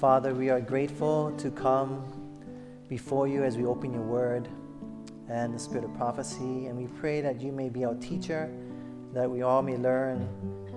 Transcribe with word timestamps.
Father, 0.00 0.32
we 0.32 0.48
are 0.48 0.62
grateful 0.62 1.30
to 1.32 1.50
come 1.50 2.02
before 2.88 3.28
you 3.28 3.44
as 3.44 3.58
we 3.58 3.66
open 3.66 3.92
your 3.92 4.02
word 4.02 4.48
and 5.28 5.52
the 5.54 5.58
spirit 5.58 5.84
of 5.84 5.94
prophecy. 5.94 6.68
And 6.68 6.78
we 6.78 6.86
pray 6.86 7.20
that 7.20 7.38
you 7.38 7.52
may 7.52 7.68
be 7.68 7.84
our 7.84 7.92
teacher, 7.96 8.50
that 9.12 9.30
we 9.30 9.42
all 9.42 9.60
may 9.60 9.76
learn 9.76 10.20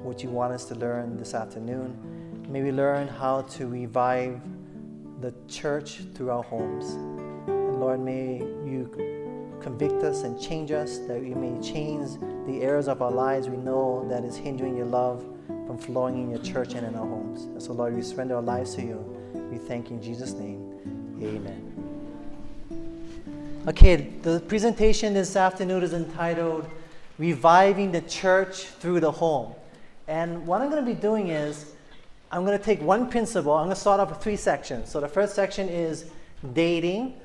what 0.04 0.24
you 0.24 0.30
want 0.30 0.52
us 0.52 0.66
to 0.66 0.76
learn 0.76 1.16
this 1.16 1.34
afternoon. 1.34 1.98
May 2.50 2.64
we 2.64 2.74
learn 2.74 3.08
how 3.08 3.44
to 3.44 3.66
revive 3.66 4.42
the 5.22 5.34
church 5.48 6.02
through 6.14 6.32
our 6.32 6.44
homes. 6.44 6.92
And 7.48 7.80
Lord, 7.80 8.02
may 8.02 8.40
you 8.40 8.92
convict 9.62 10.04
us 10.04 10.24
and 10.24 10.38
change 10.38 10.74
us, 10.74 10.98
that 11.08 11.24
you 11.24 11.36
may 11.36 11.62
change 11.62 12.20
the 12.46 12.62
areas 12.62 12.90
of 12.90 13.02
our 13.02 13.12
lives 13.12 13.48
we 13.48 13.56
know 13.56 14.06
that 14.10 14.26
is 14.26 14.36
hindering 14.36 14.76
your 14.76 14.88
love 14.88 15.24
from 15.74 15.82
flowing 15.82 16.22
in 16.22 16.30
your 16.30 16.40
church 16.40 16.76
and 16.76 16.86
in 16.86 16.94
our 16.94 17.08
homes. 17.08 17.46
And 17.46 17.62
so, 17.62 17.74
Lord, 17.74 17.96
we 17.96 18.04
surrender 18.04 18.36
our 18.36 18.44
lives 18.44 18.76
to 18.76 18.84
you. 18.84 18.98
We 19.52 19.58
thank 19.58 19.90
you 19.90 19.96
in 19.96 20.04
Jesus' 20.04 20.34
name. 20.34 21.18
Amen. 21.20 21.72
Okay, 23.68 23.96
the 24.22 24.40
presentation 24.42 25.16
this 25.16 25.36
afternoon 25.36 25.82
is 25.82 25.94
entitled 25.94 26.70
Reviving 27.18 27.92
the 27.92 28.02
Church 28.02 28.66
Through 28.66 29.00
the 29.00 29.10
Home. 29.10 29.56
And 30.08 30.46
what 30.46 30.62
I'm 30.62 30.70
going 30.70 30.86
to 30.86 30.94
be 30.94 31.00
doing 31.00 31.30
is, 31.30 31.74
I'm 32.32 32.46
going 32.46 32.58
to 32.58 32.64
take 32.64 32.80
one 32.80 33.10
principle. 33.10 33.54
I'm 33.54 33.66
going 33.66 33.76
to 33.76 33.82
start 33.82 34.00
off 34.00 34.10
with 34.10 34.22
three 34.22 34.36
sections. 34.36 34.92
So 34.92 35.00
the 35.00 35.08
first 35.08 35.34
section 35.34 35.70
is 35.70 36.06
dating, 36.54 37.16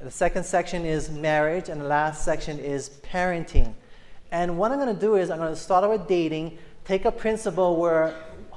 the 0.00 0.10
second 0.10 0.42
section 0.44 0.84
is 0.84 1.10
marriage, 1.10 1.68
and 1.68 1.80
the 1.80 1.86
last 1.86 2.24
section 2.24 2.58
is 2.58 2.90
parenting. 3.04 3.74
And 4.32 4.58
what 4.58 4.72
I'm 4.72 4.78
going 4.78 4.92
to 4.92 5.00
do 5.00 5.14
is, 5.14 5.30
I'm 5.30 5.38
going 5.38 5.54
to 5.54 5.60
start 5.60 5.84
off 5.84 5.90
with 5.90 6.08
dating, 6.08 6.58
take 6.84 7.04
a 7.04 7.12
principle 7.12 7.76
where 7.76 8.14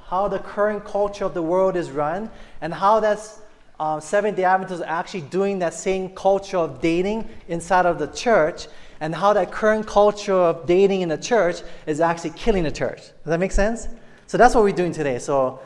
how 0.08 0.28
the 0.28 0.40
current 0.40 0.86
culture 0.86 1.26
of 1.26 1.34
the 1.34 1.42
world 1.42 1.76
is 1.76 1.92
run, 1.92 2.30
and 2.62 2.74
how 2.74 3.00
that's 3.00 3.40
uh, 3.80 4.00
Seventh 4.00 4.38
day 4.38 4.44
Adventists 4.44 4.82
are 4.82 5.00
actually 5.00 5.22
doing 5.22 5.60
that 5.60 5.74
same 5.74 6.10
culture 6.10 6.58
of 6.58 6.80
dating 6.80 7.28
inside 7.48 7.86
of 7.86 8.00
the 8.00 8.08
church, 8.08 8.68
and 9.00 9.14
how 9.14 9.34
that 9.34 9.52
current 9.52 9.86
culture 9.86 10.34
of 10.34 10.66
dating 10.66 11.02
in 11.02 11.10
the 11.10 11.18
church 11.18 11.62
is 11.86 12.00
actually 12.00 12.30
killing 12.32 12.64
the 12.64 12.72
church. 12.72 12.98
Does 12.98 13.26
that 13.26 13.40
make 13.40 13.52
sense? 13.52 13.88
So 14.28 14.38
that's 14.38 14.56
what 14.56 14.64
we're 14.64 14.76
doing 14.76 14.94
today. 14.94 15.20
So 15.20 15.60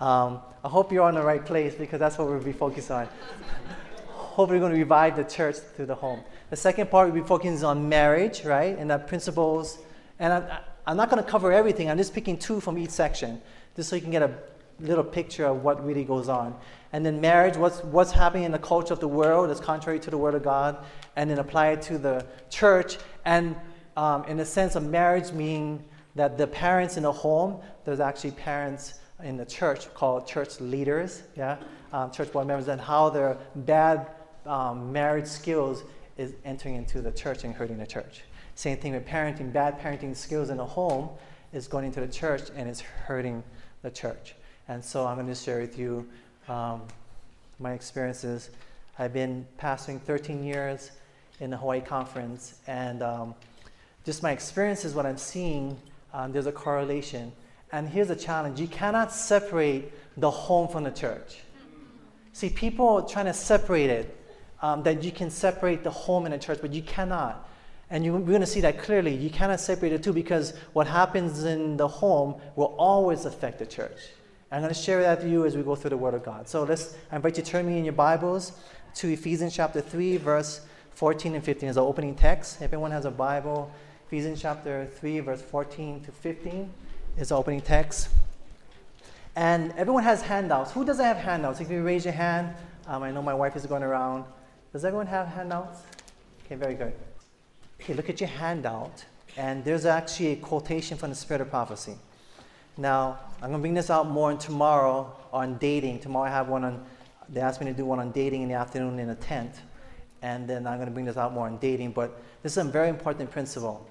um, 0.00 0.40
I 0.64 0.68
hope 0.68 0.92
you're 0.92 1.04
on 1.04 1.14
the 1.14 1.22
right 1.22 1.44
place 1.44 1.74
because 1.74 1.98
that's 2.00 2.18
what 2.18 2.28
we'll 2.28 2.40
be 2.40 2.52
focused 2.52 2.90
on. 2.90 3.08
Hopefully, 4.06 4.58
we're 4.58 4.60
going 4.60 4.72
to 4.72 4.78
revive 4.78 5.16
the 5.16 5.24
church 5.24 5.56
through 5.56 5.86
the 5.86 5.94
home. 5.94 6.20
The 6.50 6.56
second 6.56 6.90
part 6.90 7.12
we'll 7.12 7.22
be 7.22 7.28
focusing 7.28 7.64
on 7.64 7.88
marriage, 7.88 8.44
right, 8.44 8.78
and 8.78 8.90
the 8.90 8.98
principles. 8.98 9.78
And 10.18 10.32
I'm, 10.32 10.44
I'm 10.86 10.96
not 10.96 11.10
going 11.10 11.22
to 11.22 11.28
cover 11.28 11.52
everything. 11.52 11.90
I'm 11.90 11.98
just 11.98 12.14
picking 12.14 12.36
two 12.36 12.60
from 12.60 12.76
each 12.78 12.90
section, 12.90 13.40
just 13.76 13.88
so 13.88 13.96
you 13.96 14.02
can 14.02 14.10
get 14.10 14.22
a 14.22 14.34
little 14.80 15.04
picture 15.04 15.46
of 15.46 15.62
what 15.62 15.84
really 15.84 16.04
goes 16.04 16.28
on. 16.28 16.56
And 16.92 17.06
then 17.06 17.20
marriage, 17.20 17.56
what's, 17.56 17.82
what's 17.84 18.10
happening 18.10 18.44
in 18.44 18.52
the 18.52 18.58
culture 18.58 18.92
of 18.92 19.00
the 19.00 19.08
world 19.08 19.50
is 19.50 19.60
contrary 19.60 20.00
to 20.00 20.10
the 20.10 20.18
Word 20.18 20.34
of 20.34 20.42
God, 20.42 20.84
and 21.16 21.30
then 21.30 21.38
apply 21.38 21.68
it 21.68 21.82
to 21.82 21.98
the 21.98 22.26
church. 22.50 22.98
And 23.24 23.56
um, 23.96 24.24
in 24.24 24.36
the 24.36 24.44
sense 24.44 24.74
of 24.74 24.84
marriage, 24.84 25.32
meaning 25.32 25.84
that 26.14 26.36
the 26.36 26.46
parents 26.46 26.96
in 26.96 27.04
the 27.04 27.12
home, 27.12 27.60
there's 27.84 28.00
actually 28.00 28.32
parents 28.32 29.00
in 29.22 29.36
the 29.36 29.46
church 29.46 29.92
called 29.94 30.26
church 30.26 30.60
leaders, 30.60 31.22
yeah, 31.36 31.58
um, 31.92 32.10
church 32.10 32.32
board 32.32 32.46
members, 32.46 32.68
and 32.68 32.80
how 32.80 33.08
their 33.08 33.38
bad 33.54 34.08
um, 34.46 34.92
marriage 34.92 35.26
skills 35.26 35.84
is 36.18 36.34
entering 36.44 36.74
into 36.74 37.00
the 37.00 37.12
church 37.12 37.44
and 37.44 37.54
hurting 37.54 37.78
the 37.78 37.86
church. 37.86 38.22
Same 38.54 38.76
thing 38.76 38.92
with 38.92 39.06
parenting. 39.06 39.52
Bad 39.52 39.80
parenting 39.80 40.16
skills 40.16 40.50
in 40.50 40.56
the 40.56 40.64
home 40.64 41.08
is 41.52 41.68
going 41.68 41.84
into 41.84 42.00
the 42.00 42.08
church 42.08 42.42
and 42.56 42.68
it's 42.68 42.80
hurting 42.80 43.42
the 43.82 43.90
church. 43.90 44.34
And 44.68 44.84
so 44.84 45.06
I'm 45.06 45.16
going 45.16 45.26
to 45.26 45.34
share 45.34 45.60
with 45.60 45.78
you 45.78 46.08
um, 46.48 46.82
my 47.58 47.72
experiences. 47.72 48.50
I've 48.98 49.12
been 49.12 49.46
pastoring 49.58 50.00
13 50.00 50.44
years 50.44 50.90
in 51.40 51.50
the 51.50 51.56
Hawaii 51.56 51.80
Conference, 51.80 52.54
and 52.66 53.02
um, 53.02 53.34
just 54.04 54.22
my 54.22 54.30
experiences, 54.30 54.94
what 54.94 55.06
I'm 55.06 55.18
seeing, 55.18 55.76
um, 56.12 56.32
there's 56.32 56.46
a 56.46 56.52
correlation. 56.52 57.32
And 57.72 57.88
here's 57.88 58.10
a 58.10 58.16
challenge 58.16 58.60
you 58.60 58.68
cannot 58.68 59.12
separate 59.12 59.92
the 60.16 60.30
home 60.30 60.68
from 60.68 60.84
the 60.84 60.90
church. 60.90 61.40
See, 62.32 62.50
people 62.50 62.88
are 62.88 63.08
trying 63.08 63.26
to 63.26 63.34
separate 63.34 63.90
it, 63.90 64.16
um, 64.60 64.82
that 64.84 65.02
you 65.02 65.10
can 65.10 65.30
separate 65.30 65.82
the 65.82 65.90
home 65.90 66.26
and 66.26 66.34
the 66.34 66.38
church, 66.38 66.58
but 66.60 66.72
you 66.72 66.82
cannot. 66.82 67.48
And 67.92 68.06
you, 68.06 68.14
we're 68.14 68.20
going 68.20 68.40
to 68.40 68.46
see 68.46 68.62
that 68.62 68.78
clearly. 68.78 69.14
You 69.14 69.28
cannot 69.28 69.60
separate 69.60 69.90
the 69.90 69.98
two 69.98 70.14
because 70.14 70.54
what 70.72 70.86
happens 70.86 71.44
in 71.44 71.76
the 71.76 71.86
home 71.86 72.40
will 72.56 72.74
always 72.78 73.26
affect 73.26 73.58
the 73.58 73.66
church. 73.66 73.98
I'm 74.50 74.62
going 74.62 74.72
to 74.72 74.80
share 74.80 75.02
that 75.02 75.22
with 75.22 75.30
you 75.30 75.44
as 75.44 75.58
we 75.58 75.62
go 75.62 75.74
through 75.76 75.90
the 75.90 75.98
Word 75.98 76.14
of 76.14 76.24
God. 76.24 76.48
So 76.48 76.62
let's, 76.62 76.96
I 77.10 77.16
invite 77.16 77.36
you 77.36 77.42
to 77.42 77.50
turn 77.50 77.66
me 77.66 77.76
in 77.76 77.84
your 77.84 77.92
Bibles 77.92 78.52
to 78.94 79.12
Ephesians 79.12 79.54
chapter 79.54 79.82
3, 79.82 80.16
verse 80.16 80.62
14 80.92 81.34
and 81.34 81.44
15 81.44 81.68
is 81.68 81.76
our 81.76 81.84
opening 81.84 82.14
text. 82.14 82.62
If 82.62 82.72
anyone 82.72 82.92
has 82.92 83.04
a 83.04 83.10
Bible, 83.10 83.70
Ephesians 84.06 84.40
chapter 84.40 84.86
3, 84.86 85.20
verse 85.20 85.42
14 85.42 86.00
to 86.04 86.12
15 86.12 86.72
is 87.18 87.28
the 87.28 87.36
opening 87.36 87.60
text. 87.60 88.08
And 89.36 89.72
everyone 89.76 90.04
has 90.04 90.22
handouts. 90.22 90.72
Who 90.72 90.86
doesn't 90.86 91.04
have 91.04 91.18
handouts? 91.18 91.60
If 91.60 91.70
you 91.70 91.82
raise 91.82 92.06
your 92.06 92.14
hand, 92.14 92.54
um, 92.86 93.02
I 93.02 93.10
know 93.10 93.20
my 93.20 93.34
wife 93.34 93.54
is 93.54 93.66
going 93.66 93.82
around. 93.82 94.24
Does 94.72 94.86
everyone 94.86 95.08
have 95.08 95.28
handouts? 95.28 95.80
Okay, 96.46 96.54
very 96.54 96.74
good. 96.74 96.94
Okay, 97.82 97.94
look 97.94 98.08
at 98.08 98.20
your 98.20 98.28
handout. 98.28 99.04
And 99.36 99.64
there's 99.64 99.86
actually 99.86 100.32
a 100.32 100.36
quotation 100.36 100.96
from 100.96 101.10
the 101.10 101.16
Spirit 101.16 101.40
of 101.40 101.50
Prophecy. 101.50 101.96
Now, 102.76 103.18
I'm 103.36 103.48
going 103.48 103.54
to 103.54 103.58
bring 103.58 103.74
this 103.74 103.90
out 103.90 104.08
more 104.08 104.30
on 104.30 104.38
tomorrow 104.38 105.16
on 105.32 105.58
dating. 105.58 105.98
Tomorrow 105.98 106.26
I 106.26 106.30
have 106.30 106.48
one 106.48 106.64
on, 106.64 106.86
they 107.28 107.40
asked 107.40 107.60
me 107.60 107.66
to 107.66 107.72
do 107.72 107.84
one 107.84 107.98
on 107.98 108.12
dating 108.12 108.42
in 108.42 108.48
the 108.48 108.54
afternoon 108.54 109.00
in 109.00 109.10
a 109.10 109.16
tent. 109.16 109.56
And 110.22 110.48
then 110.48 110.64
I'm 110.64 110.76
going 110.76 110.86
to 110.86 110.92
bring 110.92 111.06
this 111.06 111.16
out 111.16 111.32
more 111.32 111.46
on 111.46 111.58
dating. 111.58 111.90
But 111.90 112.22
this 112.44 112.52
is 112.52 112.58
a 112.58 112.70
very 112.70 112.88
important 112.88 113.32
principle. 113.32 113.84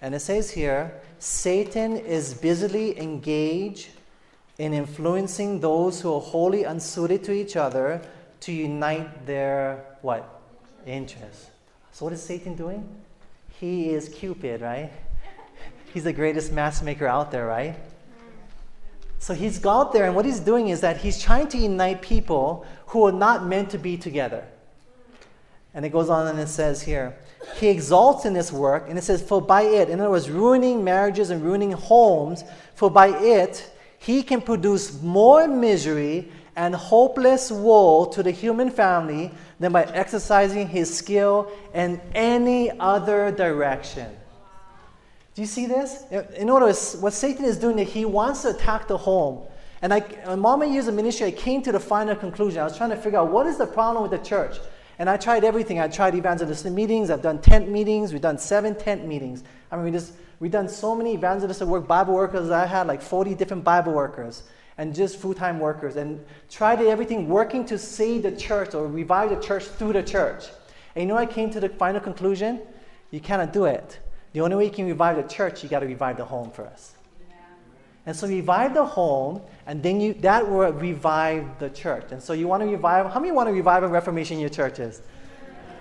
And 0.00 0.14
it 0.14 0.20
says 0.20 0.50
here 0.50 1.02
Satan 1.18 1.98
is 1.98 2.32
busily 2.32 2.98
engaged 2.98 3.90
in 4.56 4.72
influencing 4.72 5.60
those 5.60 6.00
who 6.00 6.14
are 6.14 6.20
wholly 6.20 6.64
unsuited 6.64 7.22
to 7.24 7.32
each 7.32 7.56
other 7.56 8.00
to 8.40 8.52
unite 8.52 9.26
their 9.26 9.84
what? 10.00 10.40
Interests. 10.86 11.50
So 11.92 12.06
what 12.06 12.14
is 12.14 12.22
Satan 12.22 12.54
doing? 12.54 13.03
He 13.60 13.90
is 13.90 14.08
Cupid, 14.08 14.60
right? 14.60 14.90
He's 15.92 16.04
the 16.04 16.12
greatest 16.12 16.52
matchmaker 16.52 17.06
out 17.06 17.30
there, 17.30 17.46
right? 17.46 17.76
So 19.18 19.32
he's 19.32 19.64
out 19.64 19.92
there, 19.92 20.04
and 20.04 20.14
what 20.14 20.24
he's 20.24 20.40
doing 20.40 20.68
is 20.68 20.80
that 20.82 20.98
he's 20.98 21.22
trying 21.22 21.48
to 21.48 21.58
unite 21.58 22.02
people 22.02 22.66
who 22.88 23.06
are 23.06 23.12
not 23.12 23.46
meant 23.46 23.70
to 23.70 23.78
be 23.78 23.96
together. 23.96 24.44
And 25.72 25.84
it 25.84 25.90
goes 25.90 26.10
on 26.10 26.26
and 26.26 26.38
it 26.38 26.48
says 26.48 26.82
here, 26.82 27.16
he 27.58 27.68
exalts 27.68 28.24
in 28.24 28.32
this 28.32 28.52
work, 28.52 28.86
and 28.88 28.98
it 28.98 29.02
says, 29.02 29.22
For 29.22 29.40
by 29.40 29.62
it, 29.62 29.88
in 29.88 30.00
other 30.00 30.10
words, 30.10 30.30
ruining 30.30 30.84
marriages 30.84 31.30
and 31.30 31.42
ruining 31.42 31.72
homes, 31.72 32.44
for 32.74 32.90
by 32.90 33.08
it, 33.08 33.70
he 33.98 34.22
can 34.22 34.40
produce 34.40 35.00
more 35.00 35.48
misery 35.48 36.30
and 36.56 36.74
hopeless 36.74 37.50
woe 37.50 38.06
to 38.06 38.22
the 38.22 38.30
human 38.30 38.70
family 38.70 39.30
than 39.58 39.72
by 39.72 39.84
exercising 39.84 40.68
his 40.68 40.94
skill 40.94 41.50
in 41.72 42.00
any 42.14 42.70
other 42.78 43.30
direction. 43.32 44.10
Do 45.34 45.42
you 45.42 45.46
see 45.46 45.66
this? 45.66 46.04
In 46.36 46.52
words, 46.52 46.96
what 47.00 47.12
Satan 47.12 47.44
is 47.44 47.58
doing, 47.58 47.78
is 47.80 47.92
he 47.92 48.04
wants 48.04 48.42
to 48.42 48.50
attack 48.50 48.86
the 48.86 48.96
home. 48.96 49.42
And 49.82 49.92
I, 49.92 50.34
my 50.36 50.64
years 50.64 50.86
of 50.86 50.94
ministry, 50.94 51.26
I 51.26 51.30
came 51.32 51.60
to 51.62 51.72
the 51.72 51.80
final 51.80 52.14
conclusion. 52.14 52.60
I 52.60 52.64
was 52.64 52.76
trying 52.76 52.90
to 52.90 52.96
figure 52.96 53.18
out 53.18 53.30
what 53.30 53.46
is 53.46 53.58
the 53.58 53.66
problem 53.66 54.02
with 54.02 54.12
the 54.12 54.26
church. 54.26 54.56
And 54.98 55.10
I 55.10 55.16
tried 55.16 55.42
everything. 55.42 55.80
I 55.80 55.88
tried 55.88 56.14
evangelistic 56.14 56.72
meetings. 56.72 57.10
I've 57.10 57.20
done 57.20 57.40
tent 57.40 57.68
meetings. 57.68 58.12
We've 58.12 58.22
done 58.22 58.38
seven 58.38 58.76
tent 58.76 59.06
meetings. 59.06 59.42
I 59.72 59.76
mean, 59.76 59.86
we 59.86 59.90
just, 59.90 60.12
we've 60.38 60.52
done 60.52 60.68
so 60.68 60.94
many 60.94 61.14
evangelistic 61.14 61.66
work, 61.66 61.88
Bible 61.88 62.14
workers. 62.14 62.50
I 62.50 62.64
had 62.64 62.86
like 62.86 63.02
40 63.02 63.34
different 63.34 63.64
Bible 63.64 63.92
workers 63.92 64.44
and 64.78 64.94
just 64.94 65.18
full-time 65.18 65.58
workers. 65.58 65.96
And 65.96 66.24
tried 66.50 66.80
everything 66.80 67.28
working 67.28 67.64
to 67.66 67.78
save 67.78 68.22
the 68.22 68.32
church 68.32 68.74
or 68.74 68.86
revive 68.86 69.30
the 69.30 69.40
church 69.40 69.64
through 69.64 69.92
the 69.94 70.02
church. 70.02 70.46
And 70.94 71.02
you 71.02 71.08
know 71.08 71.16
I 71.16 71.26
came 71.26 71.50
to 71.50 71.60
the 71.60 71.68
final 71.68 72.00
conclusion? 72.00 72.60
You 73.10 73.20
cannot 73.20 73.52
do 73.52 73.64
it. 73.64 73.98
The 74.32 74.40
only 74.40 74.56
way 74.56 74.64
you 74.64 74.70
can 74.70 74.86
revive 74.86 75.16
the 75.16 75.22
church, 75.22 75.62
you 75.62 75.68
got 75.68 75.80
to 75.80 75.86
revive 75.86 76.16
the 76.16 76.24
home 76.24 76.50
first. 76.50 76.96
And 78.06 78.14
so 78.14 78.26
revive 78.26 78.74
the 78.74 78.84
home, 78.84 79.40
and 79.66 79.82
then 79.82 79.98
you 79.98 80.12
that 80.14 80.46
will 80.46 80.70
revive 80.72 81.58
the 81.58 81.70
church. 81.70 82.12
And 82.12 82.22
so 82.22 82.34
you 82.34 82.46
want 82.46 82.62
to 82.62 82.68
revive. 82.68 83.10
How 83.10 83.18
many 83.18 83.32
want 83.32 83.48
to 83.48 83.52
revive 83.52 83.82
a 83.82 83.88
reformation 83.88 84.34
in 84.34 84.40
your 84.40 84.50
churches? 84.50 85.00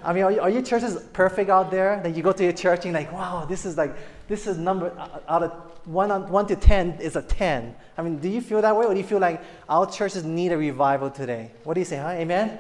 I 0.04 0.14
mean, 0.14 0.24
are, 0.24 0.42
are, 0.42 0.50
your 0.50 0.62
churches 0.62 1.02
perfect 1.14 1.50
out 1.50 1.72
there? 1.72 2.02
That 2.04 2.16
you 2.16 2.24
go 2.24 2.32
to 2.32 2.44
your 2.44 2.54
church 2.54 2.86
and 2.86 2.94
like, 2.94 3.12
wow, 3.12 3.46
this 3.46 3.66
is 3.66 3.78
like 3.78 3.96
this 4.28 4.48
is 4.48 4.58
number 4.58 4.92
uh, 4.98 5.04
uh, 5.04 5.20
out 5.28 5.44
of 5.44 5.52
one 5.86 6.12
on, 6.12 6.30
one 6.30 6.46
to 6.48 6.56
ten 6.56 6.92
is 7.00 7.16
a 7.16 7.22
ten. 7.22 7.76
I 7.98 8.02
mean, 8.02 8.20
do 8.20 8.30
you 8.30 8.42
feel 8.42 8.62
that 8.62 8.76
way, 8.76 8.86
or 8.86 8.94
do 8.94 9.00
you 9.00 9.06
feel 9.06 9.20
like 9.20 9.42
our 9.70 9.90
churches 9.90 10.24
need 10.24 10.52
a 10.52 10.58
revival 10.58 11.10
today? 11.10 11.52
What 11.64 11.76
do 11.76 11.80
you 11.82 11.86
say, 11.86 11.98
huh? 11.98 12.10
Amen. 12.10 12.60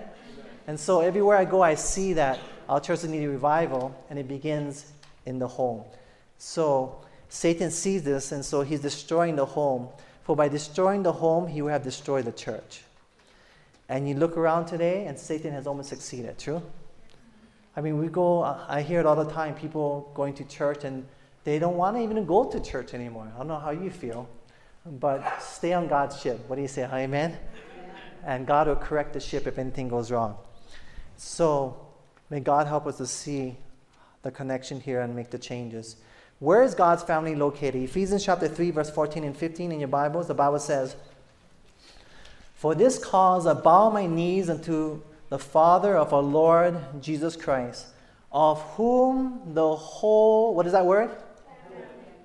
And 0.67 0.79
so 0.79 1.01
everywhere 1.01 1.37
I 1.37 1.45
go, 1.45 1.61
I 1.61 1.75
see 1.75 2.13
that 2.13 2.39
our 2.69 2.79
churches 2.79 3.09
need 3.09 3.25
a 3.25 3.29
revival, 3.29 3.93
and 4.09 4.17
it 4.17 4.27
begins 4.27 4.93
in 5.25 5.39
the 5.39 5.47
home. 5.47 5.83
So 6.37 7.01
Satan 7.29 7.71
sees 7.71 8.03
this, 8.03 8.31
and 8.31 8.43
so 8.43 8.61
he's 8.61 8.79
destroying 8.79 9.35
the 9.35 9.45
home. 9.45 9.89
For 10.23 10.35
by 10.35 10.47
destroying 10.47 11.03
the 11.03 11.11
home, 11.11 11.47
he 11.47 11.61
will 11.61 11.71
have 11.71 11.83
destroyed 11.83 12.25
the 12.25 12.31
church. 12.31 12.83
And 13.89 14.07
you 14.07 14.15
look 14.15 14.37
around 14.37 14.67
today, 14.67 15.05
and 15.05 15.19
Satan 15.19 15.51
has 15.51 15.67
almost 15.67 15.89
succeeded. 15.89 16.39
True? 16.39 16.61
I 17.75 17.81
mean, 17.81 17.97
we 17.97 18.07
go, 18.07 18.43
I 18.43 18.81
hear 18.81 18.99
it 18.99 19.05
all 19.05 19.15
the 19.15 19.31
time 19.31 19.55
people 19.55 20.11
going 20.13 20.33
to 20.35 20.43
church 20.43 20.83
and 20.83 21.05
they 21.43 21.59
don't 21.59 21.75
want 21.75 21.97
to 21.97 22.03
even 22.03 22.25
go 22.25 22.45
to 22.45 22.59
church 22.59 22.93
anymore. 22.93 23.31
I 23.33 23.37
don't 23.39 23.47
know 23.47 23.59
how 23.59 23.71
you 23.71 23.89
feel, 23.89 24.29
but 24.85 25.41
stay 25.41 25.73
on 25.73 25.87
God's 25.87 26.19
ship. 26.21 26.39
What 26.47 26.57
do 26.57 26.61
you 26.61 26.67
say? 26.67 26.83
Amen? 26.83 27.37
And 28.25 28.45
God 28.45 28.67
will 28.67 28.75
correct 28.75 29.13
the 29.13 29.19
ship 29.19 29.47
if 29.47 29.57
anything 29.57 29.89
goes 29.89 30.11
wrong. 30.11 30.37
So, 31.17 31.87
may 32.29 32.39
God 32.39 32.67
help 32.67 32.87
us 32.87 32.97
to 32.97 33.07
see 33.07 33.57
the 34.21 34.31
connection 34.31 34.79
here 34.79 35.01
and 35.01 35.15
make 35.15 35.31
the 35.31 35.37
changes. 35.37 35.97
Where 36.39 36.63
is 36.63 36.75
God's 36.75 37.03
family 37.03 37.35
located? 37.35 37.83
Ephesians 37.83 38.23
chapter 38.23 38.47
3, 38.47 38.71
verse 38.71 38.89
14 38.89 39.23
and 39.23 39.35
15 39.35 39.71
in 39.71 39.79
your 39.79 39.89
Bibles, 39.89 40.27
the 40.27 40.33
Bible 40.33 40.59
says, 40.59 40.95
For 42.55 42.75
this 42.75 43.03
cause 43.03 43.45
I 43.45 43.53
bow 43.53 43.89
my 43.89 44.05
knees 44.05 44.49
unto 44.49 45.01
the 45.33 45.39
Father 45.39 45.97
of 45.97 46.13
our 46.13 46.21
Lord 46.21 46.77
Jesus 47.01 47.35
Christ, 47.35 47.87
of 48.31 48.61
whom 48.75 49.41
the 49.55 49.75
whole, 49.75 50.53
what 50.53 50.67
is 50.67 50.73
that 50.73 50.85
word? 50.85 51.09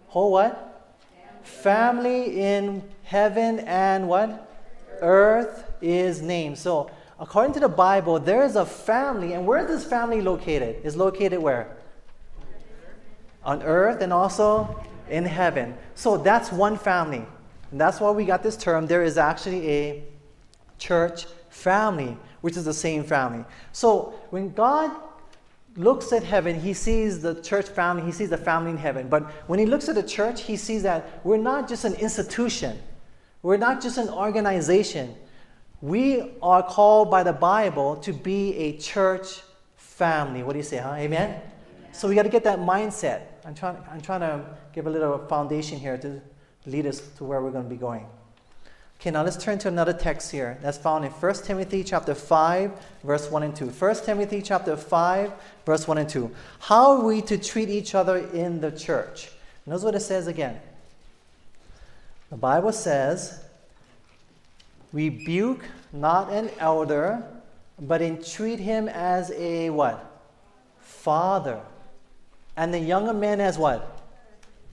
Whole 0.08 0.30
what? 0.30 1.00
Family 1.42 2.38
in 2.38 2.86
heaven 3.04 3.60
and 3.60 4.08
what? 4.08 4.52
Earth 5.00 5.72
is 5.80 6.20
named. 6.20 6.58
So, 6.58 6.90
according 7.18 7.54
to 7.54 7.60
the 7.60 7.68
Bible, 7.70 8.18
there 8.20 8.42
is 8.42 8.56
a 8.56 8.66
family, 8.66 9.32
and 9.32 9.46
where 9.46 9.60
is 9.60 9.68
this 9.68 9.86
family 9.86 10.20
located? 10.20 10.84
Is 10.84 10.94
located 10.94 11.40
where? 11.40 11.78
On 13.42 13.62
earth 13.62 14.02
and 14.02 14.12
also 14.12 14.84
in 15.08 15.24
heaven. 15.24 15.74
So 15.94 16.18
that's 16.18 16.52
one 16.52 16.76
family. 16.76 17.24
And 17.70 17.80
that's 17.80 18.00
why 18.00 18.10
we 18.10 18.26
got 18.26 18.42
this 18.42 18.58
term. 18.58 18.86
There 18.86 19.02
is 19.02 19.16
actually 19.16 19.66
a 19.70 20.04
church 20.78 21.24
family, 21.58 22.16
which 22.40 22.56
is 22.56 22.64
the 22.64 22.74
same 22.74 23.04
family. 23.04 23.44
So 23.72 24.14
when 24.30 24.52
God 24.52 24.90
looks 25.76 26.12
at 26.12 26.22
heaven, 26.22 26.58
he 26.58 26.72
sees 26.72 27.20
the 27.20 27.40
church 27.42 27.68
family, 27.68 28.04
he 28.04 28.12
sees 28.12 28.30
the 28.30 28.38
family 28.38 28.70
in 28.70 28.78
heaven. 28.78 29.08
But 29.08 29.24
when 29.48 29.58
he 29.58 29.66
looks 29.66 29.88
at 29.88 29.94
the 29.94 30.02
church, 30.02 30.42
he 30.42 30.56
sees 30.56 30.82
that 30.82 31.24
we're 31.24 31.36
not 31.36 31.68
just 31.68 31.84
an 31.84 31.94
institution, 31.94 32.78
we're 33.42 33.56
not 33.56 33.80
just 33.80 33.98
an 33.98 34.08
organization. 34.08 35.14
We 35.80 36.32
are 36.42 36.60
called 36.60 37.08
by 37.08 37.22
the 37.22 37.32
Bible 37.32 37.96
to 37.98 38.12
be 38.12 38.52
a 38.56 38.76
church 38.78 39.42
family. 39.76 40.42
What 40.42 40.54
do 40.54 40.58
you 40.58 40.64
say, 40.64 40.78
huh? 40.78 40.94
Amen? 40.94 41.30
Amen. 41.30 41.42
So 41.92 42.08
we 42.08 42.16
got 42.16 42.24
to 42.24 42.28
get 42.28 42.42
that 42.44 42.58
mindset. 42.58 43.22
I'm 43.44 43.54
trying, 43.54 43.76
I'm 43.88 44.00
trying 44.00 44.20
to 44.20 44.44
give 44.72 44.88
a 44.88 44.90
little 44.90 45.18
foundation 45.26 45.78
here 45.78 45.96
to 45.98 46.20
lead 46.66 46.86
us 46.86 47.00
to 47.18 47.24
where 47.24 47.40
we're 47.40 47.52
going 47.52 47.62
to 47.62 47.70
be 47.70 47.76
going. 47.76 48.06
Okay, 49.00 49.12
now 49.12 49.22
let's 49.22 49.36
turn 49.36 49.58
to 49.58 49.68
another 49.68 49.92
text 49.92 50.32
here 50.32 50.58
that's 50.60 50.76
found 50.76 51.04
in 51.04 51.12
1 51.12 51.34
Timothy 51.44 51.84
chapter 51.84 52.16
5, 52.16 52.72
verse 53.04 53.30
1 53.30 53.42
and 53.44 53.54
2. 53.54 53.66
1 53.66 53.94
Timothy 54.04 54.42
chapter 54.42 54.76
5, 54.76 55.32
verse 55.64 55.86
1 55.86 55.98
and 55.98 56.08
2. 56.08 56.34
How 56.58 56.96
are 56.96 57.04
we 57.04 57.22
to 57.22 57.38
treat 57.38 57.68
each 57.68 57.94
other 57.94 58.16
in 58.16 58.60
the 58.60 58.72
church? 58.72 59.30
Notice 59.66 59.84
what 59.84 59.94
it 59.94 60.00
says 60.00 60.26
again. 60.26 60.58
The 62.30 62.36
Bible 62.38 62.72
says, 62.72 63.40
rebuke 64.92 65.64
not 65.92 66.32
an 66.32 66.50
elder, 66.58 67.22
but 67.78 68.02
entreat 68.02 68.58
him 68.58 68.88
as 68.88 69.30
a 69.30 69.70
what? 69.70 70.22
Father. 70.80 71.60
And 72.56 72.74
the 72.74 72.80
younger 72.80 73.14
men 73.14 73.40
as 73.40 73.58
what? 73.58 74.02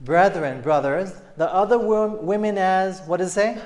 Brethren, 0.00 0.62
brothers. 0.62 1.12
The 1.36 1.48
other 1.48 1.78
women 1.78 2.58
as, 2.58 3.02
what 3.02 3.18
does 3.18 3.30
it 3.30 3.34
say? 3.34 3.58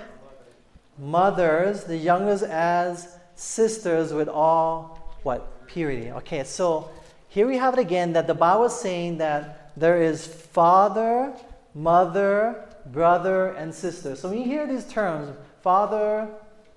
Mothers, 1.00 1.84
the 1.84 1.96
youngest 1.96 2.44
as 2.44 3.16
sisters 3.34 4.12
with 4.12 4.28
all 4.28 5.16
what? 5.22 5.66
Purity. 5.66 6.10
Okay, 6.12 6.44
so 6.44 6.90
here 7.28 7.46
we 7.46 7.56
have 7.56 7.74
it 7.74 7.80
again 7.80 8.12
that 8.12 8.26
the 8.26 8.34
Bible 8.34 8.66
is 8.66 8.74
saying 8.74 9.18
that 9.18 9.72
there 9.76 10.02
is 10.02 10.26
father, 10.26 11.32
mother, 11.74 12.64
brother, 12.86 13.48
and 13.52 13.74
sister. 13.74 14.16
So 14.16 14.28
when 14.28 14.38
you 14.38 14.44
hear 14.44 14.66
these 14.66 14.84
terms, 14.84 15.34
father, 15.62 16.28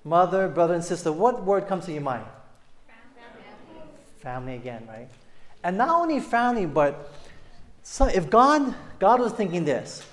mother, 0.04 0.48
brother, 0.48 0.74
and 0.74 0.84
sister, 0.84 1.10
what 1.12 1.44
word 1.44 1.66
comes 1.66 1.86
to 1.86 1.92
your 1.92 2.02
mind? 2.02 2.24
Family. 2.86 3.82
Family 4.20 4.54
again, 4.54 4.86
right? 4.88 5.08
And 5.62 5.76
not 5.76 5.88
only 5.88 6.20
family, 6.20 6.66
but 6.66 7.12
so 7.82 8.06
if 8.06 8.30
God 8.30 8.74
God 8.98 9.20
was 9.20 9.32
thinking 9.32 9.64
this, 9.64 10.06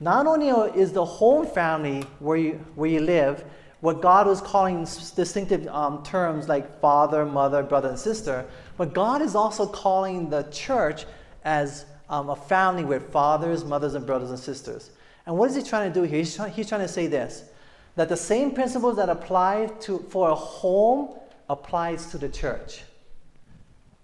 not 0.00 0.26
only 0.26 0.48
is 0.78 0.92
the 0.92 1.04
home 1.04 1.46
family 1.46 2.02
where 2.18 2.38
you, 2.38 2.52
where 2.74 2.88
you 2.88 3.00
live, 3.00 3.44
what 3.80 4.02
God 4.02 4.26
was 4.26 4.40
calling 4.40 4.84
distinctive 4.84 5.66
um, 5.68 6.02
terms 6.02 6.48
like 6.48 6.80
father, 6.80 7.24
mother, 7.24 7.62
brother, 7.62 7.90
and 7.90 7.98
sister, 7.98 8.46
but 8.76 8.94
God 8.94 9.22
is 9.22 9.34
also 9.34 9.66
calling 9.66 10.28
the 10.28 10.42
church 10.44 11.04
as 11.44 11.84
um, 12.08 12.30
a 12.30 12.36
family 12.36 12.84
with 12.84 13.10
fathers, 13.10 13.64
mothers, 13.64 13.94
and 13.94 14.04
brothers 14.04 14.30
and 14.30 14.38
sisters. 14.38 14.90
And 15.26 15.36
what 15.36 15.50
is 15.50 15.56
he 15.56 15.62
trying 15.62 15.92
to 15.92 16.00
do 16.00 16.04
here? 16.04 16.18
He's, 16.18 16.34
try, 16.34 16.48
he's 16.48 16.68
trying 16.68 16.82
to 16.82 16.88
say 16.88 17.06
this 17.06 17.44
that 17.96 18.08
the 18.08 18.16
same 18.16 18.52
principles 18.52 18.96
that 18.96 19.08
apply 19.08 19.68
to, 19.80 19.98
for 20.10 20.30
a 20.30 20.34
home 20.34 21.18
applies 21.48 22.06
to 22.06 22.18
the 22.18 22.28
church. 22.28 22.84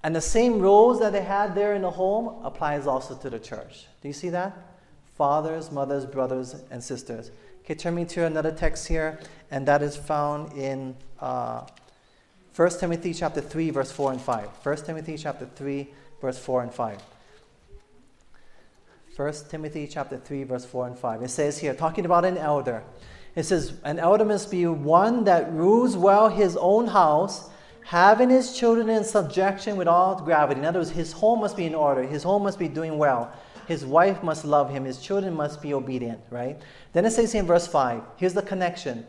And 0.03 0.15
the 0.15 0.21
same 0.21 0.59
rules 0.59 1.01
that 1.01 1.13
they 1.13 1.23
had 1.23 1.55
there 1.55 1.75
in 1.75 1.83
the 1.83 1.91
home 1.91 2.45
applies 2.45 2.87
also 2.87 3.17
to 3.17 3.31
the 3.31 3.39
church. 3.39 3.87
Do 4.03 4.09
you 4.09 4.15
see 4.15 4.29
that? 4.31 4.76
Fathers, 5.17 5.73
mothers, 5.73 6.05
brothers, 6.05 6.57
and 6.71 6.83
sisters. 6.83 7.31
Okay, 7.65 7.75
turn 7.75 7.95
me 7.95 8.05
to 8.05 8.25
another 8.25 8.53
text 8.53 8.87
here, 8.87 9.19
and 9.51 9.67
that 9.67 9.83
is 9.83 9.97
found 9.97 10.53
in 10.53 10.95
uh, 11.21 11.67
1 12.55 12.71
Timothy 12.79 13.13
chapter 13.13 13.41
3, 13.41 13.71
verse 13.71 13.91
4 13.91 14.13
and 14.13 14.21
5. 14.21 14.49
1 14.63 14.77
Timothy 14.85 15.17
chapter 15.17 15.47
3, 15.47 15.89
verse 16.21 16.39
4 16.39 16.63
and 16.63 16.73
5. 16.73 17.03
1 19.17 19.33
Timothy 19.49 19.87
chapter 19.87 20.19
3, 20.19 20.45
verse 20.45 20.65
4 20.67 20.87
and 20.89 20.99
5. 20.99 21.23
It 21.23 21.31
says 21.31 21.59
here, 21.59 21.75
talking 21.75 22.05
about 22.05 22.25
an 22.27 22.37
elder. 22.37 22.85
It 23.35 23.45
says, 23.45 23.73
An 23.85 23.99
elder 23.99 24.25
must 24.25 24.51
be 24.51 24.67
one 24.67 25.25
that 25.25 25.51
rules 25.53 25.97
well 25.97 26.29
his 26.29 26.57
own 26.59 26.89
house, 26.89 27.49
having 27.85 28.29
his 28.29 28.57
children 28.57 28.91
in 28.91 29.05
subjection 29.05 29.77
with 29.77 29.89
all 29.89 30.21
gravity. 30.21 30.61
In 30.61 30.67
other 30.67 30.81
words, 30.81 30.91
his 30.91 31.13
home 31.13 31.41
must 31.41 31.57
be 31.57 31.65
in 31.65 31.75
order, 31.75 32.03
his 32.03 32.23
home 32.23 32.43
must 32.43 32.59
be 32.59 32.69
doing 32.69 32.99
well 32.99 33.33
his 33.67 33.85
wife 33.85 34.23
must 34.23 34.45
love 34.45 34.71
him, 34.71 34.85
his 34.85 34.99
children 34.99 35.35
must 35.35 35.61
be 35.61 35.75
obedient, 35.75 36.21
right? 36.31 36.61
Then 36.93 37.05
it 37.05 37.11
says 37.11 37.35
in 37.35 37.47
verse 37.47 37.67
5, 37.67 38.03
here's 38.17 38.35
the 38.35 38.43
connection 38.43 39.07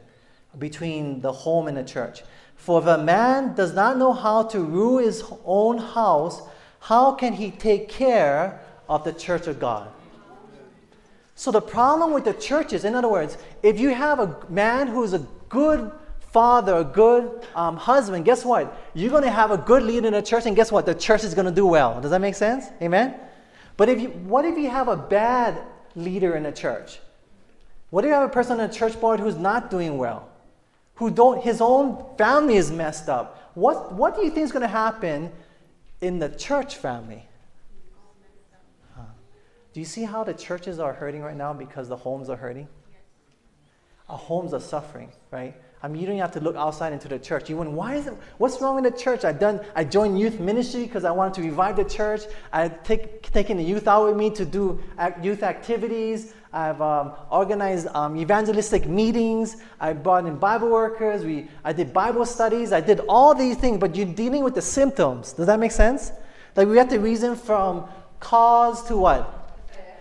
between 0.57 1.21
the 1.21 1.31
home 1.31 1.67
and 1.67 1.77
the 1.77 1.83
church. 1.83 2.23
For 2.55 2.81
if 2.81 2.87
a 2.87 2.97
man 2.97 3.53
does 3.53 3.73
not 3.73 3.97
know 3.97 4.13
how 4.13 4.43
to 4.43 4.59
rule 4.59 4.97
his 4.97 5.23
own 5.45 5.77
house, 5.77 6.41
how 6.79 7.13
can 7.13 7.33
he 7.33 7.51
take 7.51 7.87
care 7.89 8.59
of 8.89 9.03
the 9.03 9.13
church 9.13 9.47
of 9.47 9.59
God? 9.59 9.89
So 11.35 11.51
the 11.51 11.61
problem 11.61 12.13
with 12.13 12.25
the 12.25 12.33
church 12.33 12.73
is, 12.73 12.83
in 12.83 12.95
other 12.95 13.07
words, 13.07 13.37
if 13.61 13.79
you 13.79 13.89
have 13.89 14.19
a 14.19 14.35
man 14.49 14.87
who's 14.87 15.13
a 15.13 15.19
good 15.49 15.91
father, 16.31 16.77
a 16.77 16.83
good 16.83 17.45
um, 17.55 17.77
husband, 17.77 18.25
guess 18.25 18.43
what? 18.43 18.75
You're 18.95 19.11
going 19.11 19.23
to 19.23 19.29
have 19.29 19.51
a 19.51 19.57
good 19.57 19.83
leader 19.83 20.07
in 20.07 20.13
the 20.13 20.21
church, 20.21 20.47
and 20.47 20.55
guess 20.55 20.71
what? 20.71 20.87
The 20.87 20.95
church 20.95 21.23
is 21.23 21.35
going 21.35 21.45
to 21.45 21.51
do 21.51 21.67
well. 21.67 22.01
Does 22.01 22.09
that 22.09 22.21
make 22.21 22.33
sense? 22.35 22.65
Amen? 22.81 23.13
But 23.77 23.89
if 23.89 24.01
you, 24.01 24.09
what 24.09 24.43
if 24.43 24.57
you 24.57 24.69
have 24.69 24.87
a 24.87 24.97
bad 24.97 25.61
leader 25.95 26.35
in 26.35 26.47
a 26.47 26.51
church? 26.51 26.99
What 27.91 28.03
if 28.03 28.09
you 28.09 28.13
have 28.15 28.27
a 28.27 28.33
person 28.33 28.59
on 28.59 28.69
a 28.69 28.73
church 28.73 28.99
board 28.99 29.19
who's 29.19 29.37
not 29.37 29.69
doing 29.69 29.97
well? 29.97 30.27
Who 30.95 31.11
don't, 31.11 31.41
his 31.43 31.61
own 31.61 32.03
family 32.17 32.57
is 32.57 32.71
messed 32.71 33.07
up. 33.07 33.51
What, 33.53 33.93
what 33.93 34.15
do 34.15 34.25
you 34.25 34.31
think 34.31 34.45
is 34.45 34.51
going 34.51 34.63
to 34.63 34.67
happen 34.67 35.31
in 36.01 36.19
the 36.19 36.29
church 36.29 36.75
family? 36.75 37.23
Huh. 38.95 39.03
Do 39.73 39.79
you 39.79 39.85
see 39.85 40.03
how 40.03 40.23
the 40.23 40.33
churches 40.33 40.79
are 40.79 40.93
hurting 40.93 41.21
right 41.21 41.37
now 41.37 41.53
because 41.53 41.87
the 41.87 41.95
homes 41.95 42.29
are 42.29 42.35
hurting? 42.35 42.67
Our 44.09 44.17
homes 44.17 44.53
are 44.53 44.59
suffering, 44.59 45.11
right? 45.31 45.55
I 45.83 45.87
mean, 45.87 46.01
you 46.01 46.07
don't 46.07 46.17
have 46.17 46.31
to 46.31 46.39
look 46.39 46.55
outside 46.55 46.91
into 46.91 47.07
the 47.07 47.19
church. 47.19 47.49
You 47.49 47.57
went, 47.57 47.69
why 47.69 47.95
is 47.95 48.07
it, 48.07 48.13
what's 48.39 48.59
wrong 48.61 48.81
with 48.81 48.83
the 48.83 48.99
church? 48.99 49.23
I 49.23 49.31
done, 49.31 49.61
I 49.75 49.83
joined 49.83 50.19
youth 50.19 50.39
ministry 50.39 50.85
because 50.85 51.05
I 51.05 51.11
wanted 51.11 51.35
to 51.35 51.41
revive 51.41 51.75
the 51.75 51.83
church. 51.85 52.21
I've 52.51 52.83
take, 52.83 53.21
taken 53.31 53.57
the 53.57 53.63
youth 53.63 53.87
out 53.87 54.07
with 54.07 54.17
me 54.17 54.31
to 54.31 54.45
do 54.45 54.81
youth 55.21 55.43
activities. 55.43 56.33
I've 56.51 56.81
um, 56.81 57.13
organized 57.29 57.87
um, 57.93 58.17
evangelistic 58.17 58.87
meetings. 58.87 59.57
I 59.79 59.93
brought 59.93 60.25
in 60.25 60.37
Bible 60.37 60.69
workers. 60.69 61.23
We, 61.23 61.47
I 61.63 61.73
did 61.73 61.93
Bible 61.93 62.25
studies. 62.25 62.73
I 62.73 62.81
did 62.81 63.01
all 63.07 63.35
these 63.35 63.57
things, 63.57 63.77
but 63.77 63.95
you're 63.95 64.07
dealing 64.07 64.43
with 64.43 64.55
the 64.55 64.63
symptoms. 64.63 65.33
Does 65.33 65.45
that 65.45 65.59
make 65.59 65.71
sense? 65.71 66.11
Like 66.55 66.67
we 66.67 66.77
have 66.77 66.89
to 66.89 66.97
reason 66.97 67.35
from 67.35 67.87
cause 68.19 68.83
to 68.87 68.97
what? 68.97 69.36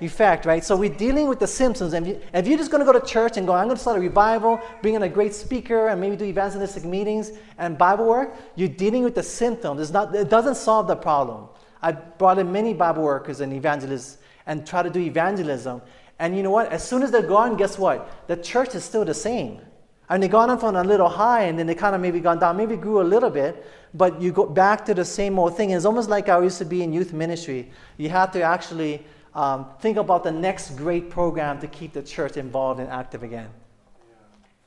Effect, 0.01 0.45
right? 0.45 0.63
So 0.63 0.77
we're 0.77 0.91
dealing 0.91 1.29
with 1.29 1.39
the 1.39 1.47
symptoms. 1.47 1.93
And 1.93 2.07
if, 2.07 2.23
if 2.33 2.47
you're 2.47 2.59
just 2.59 2.71
going 2.71 2.85
to 2.85 2.91
go 2.91 2.99
to 2.99 3.05
church 3.05 3.37
and 3.37 3.47
go, 3.47 3.55
I'm 3.55 3.67
going 3.67 3.77
to 3.77 3.81
start 3.81 3.97
a 3.97 4.01
revival, 4.01 4.61
bring 4.83 4.95
in 4.95 5.03
a 5.03 5.09
great 5.09 5.35
speaker, 5.35 5.89
and 5.89 6.01
maybe 6.01 6.17
do 6.17 6.25
evangelistic 6.25 6.85
meetings 6.85 7.33
and 7.59 7.79
Bible 7.79 8.07
work, 8.07 8.35
you're 8.55 8.69
dealing 8.69 9.05
with 9.05 9.15
the 9.15 9.23
symptoms. 9.23 9.81
It's 9.81 9.91
not, 9.91 10.15
it 10.15 10.29
doesn't 10.29 10.57
solve 10.57 10.87
the 10.87 10.97
problem. 10.97 11.49
I 11.83 11.93
brought 11.93 12.39
in 12.39 12.51
many 12.51 12.75
Bible 12.75 13.03
workers 13.03 13.41
and 13.41 13.53
evangelists 13.53 14.19
and 14.47 14.67
try 14.67 14.83
to 14.83 14.91
do 14.91 15.01
evangelism. 15.01 15.83
And 16.19 16.37
you 16.37 16.43
know 16.43 16.51
what? 16.51 16.73
As 16.73 16.87
soon 16.87 17.03
as 17.03 17.11
they're 17.11 17.23
gone, 17.23 17.57
guess 17.57 17.79
what? 17.79 18.27
The 18.27 18.37
church 18.37 18.75
is 18.75 18.85
still 18.85 19.05
the 19.05 19.15
same. 19.15 19.61
And 20.09 20.23
they 20.23 20.29
gone 20.29 20.51
up 20.51 20.63
on 20.63 20.77
a 20.77 20.85
little 20.85 21.09
high 21.09 21.43
and 21.43 21.59
then 21.59 21.67
they 21.67 21.75
kind 21.75 21.95
of 21.95 22.01
maybe 22.01 22.21
gone 22.21 22.39
down, 22.39 22.57
maybe 22.57 22.77
grew 22.77 23.01
a 23.01 23.03
little 23.03 23.31
bit, 23.31 23.67
but 23.93 24.21
you 24.23 24.31
go 24.31 24.47
back 24.47 24.85
to 24.87 24.95
the 24.95 25.05
same 25.05 25.39
old 25.39 25.57
thing. 25.57 25.71
It's 25.71 25.85
almost 25.85 26.09
like 26.09 26.29
I 26.29 26.41
used 26.41 26.59
to 26.59 26.65
be 26.65 26.83
in 26.83 26.93
youth 26.93 27.13
ministry. 27.13 27.71
You 27.97 28.09
have 28.11 28.31
to 28.33 28.43
actually 28.43 29.05
um, 29.37 29.67
think 29.81 29.99
about 29.99 30.25
the 30.25 30.33
next 30.33 30.71
great 30.77 31.11
program 31.11 31.61
to 31.61 31.69
keep 31.69 31.93
the 31.93 32.03
church 32.03 32.39
involved 32.39 32.81
and 32.81 32.89
active 32.89 33.23
again. 33.23 33.51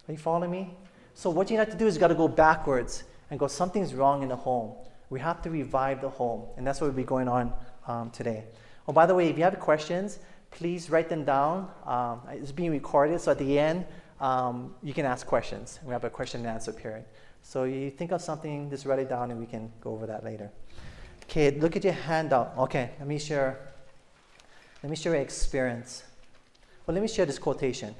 Are 0.08 0.12
you 0.12 0.18
following 0.18 0.52
me? 0.52 0.78
So 1.16 1.32
what 1.32 1.50
you 1.50 1.58
have 1.58 1.72
to 1.72 1.76
do 1.76 1.88
is 1.88 1.96
you 1.96 2.00
got 2.00 2.10
to 2.10 2.16
go 2.16 2.28
backwards 2.28 3.04
and 3.32 3.40
go, 3.40 3.48
something's 3.48 3.96
wrong 3.96 4.22
in 4.22 4.30
the 4.30 4.36
home. 4.36 4.76
We 5.10 5.20
have 5.22 5.42
to 5.42 5.50
revive 5.50 6.02
the 6.02 6.10
home. 6.10 6.46
And 6.56 6.68
that's 6.68 6.80
what 6.80 6.88
will 6.88 6.94
be 6.94 7.04
going 7.04 7.28
on 7.28 7.52
um, 7.88 8.12
today. 8.12 8.44
Oh, 8.88 8.94
by 8.94 9.08
the 9.08 9.16
way, 9.16 9.28
if 9.28 9.38
you 9.40 9.44
have 9.44 9.60
questions, 9.60 10.20
please 10.52 10.92
write 10.92 11.10
them 11.10 11.26
down. 11.26 11.72
Um, 11.86 12.22
it's 12.30 12.52
being 12.52 12.72
recorded, 12.72 13.20
so 13.22 13.32
at 13.32 13.40
the 13.40 13.58
end, 13.58 13.86
um, 14.20 14.76
you 14.84 14.94
can 14.94 15.06
ask 15.06 15.26
questions. 15.26 15.80
We 15.84 15.94
have 15.94 16.04
a 16.04 16.12
question 16.12 16.42
and 16.42 16.50
answer 16.50 16.72
period. 16.72 17.06
So 17.42 17.64
you 17.64 17.90
think 17.90 18.12
of 18.12 18.22
something, 18.22 18.70
just 18.70 18.86
write 18.86 19.00
it 19.00 19.10
down, 19.10 19.32
and 19.32 19.40
we 19.40 19.48
can 19.48 19.72
go 19.82 19.94
over 19.94 20.06
that 20.06 20.24
later. 20.24 20.52
Okay, 21.24 21.52
look 21.60 21.76
at 21.76 21.84
your 21.84 21.94
handout. 21.94 22.54
Okay, 22.58 22.92
let 23.00 23.08
me 23.08 23.18
share. 23.18 23.69
Let 24.82 24.90
me 24.90 24.96
share 24.96 25.14
an 25.14 25.22
experience. 25.22 26.04
Well, 26.86 26.94
let 26.94 27.02
me 27.02 27.08
share 27.08 27.26
this 27.26 27.40
quotation. 27.40 27.94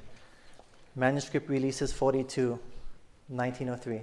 Manuscript 0.96 1.48
releases 1.48 1.92
42, 1.92 2.58
1903. 3.28 4.00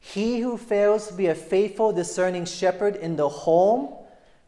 He 0.00 0.40
who 0.40 0.56
fails 0.56 1.08
to 1.08 1.14
be 1.14 1.26
a 1.26 1.34
faithful, 1.34 1.92
discerning 1.92 2.46
shepherd 2.46 2.96
in 2.96 3.16
the 3.16 3.28
home 3.28 3.94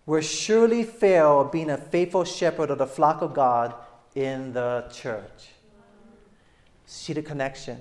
will 0.07 0.21
surely 0.21 0.83
fail 0.83 1.45
being 1.45 1.71
a 1.71 1.77
faithful 1.77 2.25
shepherd 2.25 2.71
of 2.71 2.79
the 2.79 2.87
flock 2.87 3.23
of 3.23 3.35
God 3.35 3.75
in 4.15 4.53
the 4.53 4.87
church. 4.93 5.51
See 6.87 7.13
the 7.13 7.23
connection. 7.23 7.81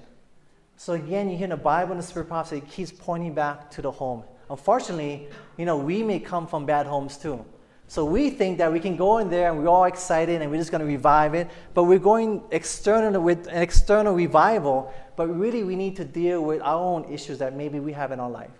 So 0.78 0.94
again, 0.94 1.30
you 1.30 1.38
hear 1.38 1.46
in 1.46 1.52
the 1.52 1.58
Bible 1.58 1.92
and 1.92 2.00
the 2.00 2.06
Spirit 2.06 2.28
prophecy, 2.28 2.58
it 2.58 2.70
keeps 2.70 2.92
pointing 2.92 3.34
back 3.34 3.72
to 3.72 3.82
the 3.82 3.92
home. 3.92 4.24
Unfortunately, 4.50 5.28
you 5.58 5.66
know, 5.66 5.78
we 5.78 6.04
may 6.04 6.20
come 6.20 6.46
from 6.46 6.66
bad 6.66 6.86
homes 6.86 7.18
too. 7.18 7.44
So 7.92 8.06
we 8.06 8.30
think 8.30 8.58
that 8.60 8.72
we 8.72 8.80
can 8.80 8.96
go 8.96 9.18
in 9.18 9.30
there 9.30 9.50
and 9.50 9.60
we're 9.60 9.68
all 9.68 9.84
excited 9.84 10.42
and 10.42 10.50
we're 10.50 10.56
just 10.56 10.72
going 10.72 10.80
to 10.80 10.88
revive 10.88 11.34
it, 11.34 11.50
but 11.74 11.84
we're 11.84 12.00
going 12.00 12.42
external 12.50 13.22
with 13.22 13.48
an 13.48 13.62
external 13.62 14.14
revival. 14.14 14.94
But 15.18 15.28
really, 15.28 15.66
we 15.66 15.76
need 15.76 15.98
to 15.98 16.06
deal 16.06 16.42
with 16.42 16.62
our 16.62 16.82
own 16.82 17.04
issues 17.12 17.40
that 17.40 17.54
maybe 17.54 17.82
we 17.82 17.92
have 17.92 18.14
in 18.14 18.22
our 18.22 18.30
life. 18.30 18.58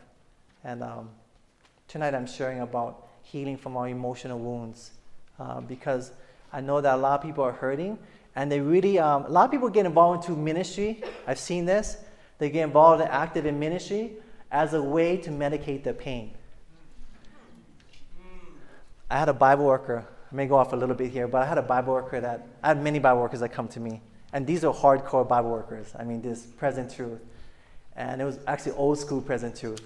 And 0.66 0.84
um, 0.84 1.12
tonight, 1.88 2.14
I'm 2.14 2.28
sharing 2.28 2.60
about 2.60 3.08
healing 3.22 3.56
from 3.56 3.78
our 3.78 3.88
emotional 3.88 4.38
wounds 4.38 4.92
uh, 5.40 5.62
because 5.62 6.12
I 6.52 6.60
know 6.60 6.82
that 6.82 6.96
a 6.96 6.98
lot 6.98 7.18
of 7.18 7.26
people 7.26 7.46
are 7.46 7.54
hurting 7.54 8.00
and 8.36 8.52
they 8.52 8.60
really, 8.60 9.00
um, 9.00 9.24
a 9.24 9.30
lot 9.30 9.46
of 9.46 9.52
people 9.52 9.70
get 9.70 9.86
involved 9.86 10.28
into 10.28 10.38
ministry. 10.38 11.06
I've 11.26 11.40
seen 11.40 11.64
this. 11.64 11.96
They 12.38 12.50
get 12.50 12.66
involved 12.66 13.02
and 13.02 13.10
active 13.10 13.46
in 13.46 13.58
ministry 13.58 14.12
as 14.52 14.74
a 14.74 14.84
way 14.84 15.16
to 15.16 15.30
medicate 15.30 15.86
their 15.86 15.94
pain. 15.94 16.34
I 19.12 19.20
had 19.20 19.28
a 19.28 19.34
Bible 19.34 19.66
worker. 19.66 20.08
I 20.32 20.36
may 20.36 20.48
go 20.48 20.56
off 20.56 20.72
a 20.72 20.76
little 20.78 20.96
bit 20.96 21.12
here, 21.12 21.28
but 21.28 21.42
I 21.42 21.46
had 21.46 21.58
a 21.58 21.62
Bible 21.62 21.94
worker 21.94 22.22
that 22.22 22.48
I 22.64 22.70
had 22.70 22.82
many 22.82 22.98
Bible 22.98 23.20
workers 23.20 23.42
that 23.42 23.50
come 23.52 23.68
to 23.68 23.80
me, 23.82 24.02
and 24.32 24.48
these 24.48 24.64
are 24.64 24.74
hardcore 24.74 25.28
Bible 25.28 25.50
workers. 25.50 25.94
I 26.00 26.06
mean, 26.06 26.22
this 26.22 26.46
present 26.46 26.96
truth, 26.96 27.20
and 27.98 28.22
it 28.22 28.24
was 28.24 28.40
actually 28.48 28.72
old 28.74 28.98
school 28.98 29.20
present 29.20 29.58
truth, 29.58 29.84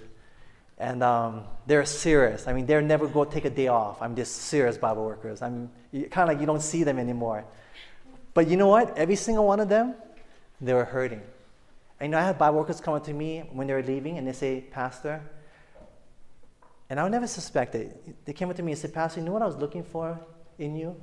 and 0.77 1.01
um, 1.01 1.44
they're 1.65 1.86
serious. 1.86 2.48
I 2.48 2.53
mean, 2.53 2.67
they're 2.67 2.84
never 2.84 3.08
go 3.08 3.25
take 3.25 3.46
a 3.46 3.50
day 3.50 3.67
off. 3.67 4.00
I'm 4.00 4.15
just 4.15 4.36
serious 4.36 4.77
Bible 4.77 5.03
workers. 5.03 5.41
I'm 5.41 5.72
kind 5.91 6.17
of 6.17 6.27
like 6.27 6.39
you 6.39 6.46
don't 6.46 6.62
see 6.62 6.84
them 6.84 7.00
anymore. 7.00 7.46
But 8.36 8.48
you 8.48 8.58
know 8.58 8.67
what? 8.67 8.96
Every 8.96 9.15
single 9.15 9.48
one 9.48 9.60
of 9.60 9.70
them, 9.70 9.96
they 10.62 10.75
were 10.75 10.86
hurting. 10.86 11.22
And 12.00 12.10
you 12.10 12.12
know, 12.12 12.20
I 12.20 12.22
had 12.22 12.38
Bible 12.38 12.60
workers 12.60 12.79
come 12.79 12.94
up 12.94 13.05
to 13.05 13.13
me 13.13 13.39
when 13.51 13.65
they 13.65 13.74
were 13.74 13.82
leaving, 13.82 14.20
and 14.20 14.27
they 14.27 14.34
say, 14.34 14.62
Pastor, 14.62 15.24
and 16.89 16.99
I 16.99 17.03
would 17.03 17.11
never 17.11 17.27
suspect 17.27 17.75
it. 17.75 18.25
They 18.25 18.33
came 18.33 18.49
up 18.49 18.55
to 18.57 18.63
me 18.63 18.73
and 18.73 18.79
said, 18.79 18.93
Pastor, 18.93 19.19
you 19.19 19.25
know 19.25 19.31
what 19.31 19.41
I 19.41 19.47
was 19.47 19.57
looking 19.57 19.83
for 19.83 20.19
in 20.59 20.75
you? 20.75 20.95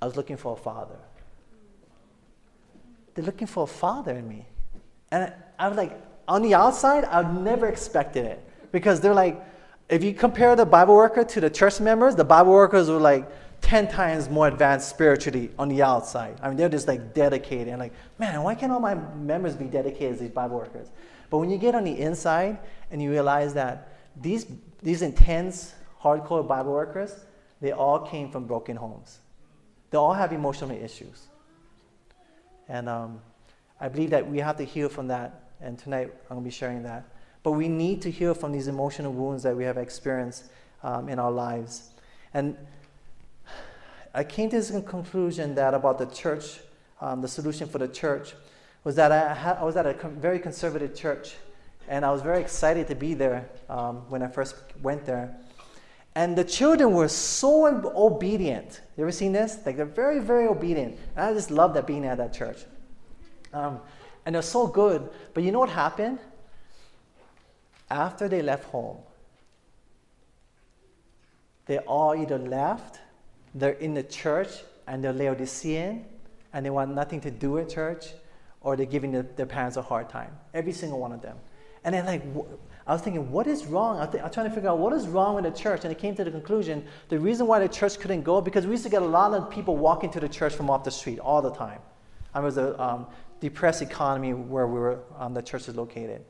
I 0.00 0.06
was 0.06 0.16
looking 0.16 0.36
for 0.36 0.52
a 0.52 0.56
father. 0.56 0.98
They're 3.14 3.24
looking 3.24 3.46
for 3.46 3.64
a 3.64 3.66
father 3.66 4.12
in 4.12 4.28
me. 4.28 4.46
And 5.10 5.24
I, 5.58 5.64
I 5.64 5.68
was 5.68 5.76
like, 5.76 5.98
on 6.28 6.42
the 6.42 6.54
outside, 6.54 7.04
I 7.04 7.22
would 7.22 7.42
never 7.42 7.66
expected 7.66 8.26
it. 8.26 8.44
Because 8.70 9.00
they're 9.00 9.14
like, 9.14 9.42
if 9.88 10.04
you 10.04 10.12
compare 10.12 10.54
the 10.54 10.66
Bible 10.66 10.94
worker 10.94 11.24
to 11.24 11.40
the 11.40 11.48
church 11.48 11.80
members, 11.80 12.14
the 12.14 12.24
Bible 12.24 12.52
workers 12.52 12.90
were 12.90 13.00
like 13.00 13.26
10 13.62 13.88
times 13.88 14.28
more 14.28 14.46
advanced 14.46 14.88
spiritually 14.88 15.50
on 15.58 15.68
the 15.68 15.82
outside. 15.82 16.38
I 16.42 16.48
mean, 16.48 16.58
they're 16.58 16.68
just 16.68 16.86
like 16.86 17.14
dedicated. 17.14 17.68
And 17.68 17.78
like, 17.78 17.92
man, 18.18 18.42
why 18.42 18.54
can't 18.54 18.70
all 18.70 18.80
my 18.80 18.94
members 18.94 19.56
be 19.56 19.64
dedicated 19.64 20.12
as 20.12 20.20
these 20.20 20.30
Bible 20.30 20.56
workers? 20.56 20.88
But 21.30 21.38
when 21.38 21.50
you 21.50 21.58
get 21.58 21.74
on 21.74 21.84
the 21.84 21.98
inside 21.98 22.58
and 22.90 23.02
you 23.02 23.10
realize 23.10 23.54
that 23.54 23.97
these, 24.20 24.46
these 24.82 25.02
intense, 25.02 25.74
hardcore 26.02 26.46
Bible 26.46 26.72
workers, 26.72 27.14
they 27.60 27.72
all 27.72 28.00
came 28.00 28.30
from 28.30 28.46
broken 28.46 28.76
homes. 28.76 29.18
They 29.90 29.98
all 29.98 30.12
have 30.12 30.32
emotional 30.32 30.70
issues. 30.70 31.26
And 32.68 32.88
um, 32.88 33.20
I 33.80 33.88
believe 33.88 34.10
that 34.10 34.28
we 34.28 34.38
have 34.38 34.56
to 34.58 34.64
heal 34.64 34.88
from 34.88 35.08
that. 35.08 35.50
And 35.60 35.78
tonight 35.78 36.12
I'm 36.30 36.36
going 36.36 36.42
to 36.42 36.44
be 36.44 36.50
sharing 36.50 36.82
that. 36.84 37.04
But 37.42 37.52
we 37.52 37.68
need 37.68 38.02
to 38.02 38.10
heal 38.10 38.34
from 38.34 38.52
these 38.52 38.68
emotional 38.68 39.12
wounds 39.12 39.42
that 39.44 39.56
we 39.56 39.64
have 39.64 39.78
experienced 39.78 40.44
um, 40.82 41.08
in 41.08 41.18
our 41.18 41.30
lives. 41.30 41.90
And 42.34 42.56
I 44.14 44.24
came 44.24 44.50
to 44.50 44.56
this 44.56 44.70
conclusion 44.70 45.54
that 45.54 45.74
about 45.74 45.98
the 45.98 46.06
church, 46.06 46.60
um, 47.00 47.20
the 47.20 47.28
solution 47.28 47.68
for 47.68 47.78
the 47.78 47.88
church 47.88 48.34
was 48.84 48.96
that 48.96 49.12
I, 49.12 49.58
I 49.60 49.64
was 49.64 49.76
at 49.76 49.86
a 49.86 49.94
very 50.08 50.38
conservative 50.38 50.94
church 50.94 51.34
and 51.88 52.04
I 52.04 52.10
was 52.10 52.22
very 52.22 52.40
excited 52.40 52.86
to 52.88 52.94
be 52.94 53.14
there 53.14 53.48
um, 53.68 54.08
when 54.08 54.22
I 54.22 54.28
first 54.28 54.54
went 54.82 55.04
there. 55.04 55.34
And 56.14 56.36
the 56.36 56.44
children 56.44 56.92
were 56.92 57.08
so 57.08 57.66
obedient. 57.94 58.80
You 58.96 59.04
ever 59.04 59.12
seen 59.12 59.32
this? 59.32 59.58
Like 59.64 59.76
they're 59.76 59.84
very, 59.84 60.18
very 60.18 60.46
obedient. 60.46 60.98
And 61.16 61.26
I 61.26 61.32
just 61.32 61.50
loved 61.50 61.74
that 61.74 61.86
being 61.86 62.04
at 62.04 62.18
that 62.18 62.32
church. 62.32 62.58
Um, 63.52 63.80
and 64.26 64.34
they're 64.34 64.42
so 64.42 64.66
good. 64.66 65.08
But 65.32 65.44
you 65.44 65.52
know 65.52 65.60
what 65.60 65.70
happened? 65.70 66.18
After 67.90 68.28
they 68.28 68.42
left 68.42 68.64
home, 68.64 68.98
they 71.66 71.78
all 71.78 72.14
either 72.14 72.38
left, 72.38 72.98
they're 73.54 73.72
in 73.72 73.94
the 73.94 74.02
church, 74.02 74.48
and 74.86 75.04
they're 75.04 75.12
Laodicean, 75.12 76.04
and 76.52 76.66
they 76.66 76.70
want 76.70 76.94
nothing 76.94 77.20
to 77.22 77.30
do 77.30 77.52
with 77.52 77.72
church, 77.72 78.08
or 78.60 78.76
they're 78.76 78.86
giving 78.86 79.12
the, 79.12 79.22
their 79.22 79.46
parents 79.46 79.76
a 79.76 79.82
hard 79.82 80.08
time. 80.08 80.30
Every 80.52 80.72
single 80.72 80.98
one 80.98 81.12
of 81.12 81.22
them. 81.22 81.36
And 81.84 81.94
then, 81.94 82.06
like, 82.06 82.22
I 82.86 82.92
was 82.92 83.02
thinking, 83.02 83.30
what 83.30 83.46
is 83.46 83.66
wrong? 83.66 83.98
I 84.00 84.06
th- 84.06 84.22
I 84.22 84.26
was 84.26 84.34
trying 84.34 84.48
to 84.48 84.54
figure 84.54 84.70
out 84.70 84.78
what 84.78 84.92
is 84.92 85.06
wrong 85.06 85.34
with 85.34 85.44
the 85.44 85.50
church. 85.50 85.84
And 85.84 85.90
I 85.90 85.94
came 85.94 86.14
to 86.16 86.24
the 86.24 86.30
conclusion 86.30 86.84
the 87.08 87.18
reason 87.18 87.46
why 87.46 87.60
the 87.60 87.68
church 87.68 87.98
couldn't 88.00 88.22
go, 88.22 88.40
because 88.40 88.66
we 88.66 88.72
used 88.72 88.84
to 88.84 88.90
get 88.90 89.02
a 89.02 89.06
lot 89.06 89.34
of 89.34 89.50
people 89.50 89.76
walking 89.76 90.10
to 90.12 90.20
the 90.20 90.28
church 90.28 90.54
from 90.54 90.70
off 90.70 90.84
the 90.84 90.90
street 90.90 91.18
all 91.18 91.42
the 91.42 91.52
time. 91.52 91.80
I 92.34 92.40
was 92.40 92.56
a 92.56 92.80
um, 92.82 93.06
depressed 93.40 93.82
economy 93.82 94.32
where 94.34 94.66
we 94.66 94.78
were, 94.78 95.00
um, 95.18 95.34
the 95.34 95.42
church 95.42 95.68
is 95.68 95.76
located. 95.76 96.24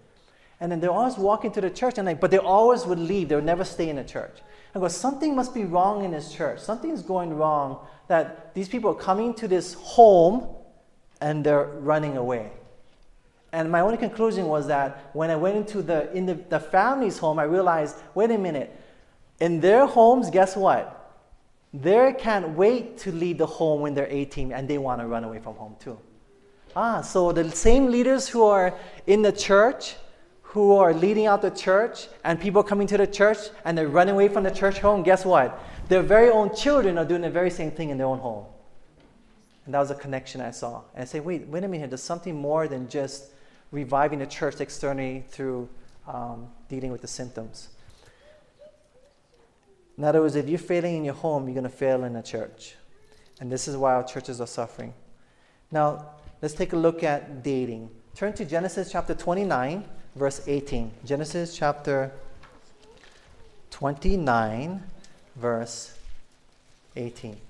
And 0.61 0.73
then 0.73 0.81
they're 0.81 0.91
always 0.91 1.17
walking 1.17 1.53
to 1.53 1.61
the 1.61 1.71
church, 1.71 1.99
and 1.99 2.07
like, 2.07 2.21
but 2.21 2.33
they 2.33 2.39
always 2.39 2.85
would 2.85 2.99
leave. 2.99 3.29
They 3.29 3.37
would 3.37 3.45
never 3.45 3.65
stay 3.65 3.89
in 3.89 3.97
the 3.97 4.05
church. 4.05 4.39
I 4.75 4.81
go, 4.81 4.89
something 4.89 5.35
must 5.35 5.55
be 5.55 5.65
wrong 5.65 6.05
in 6.05 6.11
this 6.11 6.33
church. 6.33 6.61
Something's 6.61 7.03
going 7.03 7.35
wrong 7.35 7.87
that 8.09 8.55
these 8.55 8.69
people 8.69 8.91
are 8.91 8.95
coming 8.95 9.35
to 9.35 9.49
this 9.49 9.75
home 9.75 10.49
and 11.21 11.45
they're 11.45 11.65
running 11.65 12.17
away. 12.17 12.51
And 13.53 13.71
my 13.71 13.81
only 13.81 13.97
conclusion 13.97 14.47
was 14.47 14.67
that 14.67 15.11
when 15.15 15.31
I 15.31 15.37
went 15.37 15.57
into 15.57 15.81
the, 15.83 16.13
in 16.13 16.27
the, 16.27 16.35
the 16.35 16.61
family's 16.61 17.19
home, 17.19 17.39
I 17.39 17.45
realized 17.45 17.97
wait 18.15 18.31
a 18.31 18.39
minute, 18.39 18.79
in 19.41 19.61
their 19.61 19.87
homes, 19.87 20.31
guess 20.31 20.57
what? 20.57 20.95
They 21.73 22.15
can't 22.19 22.51
wait 22.51 22.99
to 22.99 23.13
leave 23.13 23.39
the 23.39 23.47
home 23.47 23.81
when 23.81 23.95
they're 23.95 24.09
18 24.09 24.53
and 24.53 24.69
they 24.69 24.79
want 24.79 25.01
to 25.01 25.07
run 25.07 25.25
away 25.25 25.39
from 25.39 25.55
home 25.55 25.77
too. 25.79 25.99
Ah, 26.77 27.01
so 27.01 27.33
the 27.33 27.51
same 27.51 27.91
leaders 27.91 28.29
who 28.29 28.43
are 28.43 28.75
in 29.07 29.23
the 29.23 29.33
church, 29.33 29.97
who 30.43 30.73
are 30.77 30.93
leading 30.93 31.27
out 31.27 31.43
the 31.43 31.51
church, 31.51 32.09
and 32.25 32.41
people 32.41 32.63
coming 32.63 32.87
to 32.87 32.97
the 32.97 33.07
church 33.07 33.39
and 33.65 33.77
they're 33.77 33.89
running 33.89 34.15
away 34.15 34.29
from 34.29 34.45
the 34.45 34.51
church 34.51 34.79
home, 34.79 35.03
guess 35.03 35.25
what? 35.25 35.59
Their 35.89 36.03
very 36.03 36.31
own 36.31 36.55
children 36.55 36.99
are 36.99 37.05
doing 37.05 37.23
the 37.23 37.31
very 37.31 37.51
same 37.51 37.71
thing 37.71 37.91
in 37.91 37.99
their 37.99 38.07
own 38.07 38.19
home. 38.19 38.45
And 39.65 39.75
that 39.75 39.81
was 39.81 39.91
a 39.91 39.95
connection 39.95 40.41
I 40.41 40.51
saw. 40.51 40.83
And 40.95 41.03
I 41.03 41.05
say, 41.05 41.21
wait, 41.21 41.47
wait 41.49 41.65
a 41.65 41.69
minute, 41.69 41.91
there's 41.91 42.03
something 42.03 42.35
more 42.35 42.69
than 42.69 42.89
just 42.89 43.27
reviving 43.71 44.19
the 44.19 44.27
church 44.27 44.61
externally 44.61 45.25
through 45.29 45.69
um, 46.07 46.49
dealing 46.69 46.91
with 46.91 47.03
the 47.03 47.09
symptoms. 47.09 47.69
In 49.97 50.05
other 50.05 50.21
words, 50.21 50.37
if 50.37 50.49
you're 50.49 50.59
failing 50.59 50.97
in 50.97 51.05
your 51.05 51.15
home, 51.15 51.47
you're 51.47 51.55
going 51.55 51.65
to 51.65 51.69
fail 51.69 52.05
in 52.05 52.13
the 52.13 52.23
church. 52.23 52.77
And 53.41 53.51
this 53.51 53.69
is 53.69 53.77
why 53.77 53.95
our 53.95 54.05
churches 54.05 54.41
are 54.41 54.47
suffering. 54.47 54.95
Now, 55.71 56.07
let's 56.41 56.55
take 56.55 56.73
a 56.73 56.77
look 56.77 57.03
at 57.03 57.43
dating. 57.43 57.91
Turn 58.15 58.33
to 58.35 58.45
Genesis 58.45 58.91
chapter 58.91 59.15
29, 59.15 59.85
verse 60.15 60.43
18. 60.47 60.93
Genesis 61.05 61.57
chapter 61.57 62.13
29, 63.71 64.83
verse 65.37 65.99
18. 66.97 67.48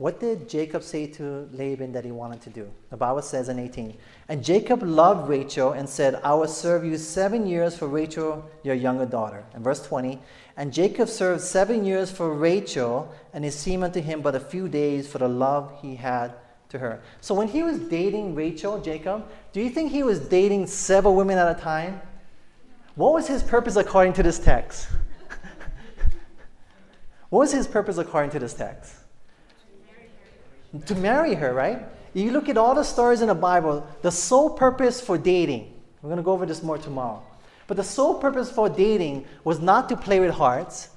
What 0.00 0.18
did 0.18 0.48
Jacob 0.48 0.82
say 0.82 1.06
to 1.08 1.46
Laban 1.52 1.92
that 1.92 2.06
he 2.06 2.10
wanted 2.10 2.40
to 2.44 2.48
do? 2.48 2.70
The 2.88 2.96
Bible 2.96 3.20
says 3.20 3.50
in 3.50 3.58
18, 3.58 3.98
And 4.30 4.42
Jacob 4.42 4.82
loved 4.82 5.28
Rachel 5.28 5.72
and 5.72 5.86
said, 5.86 6.18
I 6.24 6.32
will 6.32 6.48
serve 6.48 6.86
you 6.86 6.96
seven 6.96 7.46
years 7.46 7.76
for 7.76 7.86
Rachel, 7.86 8.48
your 8.62 8.74
younger 8.74 9.04
daughter. 9.04 9.44
And 9.52 9.62
verse 9.62 9.86
20, 9.86 10.18
And 10.56 10.72
Jacob 10.72 11.10
served 11.10 11.42
seven 11.42 11.84
years 11.84 12.10
for 12.10 12.32
Rachel, 12.32 13.14
and 13.34 13.44
it 13.44 13.52
seemed 13.52 13.84
unto 13.84 14.00
him 14.00 14.22
but 14.22 14.34
a 14.34 14.40
few 14.40 14.70
days 14.70 15.06
for 15.06 15.18
the 15.18 15.28
love 15.28 15.70
he 15.82 15.96
had 15.96 16.32
to 16.70 16.78
her. 16.78 17.02
So 17.20 17.34
when 17.34 17.48
he 17.48 17.62
was 17.62 17.78
dating 17.78 18.34
Rachel, 18.34 18.80
Jacob, 18.80 19.28
do 19.52 19.60
you 19.60 19.68
think 19.68 19.92
he 19.92 20.02
was 20.02 20.18
dating 20.18 20.68
several 20.68 21.14
women 21.14 21.36
at 21.36 21.58
a 21.58 21.60
time? 21.60 22.00
What 22.94 23.12
was 23.12 23.28
his 23.28 23.42
purpose 23.42 23.76
according 23.76 24.14
to 24.14 24.22
this 24.22 24.38
text? 24.38 24.88
what 27.28 27.40
was 27.40 27.52
his 27.52 27.66
purpose 27.66 27.98
according 27.98 28.30
to 28.30 28.38
this 28.38 28.54
text? 28.54 28.94
To 30.86 30.94
marry 30.94 31.34
her, 31.34 31.52
right? 31.52 31.80
You 32.14 32.32
look 32.32 32.48
at 32.48 32.56
all 32.56 32.74
the 32.74 32.84
stories 32.84 33.20
in 33.20 33.28
the 33.28 33.34
Bible, 33.34 33.86
the 34.02 34.10
sole 34.10 34.50
purpose 34.50 35.00
for 35.00 35.16
dating, 35.16 35.72
we're 36.02 36.08
going 36.08 36.16
to 36.16 36.22
go 36.22 36.32
over 36.32 36.46
this 36.46 36.62
more 36.62 36.78
tomorrow, 36.78 37.22
but 37.66 37.76
the 37.76 37.84
sole 37.84 38.14
purpose 38.14 38.50
for 38.50 38.68
dating 38.68 39.26
was 39.44 39.60
not 39.60 39.88
to 39.90 39.96
play 39.96 40.18
with 40.18 40.30
hearts. 40.30 40.88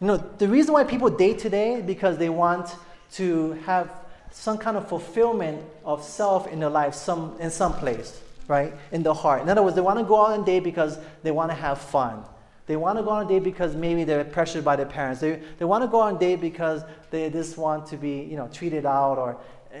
You 0.00 0.06
know, 0.06 0.16
the 0.16 0.48
reason 0.48 0.72
why 0.72 0.84
people 0.84 1.10
date 1.10 1.38
today 1.38 1.82
because 1.82 2.16
they 2.16 2.28
want 2.28 2.74
to 3.12 3.52
have 3.66 3.90
some 4.30 4.56
kind 4.56 4.76
of 4.76 4.88
fulfillment 4.88 5.62
of 5.84 6.02
self 6.02 6.46
in 6.48 6.60
their 6.60 6.70
life 6.70 6.94
some, 6.94 7.36
in 7.38 7.50
some 7.50 7.74
place, 7.74 8.20
right? 8.48 8.72
In 8.90 9.02
the 9.02 9.12
heart. 9.12 9.42
In 9.42 9.48
other 9.48 9.62
words, 9.62 9.76
they 9.76 9.82
want 9.82 9.98
to 9.98 10.04
go 10.04 10.26
out 10.26 10.32
and 10.34 10.46
date 10.46 10.64
because 10.64 10.98
they 11.22 11.30
want 11.30 11.50
to 11.50 11.54
have 11.54 11.78
fun. 11.78 12.24
They 12.66 12.76
want 12.76 12.98
to 12.98 13.02
go 13.02 13.10
on 13.10 13.26
a 13.26 13.28
date 13.28 13.42
because 13.42 13.74
maybe 13.74 14.04
they're 14.04 14.24
pressured 14.24 14.64
by 14.64 14.76
their 14.76 14.86
parents. 14.86 15.20
They, 15.20 15.40
they 15.58 15.64
want 15.64 15.82
to 15.82 15.88
go 15.88 16.00
on 16.00 16.16
a 16.16 16.18
date 16.18 16.40
because 16.40 16.82
they 17.10 17.28
just 17.30 17.58
want 17.58 17.86
to 17.86 17.96
be, 17.96 18.20
you 18.20 18.36
know, 18.36 18.48
treated 18.48 18.86
out 18.86 19.18
or 19.18 19.36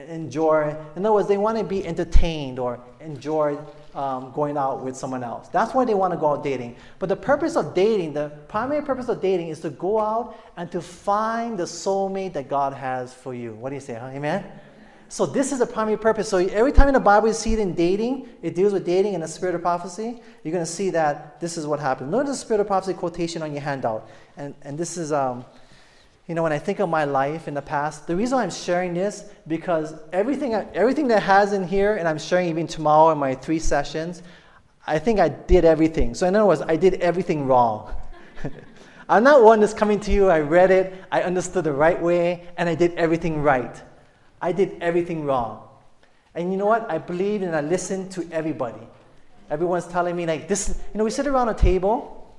enjoy. 0.08 0.76
In 0.96 1.04
other 1.04 1.12
words, 1.12 1.28
they 1.28 1.36
want 1.36 1.58
to 1.58 1.64
be 1.64 1.86
entertained 1.86 2.58
or 2.58 2.80
enjoy 3.00 3.58
um, 3.94 4.32
going 4.32 4.56
out 4.56 4.82
with 4.82 4.96
someone 4.96 5.22
else. 5.22 5.48
That's 5.48 5.74
why 5.74 5.84
they 5.84 5.94
want 5.94 6.12
to 6.12 6.18
go 6.18 6.28
out 6.28 6.42
dating. 6.42 6.76
But 6.98 7.08
the 7.08 7.16
purpose 7.16 7.56
of 7.56 7.74
dating, 7.74 8.14
the 8.14 8.30
primary 8.48 8.82
purpose 8.82 9.08
of 9.08 9.20
dating 9.20 9.48
is 9.48 9.60
to 9.60 9.70
go 9.70 10.00
out 10.00 10.36
and 10.56 10.70
to 10.72 10.80
find 10.80 11.58
the 11.58 11.64
soulmate 11.64 12.32
that 12.32 12.48
God 12.48 12.72
has 12.72 13.12
for 13.12 13.34
you. 13.34 13.52
What 13.54 13.68
do 13.68 13.74
you 13.76 13.80
say, 13.80 13.94
huh? 13.94 14.06
Amen? 14.06 14.44
So 15.12 15.26
this 15.26 15.52
is 15.52 15.58
the 15.58 15.66
primary 15.66 15.98
purpose. 15.98 16.26
So 16.26 16.38
every 16.38 16.72
time 16.72 16.88
in 16.88 16.94
the 16.94 17.00
Bible 17.00 17.28
you 17.28 17.34
see 17.34 17.52
it 17.52 17.58
in 17.58 17.74
dating, 17.74 18.30
it 18.40 18.54
deals 18.54 18.72
with 18.72 18.86
dating 18.86 19.12
and 19.12 19.22
the 19.22 19.28
spirit 19.28 19.54
of 19.54 19.60
prophecy, 19.60 20.22
you're 20.42 20.52
going 20.52 20.64
to 20.64 20.70
see 20.70 20.88
that 20.88 21.38
this 21.38 21.58
is 21.58 21.66
what 21.66 21.80
happens. 21.80 22.10
Notice 22.10 22.30
the 22.30 22.36
spirit 22.36 22.60
of 22.62 22.66
prophecy 22.66 22.94
quotation 22.94 23.42
on 23.42 23.52
your 23.52 23.60
handout. 23.60 24.08
And, 24.38 24.54
and 24.62 24.78
this 24.78 24.96
is, 24.96 25.12
um, 25.12 25.44
you 26.28 26.34
know, 26.34 26.42
when 26.42 26.52
I 26.52 26.58
think 26.58 26.78
of 26.78 26.88
my 26.88 27.04
life 27.04 27.46
in 27.46 27.52
the 27.52 27.60
past, 27.60 28.06
the 28.06 28.16
reason 28.16 28.38
I'm 28.38 28.50
sharing 28.50 28.94
this, 28.94 29.30
because 29.46 29.94
everything, 30.14 30.54
everything 30.54 31.08
that 31.08 31.22
has 31.22 31.52
in 31.52 31.68
here, 31.68 31.96
and 31.96 32.08
I'm 32.08 32.18
sharing 32.18 32.48
even 32.48 32.66
tomorrow 32.66 33.12
in 33.12 33.18
my 33.18 33.34
three 33.34 33.58
sessions, 33.58 34.22
I 34.86 34.98
think 34.98 35.20
I 35.20 35.28
did 35.28 35.66
everything. 35.66 36.14
So 36.14 36.26
in 36.26 36.34
other 36.34 36.46
words, 36.46 36.62
I 36.62 36.76
did 36.76 36.94
everything 37.02 37.46
wrong. 37.46 37.94
I'm 39.10 39.24
not 39.24 39.42
one 39.44 39.60
that's 39.60 39.74
coming 39.74 40.00
to 40.00 40.10
you, 40.10 40.30
I 40.30 40.40
read 40.40 40.70
it, 40.70 41.04
I 41.12 41.20
understood 41.20 41.64
the 41.64 41.72
right 41.74 42.00
way, 42.00 42.48
and 42.56 42.66
I 42.66 42.74
did 42.74 42.94
everything 42.94 43.42
right. 43.42 43.78
I 44.42 44.50
did 44.52 44.76
everything 44.82 45.24
wrong. 45.24 45.68
And 46.34 46.50
you 46.50 46.58
know 46.58 46.66
what? 46.66 46.90
I 46.90 46.98
believed 46.98 47.44
and 47.44 47.54
I 47.54 47.60
listened 47.60 48.10
to 48.12 48.28
everybody. 48.32 48.86
Everyone's 49.48 49.86
telling 49.86 50.16
me, 50.16 50.26
like, 50.26 50.48
this, 50.48 50.80
you 50.92 50.98
know, 50.98 51.04
we 51.04 51.10
sit 51.10 51.26
around 51.26 51.48
a 51.48 51.54
table 51.54 52.36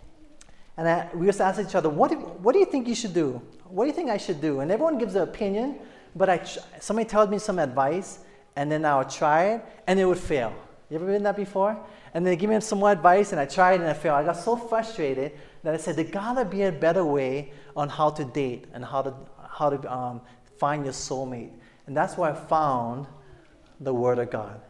and 0.78 0.88
I, 0.88 1.10
we 1.14 1.26
just 1.28 1.40
ask 1.40 1.62
each 1.62 1.76
other, 1.76 1.90
what 1.90 2.12
do, 2.12 2.18
what 2.18 2.54
do 2.54 2.60
you 2.60 2.66
think 2.66 2.88
you 2.88 2.96
should 2.96 3.14
do? 3.14 3.42
What 3.66 3.86
do 3.86 3.88
you 3.88 3.94
think 3.94 4.10
I 4.10 4.18
should 4.18 4.42
do? 4.42 4.60
And 4.60 4.72
everyone 4.72 4.98
gives 4.98 5.14
their 5.14 5.24
opinion, 5.24 5.78
but 6.16 6.30
I, 6.30 6.44
somebody 6.80 7.08
tells 7.08 7.30
me 7.30 7.40
some 7.40 7.60
advice 7.60 8.20
and 8.56 8.72
then 8.72 8.84
I 8.84 8.98
would 8.98 9.10
try 9.10 9.46
it 9.46 9.66
and 9.88 10.00
it 10.00 10.06
would 10.06 10.18
fail. 10.18 10.54
You 10.90 10.98
ever 10.98 11.06
been 11.06 11.24
that 11.24 11.38
before? 11.38 11.80
And 12.14 12.26
they 12.26 12.36
give 12.36 12.50
me 12.50 12.60
some 12.60 12.80
more 12.80 12.92
advice 12.92 13.32
and 13.32 13.40
I 13.40 13.46
tried 13.46 13.80
and 13.80 13.90
I 13.90 13.94
failed. 13.94 14.18
I 14.18 14.24
got 14.24 14.38
so 14.38 14.56
frustrated 14.56 15.32
that 15.64 15.74
I 15.74 15.78
said, 15.78 15.96
there 15.96 16.06
gotta 16.06 16.46
be 16.46 16.64
a 16.64 16.72
better 16.72 17.06
way 17.06 17.54
on 17.76 17.90
how 17.90 18.10
to 18.10 18.26
date 18.26 18.66
and 18.74 18.84
how 18.84 19.02
to, 19.04 19.14
how 19.48 19.70
to 19.70 19.92
um, 19.92 20.22
find 20.58 20.84
your 20.84 20.94
soulmate. 20.94 21.52
And 21.88 21.96
that's 21.96 22.18
where 22.18 22.32
I 22.32 22.36
found 22.36 23.08
the 23.80 23.94
Word 23.94 24.20
of 24.20 24.32
God. 24.32 24.62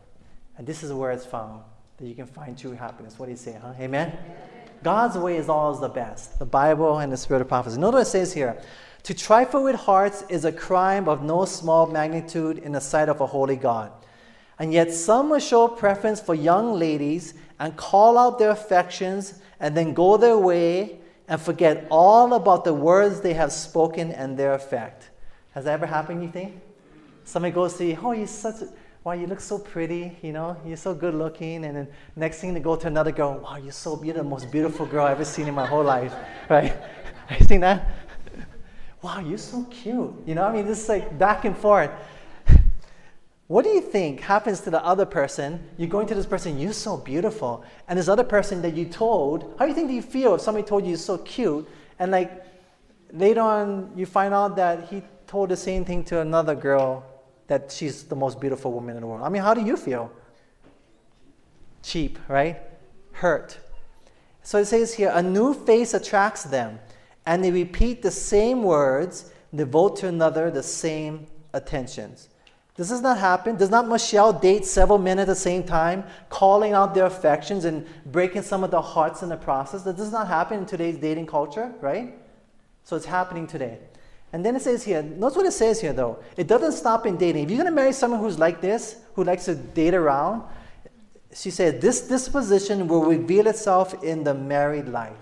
And 0.57 0.65
this 0.65 0.83
is 0.83 0.91
where 0.91 1.11
it's 1.11 1.25
found 1.25 1.63
that 1.97 2.07
you 2.07 2.15
can 2.15 2.25
find 2.25 2.57
true 2.57 2.73
happiness. 2.73 3.17
What 3.17 3.27
do 3.27 3.31
you 3.31 3.37
say, 3.37 3.57
huh? 3.61 3.73
Amen? 3.79 4.09
Amen. 4.09 4.37
God's 4.83 5.17
way 5.17 5.37
is 5.37 5.47
always 5.47 5.79
the 5.79 5.89
best. 5.89 6.39
The 6.39 6.45
Bible 6.45 6.99
and 6.99 7.11
the 7.11 7.17
Spirit 7.17 7.41
of 7.41 7.47
prophecy. 7.47 7.79
Notice 7.79 7.93
what 7.93 8.01
it 8.01 8.05
says 8.05 8.33
here. 8.33 8.57
To 9.03 9.13
trifle 9.13 9.63
with 9.63 9.75
hearts 9.75 10.23
is 10.29 10.45
a 10.45 10.51
crime 10.51 11.07
of 11.07 11.23
no 11.23 11.45
small 11.45 11.87
magnitude 11.87 12.59
in 12.59 12.71
the 12.71 12.81
sight 12.81 13.09
of 13.09 13.21
a 13.21 13.25
holy 13.25 13.55
God. 13.55 13.91
And 14.59 14.71
yet 14.71 14.93
some 14.93 15.29
will 15.29 15.39
show 15.39 15.67
preference 15.67 16.21
for 16.21 16.35
young 16.35 16.73
ladies 16.73 17.33
and 17.59 17.75
call 17.75 18.17
out 18.17 18.39
their 18.39 18.51
affections 18.51 19.41
and 19.59 19.75
then 19.75 19.93
go 19.93 20.17
their 20.17 20.37
way 20.37 20.99
and 21.27 21.41
forget 21.41 21.87
all 21.89 22.33
about 22.33 22.63
the 22.63 22.73
words 22.73 23.21
they 23.21 23.33
have 23.33 23.51
spoken 23.51 24.11
and 24.11 24.37
their 24.37 24.53
effect. 24.53 25.09
Has 25.51 25.65
that 25.65 25.73
ever 25.73 25.85
happened, 25.85 26.23
you 26.23 26.31
think? 26.31 26.61
Somebody 27.25 27.53
goes 27.53 27.75
to 27.75 27.85
you, 27.85 27.97
oh, 28.03 28.11
you're 28.11 28.27
such 28.27 28.61
a, 28.61 28.69
wow, 29.03 29.13
you 29.13 29.27
look 29.27 29.39
so 29.39 29.59
pretty, 29.59 30.17
you 30.21 30.33
know, 30.33 30.57
you're 30.65 30.77
so 30.77 30.93
good 30.93 31.13
looking. 31.13 31.65
And 31.65 31.75
then 31.75 31.87
next 32.15 32.39
thing 32.39 32.53
they 32.53 32.59
go 32.59 32.75
to 32.75 32.87
another 32.87 33.11
girl, 33.11 33.39
wow, 33.39 33.57
you're 33.57 33.71
so 33.71 33.95
beautiful, 33.95 34.29
most 34.29 34.51
beautiful 34.51 34.85
girl 34.85 35.05
I've 35.05 35.13
ever 35.13 35.25
seen 35.25 35.47
in 35.47 35.53
my 35.53 35.65
whole 35.65 35.83
life, 35.83 36.13
right? 36.49 36.75
You 37.39 37.45
seen 37.45 37.61
that? 37.61 37.89
wow, 39.01 39.19
you're 39.19 39.37
so 39.37 39.63
cute. 39.71 40.13
You 40.25 40.35
know, 40.35 40.43
I 40.43 40.51
mean, 40.51 40.67
this 40.67 40.83
is 40.83 40.89
like 40.89 41.17
back 41.17 41.45
and 41.45 41.57
forth. 41.57 41.89
What 43.47 43.63
do 43.63 43.71
you 43.71 43.81
think 43.81 44.19
happens 44.19 44.59
to 44.61 44.69
the 44.69 44.83
other 44.83 45.05
person? 45.05 45.63
You're 45.77 45.89
going 45.89 46.05
to 46.07 46.15
this 46.15 46.25
person, 46.25 46.59
you're 46.59 46.73
so 46.73 46.97
beautiful. 46.97 47.63
And 47.87 47.97
this 47.97 48.09
other 48.09 48.23
person 48.23 48.61
that 48.61 48.73
you 48.73 48.85
told, 48.85 49.55
how 49.57 49.65
do 49.65 49.69
you 49.69 49.75
think 49.75 49.87
do 49.87 49.93
you 49.93 50.01
feel 50.01 50.35
if 50.35 50.41
somebody 50.41 50.67
told 50.67 50.83
you 50.83 50.89
you're 50.89 50.97
so 50.97 51.17
cute? 51.19 51.67
And 51.99 52.11
like 52.11 52.45
later 53.11 53.41
on, 53.41 53.91
you 53.95 54.05
find 54.05 54.33
out 54.33 54.55
that 54.57 54.89
he 54.89 55.01
told 55.27 55.49
the 55.49 55.57
same 55.57 55.85
thing 55.85 56.03
to 56.05 56.19
another 56.19 56.55
girl 56.55 57.05
that 57.53 57.71
she's 57.71 58.03
the 58.03 58.15
most 58.15 58.41
beautiful 58.41 58.71
woman 58.71 58.95
in 58.95 59.01
the 59.01 59.07
world. 59.07 59.21
I 59.21 59.29
mean, 59.29 59.43
how 59.43 59.53
do 59.53 59.61
you 59.61 59.77
feel? 59.77 60.11
Cheap, 61.83 62.17
right? 62.27 62.59
Hurt. 63.11 63.59
So 64.41 64.57
it 64.57 64.65
says 64.65 64.95
here, 64.95 65.11
a 65.13 65.21
new 65.21 65.53
face 65.53 65.93
attracts 65.93 66.43
them, 66.43 66.79
and 67.27 67.43
they 67.43 67.51
repeat 67.51 68.01
the 68.01 68.09
same 68.09 68.63
words, 68.63 69.31
devote 69.53 69.97
to 69.97 70.07
another 70.07 70.49
the 70.49 70.63
same 70.63 71.27
attentions. 71.53 72.29
This 72.75 72.89
does 72.89 73.01
not 73.01 73.19
happen? 73.19 73.55
Does 73.55 73.69
not 73.69 73.87
Michelle 73.87 74.33
date 74.33 74.65
several 74.65 74.97
men 74.97 75.19
at 75.19 75.27
the 75.27 75.35
same 75.35 75.63
time, 75.63 76.03
calling 76.29 76.73
out 76.73 76.95
their 76.95 77.05
affections 77.05 77.65
and 77.65 77.85
breaking 78.07 78.41
some 78.41 78.63
of 78.63 78.71
their 78.71 78.81
hearts 78.81 79.21
in 79.21 79.29
the 79.29 79.37
process? 79.37 79.83
Does 79.83 79.95
this 79.95 80.11
not 80.11 80.27
happen 80.27 80.57
in 80.57 80.65
today's 80.65 80.97
dating 80.97 81.27
culture, 81.27 81.71
right? 81.81 82.15
So 82.83 82.95
it's 82.95 83.05
happening 83.05 83.45
today. 83.45 83.77
And 84.33 84.43
then 84.43 84.55
it 84.55 84.63
says 84.63 84.83
here, 84.83 85.03
notice 85.03 85.37
what 85.37 85.45
it 85.45 85.51
says 85.51 85.79
here 85.79 85.93
though. 85.93 86.17
It 86.35 86.47
doesn't 86.47 86.71
stop 86.71 87.05
in 87.05 87.17
dating. 87.17 87.43
If 87.43 87.51
you're 87.51 87.63
going 87.63 87.71
to 87.71 87.75
marry 87.75 87.93
someone 87.93 88.19
who's 88.19 88.39
like 88.39 88.61
this, 88.61 88.97
who 89.13 89.23
likes 89.23 89.45
to 89.45 89.53
date 89.53 89.93
around, 89.93 90.43
she 91.33 91.51
said, 91.51 91.79
this 91.79 92.01
disposition 92.01 92.87
will 92.87 93.05
reveal 93.05 93.47
itself 93.47 94.03
in 94.03 94.23
the 94.23 94.33
married 94.33 94.87
life. 94.87 95.15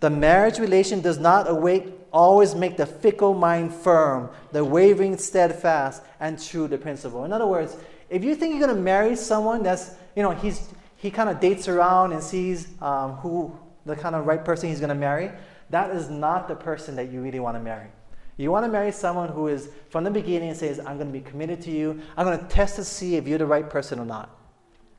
The 0.00 0.10
marriage 0.10 0.58
relation 0.58 1.00
does 1.00 1.18
not 1.18 1.48
awake, 1.48 1.88
always 2.12 2.54
make 2.54 2.76
the 2.76 2.86
fickle 2.86 3.34
mind 3.34 3.74
firm, 3.74 4.30
the 4.52 4.64
wavering 4.64 5.16
steadfast, 5.18 6.02
and 6.20 6.42
true 6.42 6.68
to 6.68 6.78
principle. 6.78 7.24
In 7.24 7.32
other 7.32 7.46
words, 7.46 7.76
if 8.08 8.24
you 8.24 8.34
think 8.34 8.52
you're 8.52 8.66
going 8.66 8.76
to 8.76 8.82
marry 8.82 9.14
someone 9.16 9.62
that's, 9.62 9.92
you 10.16 10.22
know, 10.22 10.30
he's, 10.30 10.68
he 10.96 11.10
kind 11.10 11.28
of 11.28 11.38
dates 11.38 11.68
around 11.68 12.12
and 12.12 12.22
sees 12.22 12.68
um, 12.82 13.12
who 13.16 13.54
the 13.86 13.96
kind 13.96 14.14
of 14.14 14.26
right 14.26 14.44
person 14.44 14.68
he's 14.68 14.80
going 14.80 14.88
to 14.88 14.94
marry, 14.94 15.30
that 15.70 15.90
is 15.90 16.10
not 16.10 16.48
the 16.48 16.54
person 16.54 16.96
that 16.96 17.10
you 17.10 17.20
really 17.20 17.40
want 17.40 17.56
to 17.56 17.62
marry. 17.62 17.88
You 18.36 18.50
want 18.50 18.64
to 18.64 18.70
marry 18.70 18.90
someone 18.90 19.28
who 19.28 19.48
is, 19.48 19.68
from 19.90 20.04
the 20.04 20.10
beginning, 20.10 20.54
says, 20.54 20.78
I'm 20.78 20.96
going 20.96 21.12
to 21.12 21.12
be 21.12 21.20
committed 21.20 21.60
to 21.62 21.70
you. 21.70 22.00
I'm 22.16 22.26
going 22.26 22.38
to 22.38 22.46
test 22.46 22.76
to 22.76 22.84
see 22.84 23.16
if 23.16 23.28
you're 23.28 23.38
the 23.38 23.46
right 23.46 23.68
person 23.68 23.98
or 23.98 24.06
not. 24.06 24.34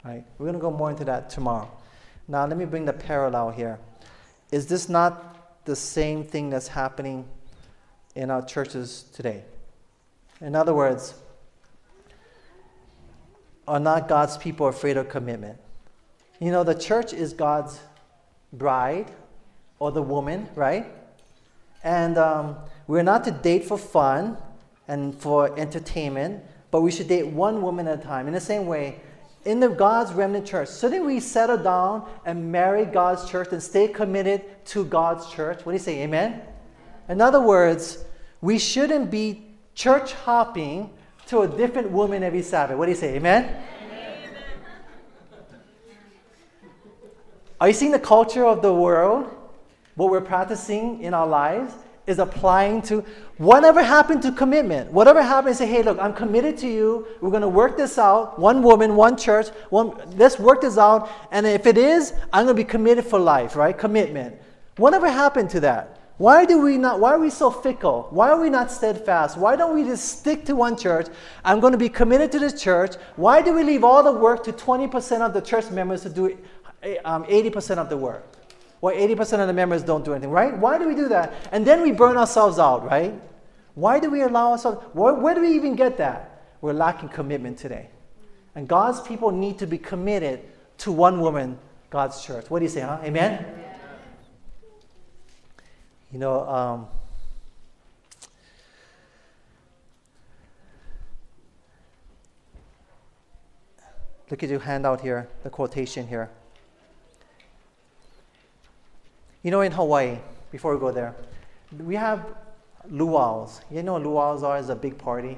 Right? 0.03 0.23
We're 0.38 0.45
going 0.45 0.55
to 0.55 0.62
go 0.62 0.71
more 0.71 0.91
into 0.91 1.05
that 1.05 1.29
tomorrow. 1.29 1.69
Now, 2.27 2.45
let 2.45 2.57
me 2.57 2.65
bring 2.65 2.86
the 2.86 2.93
parallel 2.93 3.49
here. 3.49 3.79
Is 4.51 4.67
this 4.67 4.89
not 4.89 5.65
the 5.65 5.75
same 5.75 6.23
thing 6.23 6.49
that's 6.49 6.67
happening 6.67 7.27
in 8.15 8.29
our 8.29 8.45
churches 8.45 9.05
today? 9.13 9.43
In 10.39 10.55
other 10.55 10.73
words, 10.73 11.15
are 13.67 13.79
not 13.79 14.07
God's 14.07 14.38
people 14.38 14.67
afraid 14.67 14.97
of 14.97 15.10
commitment? 15.10 15.57
You 16.39 16.51
know, 16.51 16.63
the 16.63 16.75
church 16.75 17.13
is 17.13 17.34
God's 17.34 17.79
bride, 18.53 19.12
or 19.81 19.91
the 19.91 20.01
woman, 20.01 20.47
right? 20.53 20.85
And 21.83 22.15
um, 22.15 22.55
we're 22.85 23.01
not 23.01 23.23
to 23.23 23.31
date 23.31 23.65
for 23.65 23.79
fun 23.79 24.37
and 24.87 25.19
for 25.19 25.57
entertainment, 25.57 26.43
but 26.69 26.81
we 26.81 26.91
should 26.91 27.07
date 27.07 27.25
one 27.25 27.63
woman 27.63 27.87
at 27.87 27.99
a 27.99 28.03
time. 28.03 28.27
In 28.27 28.33
the 28.33 28.39
same 28.39 28.67
way, 28.67 29.01
in 29.43 29.59
the 29.59 29.69
God's 29.69 30.13
remnant 30.13 30.45
church, 30.45 30.71
shouldn't 30.71 31.03
we 31.03 31.19
settle 31.19 31.57
down 31.57 32.07
and 32.27 32.51
marry 32.51 32.85
God's 32.85 33.27
church 33.27 33.47
and 33.53 33.61
stay 33.61 33.87
committed 33.87 34.43
to 34.65 34.85
God's 34.85 35.27
church? 35.31 35.65
What 35.65 35.71
do 35.71 35.77
you 35.77 35.79
say? 35.79 36.03
Amen? 36.03 36.43
In 37.09 37.19
other 37.19 37.41
words, 37.41 38.05
we 38.39 38.59
shouldn't 38.59 39.09
be 39.09 39.47
church 39.73 40.13
hopping 40.13 40.91
to 41.25 41.39
a 41.39 41.47
different 41.47 41.89
woman 41.89 42.21
every 42.21 42.43
Sabbath. 42.43 42.77
What 42.77 42.85
do 42.85 42.91
you 42.91 42.97
say? 42.97 43.15
Amen? 43.15 43.63
Are 47.59 47.67
you 47.67 47.73
seeing 47.73 47.91
the 47.91 47.99
culture 47.99 48.45
of 48.45 48.61
the 48.61 48.71
world? 48.71 49.40
What 50.01 50.09
we're 50.09 50.19
practicing 50.19 50.99
in 51.03 51.13
our 51.13 51.27
lives 51.27 51.75
is 52.07 52.17
applying 52.17 52.81
to 52.89 53.05
whatever 53.37 53.83
happened 53.83 54.23
to 54.23 54.31
commitment. 54.31 54.91
Whatever 54.91 55.21
happened, 55.21 55.55
say, 55.55 55.67
hey, 55.67 55.83
look, 55.83 55.99
I'm 55.99 56.11
committed 56.11 56.57
to 56.57 56.67
you. 56.67 57.05
We're 57.21 57.29
going 57.29 57.43
to 57.43 57.47
work 57.47 57.77
this 57.77 57.99
out. 57.99 58.39
One 58.39 58.63
woman, 58.63 58.95
one 58.95 59.15
church. 59.15 59.49
One, 59.69 59.95
let's 60.17 60.39
work 60.39 60.61
this 60.61 60.79
out. 60.79 61.07
And 61.29 61.45
if 61.45 61.67
it 61.67 61.77
is, 61.77 62.13
I'm 62.33 62.45
going 62.45 62.57
to 62.57 62.63
be 62.63 62.67
committed 62.67 63.05
for 63.05 63.19
life, 63.19 63.55
right? 63.55 63.77
Commitment. 63.77 64.41
Whatever 64.77 65.07
happened 65.07 65.51
to 65.51 65.59
that? 65.59 65.99
Why 66.17 66.45
do 66.45 66.59
we 66.59 66.79
not? 66.79 66.99
Why 66.99 67.11
are 67.11 67.19
we 67.19 67.29
so 67.29 67.51
fickle? 67.51 68.07
Why 68.09 68.29
are 68.29 68.41
we 68.41 68.49
not 68.49 68.71
steadfast? 68.71 69.37
Why 69.37 69.55
don't 69.55 69.75
we 69.75 69.83
just 69.83 70.19
stick 70.19 70.45
to 70.45 70.55
one 70.55 70.77
church? 70.77 71.09
I'm 71.45 71.59
going 71.59 71.73
to 71.73 71.77
be 71.77 71.89
committed 71.89 72.31
to 72.31 72.39
this 72.39 72.59
church. 72.59 72.95
Why 73.17 73.43
do 73.43 73.53
we 73.53 73.63
leave 73.63 73.83
all 73.83 74.01
the 74.01 74.11
work 74.11 74.43
to 74.45 74.51
20% 74.51 75.21
of 75.21 75.35
the 75.35 75.41
church 75.41 75.69
members 75.69 76.01
to 76.01 76.09
do 76.09 76.35
um, 77.05 77.23
80% 77.25 77.77
of 77.77 77.89
the 77.89 77.97
work. 77.97 78.25
Or 78.81 78.91
80% 78.91 79.39
of 79.39 79.47
the 79.47 79.53
members 79.53 79.83
don't 79.83 80.03
do 80.03 80.13
anything, 80.13 80.31
right? 80.31 80.57
Why 80.57 80.79
do 80.79 80.87
we 80.87 80.95
do 80.95 81.07
that? 81.09 81.33
And 81.51 81.65
then 81.65 81.81
we 81.81 81.91
burn 81.91 82.17
ourselves 82.17 82.57
out, 82.57 82.83
right? 82.83 83.13
Why 83.75 83.99
do 83.99 84.09
we 84.09 84.23
allow 84.23 84.51
ourselves? 84.51 84.83
Where, 84.93 85.13
where 85.13 85.35
do 85.35 85.41
we 85.41 85.53
even 85.53 85.75
get 85.75 85.97
that? 85.97 86.43
We're 86.61 86.73
lacking 86.73 87.09
commitment 87.09 87.59
today. 87.59 87.89
And 88.55 88.67
God's 88.67 88.99
people 89.01 89.31
need 89.31 89.59
to 89.59 89.67
be 89.67 89.77
committed 89.77 90.41
to 90.79 90.91
one 90.91 91.21
woman, 91.21 91.59
God's 91.89 92.23
church. 92.23 92.49
What 92.49 92.59
do 92.59 92.65
you 92.65 92.69
say, 92.69 92.81
huh? 92.81 92.99
Amen? 93.03 93.45
You 96.11 96.19
know, 96.19 96.49
um, 96.49 96.87
look 104.29 104.43
at 104.43 104.49
your 104.49 104.59
handout 104.59 105.01
here, 105.01 105.29
the 105.43 105.49
quotation 105.49 106.07
here. 106.07 106.29
You 109.43 109.49
know, 109.49 109.62
in 109.62 109.71
Hawaii, 109.71 110.19
before 110.51 110.73
we 110.75 110.80
go 110.80 110.91
there, 110.91 111.15
we 111.80 111.95
have 111.95 112.25
luau's. 112.89 113.62
You 113.71 113.82
know 113.82 113.93
what 113.93 114.04
luau's 114.04 114.43
are? 114.43 114.60
It's 114.60 114.69
a 114.69 114.75
big 114.75 114.97
party. 114.97 115.38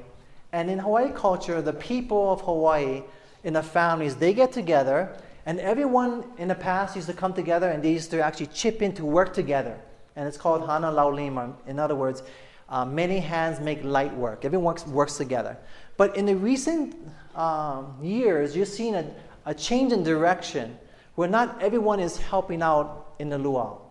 And 0.52 0.68
in 0.70 0.78
Hawaii 0.78 1.10
culture, 1.10 1.62
the 1.62 1.72
people 1.72 2.32
of 2.32 2.42
Hawaii, 2.42 3.02
in 3.44 3.54
the 3.54 3.62
families, 3.62 4.14
they 4.14 4.34
get 4.34 4.52
together, 4.52 5.16
and 5.46 5.58
everyone 5.58 6.24
in 6.38 6.48
the 6.48 6.54
past 6.54 6.96
used 6.96 7.08
to 7.08 7.14
come 7.14 7.32
together 7.32 7.70
and 7.70 7.82
they 7.82 7.92
used 7.92 8.10
to 8.10 8.22
actually 8.22 8.46
chip 8.46 8.82
in 8.82 8.94
to 8.94 9.04
work 9.04 9.34
together. 9.34 9.78
And 10.16 10.28
it's 10.28 10.38
called 10.38 10.66
Hana 10.66 10.90
Laulima. 10.90 11.54
In 11.66 11.78
other 11.78 11.94
words, 11.94 12.22
uh, 12.68 12.84
many 12.84 13.18
hands 13.18 13.60
make 13.60 13.84
light 13.84 14.14
work. 14.16 14.44
Everyone 14.44 14.64
works, 14.64 14.86
works 14.86 15.16
together. 15.16 15.56
But 15.96 16.16
in 16.16 16.26
the 16.26 16.36
recent 16.36 16.96
um, 17.34 17.96
years, 18.02 18.56
you've 18.56 18.68
seen 18.68 18.94
a, 18.94 19.06
a 19.44 19.54
change 19.54 19.92
in 19.92 20.02
direction 20.02 20.78
where 21.14 21.28
not 21.28 21.60
everyone 21.62 22.00
is 22.00 22.16
helping 22.16 22.62
out 22.62 23.14
in 23.18 23.28
the 23.28 23.38
luau. 23.38 23.83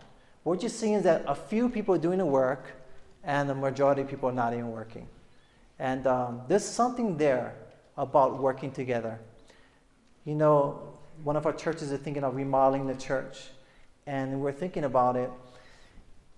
What 0.44 0.62
you're 0.62 0.70
seeing 0.70 0.94
is 0.94 1.04
that 1.04 1.24
a 1.26 1.36
few 1.36 1.70
people 1.70 1.96
are 1.96 2.00
doing 2.00 2.18
the 2.18 2.26
work, 2.26 2.66
and 3.24 3.50
the 3.50 3.56
majority 3.56 4.02
of 4.02 4.10
people 4.10 4.28
are 4.28 4.34
not 4.34 4.54
even 4.54 4.72
working. 4.72 5.08
And 5.80 6.06
um, 6.06 6.42
there's 6.50 6.66
something 6.66 7.18
there 7.18 7.56
about 7.98 8.42
working 8.42 8.72
together. 8.72 9.20
You 10.26 10.36
know, 10.36 10.82
one 11.24 11.38
of 11.38 11.46
our 11.46 11.54
churches 11.54 11.92
is 11.92 12.00
thinking 12.02 12.26
of 12.26 12.36
remodeling 12.36 12.88
the 12.88 12.96
church, 12.96 13.38
and 14.06 14.42
we're 14.42 14.52
thinking 14.52 14.84
about 14.84 15.16
it. 15.16 15.32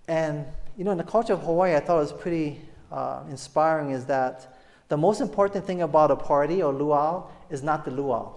And, 0.06 0.46
you 0.76 0.84
know, 0.84 0.92
in 0.92 0.98
the 0.98 1.04
culture 1.04 1.32
of 1.32 1.40
Hawaii, 1.40 1.74
I 1.74 1.80
thought 1.80 1.96
it 1.96 2.00
was 2.00 2.12
pretty 2.12 2.60
uh, 2.92 3.24
inspiring 3.28 3.90
is 3.90 4.04
that 4.06 4.56
the 4.86 4.96
most 4.96 5.20
important 5.20 5.66
thing 5.66 5.82
about 5.82 6.12
a 6.12 6.16
party 6.16 6.62
or 6.62 6.72
luau 6.72 7.26
is 7.50 7.64
not 7.64 7.84
the 7.84 7.90
luau. 7.90 8.34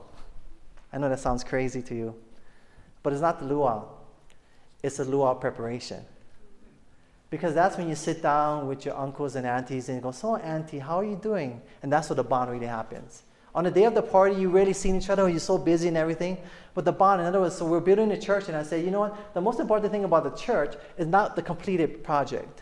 I 0.91 0.97
know 0.97 1.10
that 1.10 1.19
sounds 1.19 1.43
crazy 1.43 1.84
to 1.84 1.95
you, 1.95 2.15
but 3.03 3.13
it's 3.13 3.21
not 3.21 3.38
the 3.38 3.45
luau 3.45 3.98
it's 4.83 4.99
a 4.99 5.05
luau 5.05 5.33
preparation. 5.33 6.03
Because 7.29 7.53
that's 7.53 7.77
when 7.77 7.87
you 7.87 7.95
sit 7.95 8.23
down 8.23 8.67
with 8.67 8.85
your 8.85 8.97
uncles 8.97 9.35
and 9.35 9.45
aunties 9.45 9.87
and 9.87 9.97
you 9.97 10.01
go, 10.01 10.11
So, 10.11 10.35
auntie, 10.37 10.79
how 10.79 10.99
are 10.99 11.03
you 11.03 11.15
doing? 11.15 11.61
And 11.83 11.91
that's 11.91 12.09
where 12.09 12.15
the 12.15 12.23
bond 12.23 12.51
really 12.51 12.65
happens. 12.65 13.23
On 13.53 13.63
the 13.63 13.71
day 13.71 13.85
of 13.85 13.95
the 13.95 14.01
party, 14.01 14.35
you 14.35 14.49
really 14.49 14.73
seen 14.73 14.95
each 14.95 15.09
other, 15.09 15.27
you're 15.27 15.39
so 15.39 15.57
busy 15.57 15.87
and 15.87 15.97
everything. 15.97 16.37
But 16.73 16.85
the 16.85 16.91
bond, 16.91 17.21
in 17.21 17.27
other 17.27 17.41
words, 17.41 17.55
so 17.55 17.65
we're 17.65 17.79
building 17.79 18.11
a 18.11 18.19
church, 18.19 18.47
and 18.47 18.55
I 18.55 18.63
say, 18.63 18.83
you 18.83 18.91
know 18.91 19.01
what? 19.01 19.33
The 19.33 19.41
most 19.41 19.59
important 19.59 19.91
thing 19.91 20.03
about 20.03 20.23
the 20.23 20.41
church 20.41 20.75
is 20.97 21.07
not 21.07 21.35
the 21.35 21.41
completed 21.41 22.03
project. 22.03 22.61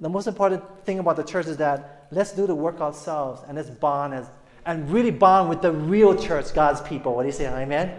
The 0.00 0.08
most 0.08 0.28
important 0.28 0.62
thing 0.84 1.00
about 1.00 1.16
the 1.16 1.24
church 1.24 1.46
is 1.46 1.56
that 1.56 2.06
let's 2.12 2.32
do 2.32 2.46
the 2.46 2.54
work 2.54 2.80
ourselves 2.80 3.42
and 3.48 3.56
let's 3.56 3.70
bond 3.70 4.14
as, 4.14 4.30
and 4.64 4.88
really 4.88 5.10
bond 5.10 5.48
with 5.48 5.62
the 5.62 5.72
real 5.72 6.14
church, 6.14 6.54
God's 6.54 6.80
people. 6.82 7.14
What 7.14 7.22
do 7.22 7.28
you 7.28 7.32
say? 7.32 7.46
Amen? 7.46 7.92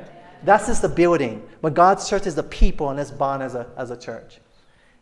That's 0.44 0.68
just 0.68 0.82
the 0.82 0.90
building. 0.90 1.48
But 1.62 1.74
God's 1.74 2.10
church 2.10 2.26
is 2.26 2.36
the 2.36 2.44
people, 2.44 2.90
and 2.90 3.00
it's 3.00 3.12
bond 3.12 3.44
as 3.44 3.56
a, 3.56 3.68
as 3.78 3.92
a 3.92 3.98
church. 3.98 4.40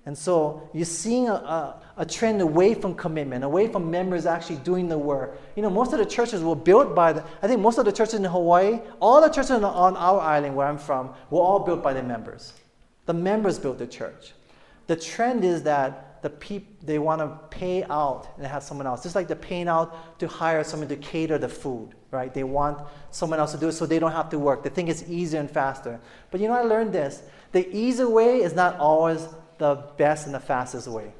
And 0.07 0.17
so 0.17 0.69
you're 0.73 0.85
seeing 0.85 1.27
a, 1.27 1.33
a, 1.33 1.81
a, 1.97 2.05
trend 2.05 2.39
away 2.39 2.73
from 2.73 2.95
commitment, 2.95 3.43
away 3.43 3.67
from 3.67 3.91
members 3.91 4.25
actually 4.25 4.55
doing 4.59 4.87
the 4.87 4.97
work. 4.97 5.37
You 5.57 5.61
know, 5.61 5.69
most 5.69 5.91
of 5.91 5.99
the 5.99 6.05
churches 6.05 6.41
were 6.41 6.55
built 6.55 6.95
by 6.95 7.11
the, 7.11 7.25
I 7.41 7.47
think 7.47 7.59
most 7.59 7.77
of 7.77 7.83
the 7.83 7.91
churches 7.91 8.13
in 8.13 8.23
Hawaii, 8.23 8.79
all 9.01 9.19
the 9.19 9.27
churches 9.27 9.51
on 9.51 9.65
our 9.65 10.21
island 10.21 10.55
where 10.55 10.65
I'm 10.65 10.77
from, 10.77 11.13
were 11.29 11.41
all 11.41 11.59
built 11.59 11.83
by 11.83 11.91
the 11.91 12.01
members. 12.01 12.53
The 13.05 13.13
members 13.13 13.59
built 13.59 13.79
the 13.79 13.87
church. 13.87 14.31
The 14.87 14.95
trend 14.95 15.43
is 15.43 15.63
that 15.63 16.06
the 16.21 16.29
people, 16.29 16.73
they 16.83 16.99
want 16.99 17.21
to 17.21 17.39
pay 17.55 17.83
out 17.83 18.27
and 18.37 18.45
have 18.45 18.63
someone 18.63 18.87
else. 18.87 19.03
Just 19.03 19.15
like 19.15 19.27
they're 19.27 19.35
paying 19.35 19.67
out 19.67 20.19
to 20.19 20.27
hire 20.27 20.63
someone 20.63 20.89
to 20.89 20.95
cater 20.95 21.37
the 21.37 21.49
food 21.49 21.93
right? 22.11 22.33
They 22.33 22.43
want 22.43 22.79
someone 23.11 23.39
else 23.39 23.51
to 23.51 23.57
do 23.57 23.67
it 23.67 23.73
so 23.73 23.85
they 23.85 23.99
don't 23.99 24.11
have 24.11 24.29
to 24.29 24.39
work. 24.39 24.63
They 24.63 24.69
think 24.69 24.89
it's 24.89 25.03
easier 25.09 25.39
and 25.39 25.49
faster. 25.49 25.99
But 26.31 26.41
you 26.41 26.47
know, 26.47 26.53
I 26.53 26.61
learned 26.61 26.93
this. 26.93 27.21
The 27.51 27.67
easy 27.75 28.03
way 28.03 28.41
is 28.41 28.53
not 28.53 28.77
always 28.79 29.27
the 29.57 29.83
best 29.97 30.25
and 30.25 30.35
the 30.35 30.39
fastest 30.39 30.87
way. 30.87 31.11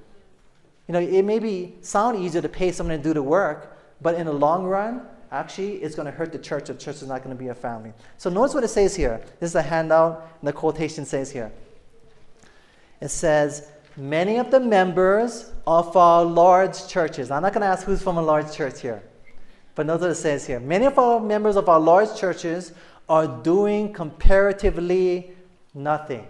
You 0.87 0.93
know, 0.93 0.99
it 0.99 1.23
may 1.23 1.39
be 1.39 1.75
sound 1.81 2.23
easier 2.23 2.41
to 2.41 2.49
pay 2.49 2.71
someone 2.71 2.97
to 2.97 3.03
do 3.03 3.13
the 3.13 3.23
work, 3.23 3.77
but 4.01 4.15
in 4.15 4.25
the 4.25 4.33
long 4.33 4.65
run, 4.65 5.01
actually, 5.31 5.75
it's 5.75 5.95
going 5.95 6.05
to 6.05 6.11
hurt 6.11 6.31
the 6.31 6.39
church. 6.39 6.67
The 6.67 6.75
church 6.75 6.97
is 6.97 7.07
not 7.07 7.23
going 7.23 7.35
to 7.35 7.41
be 7.41 7.49
a 7.49 7.55
family. 7.55 7.91
So 8.17 8.29
notice 8.29 8.53
what 8.53 8.63
it 8.63 8.69
says 8.69 8.95
here. 8.95 9.21
This 9.39 9.49
is 9.49 9.55
a 9.55 9.61
handout, 9.61 10.29
and 10.39 10.47
the 10.47 10.53
quotation 10.53 11.03
says 11.05 11.31
here. 11.31 11.51
It 13.01 13.09
says, 13.09 13.69
many 13.97 14.37
of 14.37 14.51
the 14.51 14.59
members 14.59 15.51
of 15.65 15.97
our 15.97 16.23
large 16.23 16.87
churches. 16.87 17.31
I'm 17.31 17.41
not 17.41 17.53
going 17.53 17.61
to 17.61 17.67
ask 17.67 17.83
who's 17.85 18.01
from 18.01 18.17
a 18.17 18.21
large 18.21 18.53
church 18.53 18.81
here. 18.81 19.01
But 19.75 19.87
notice 19.87 20.01
what 20.01 20.11
it 20.11 20.15
says 20.15 20.45
here. 20.45 20.59
Many 20.59 20.85
of 20.85 20.97
our 20.97 21.19
members 21.19 21.55
of 21.55 21.67
our 21.67 21.79
large 21.79 22.15
churches 22.15 22.73
are 23.09 23.27
doing 23.27 23.93
comparatively 23.93 25.31
nothing. 25.73 26.27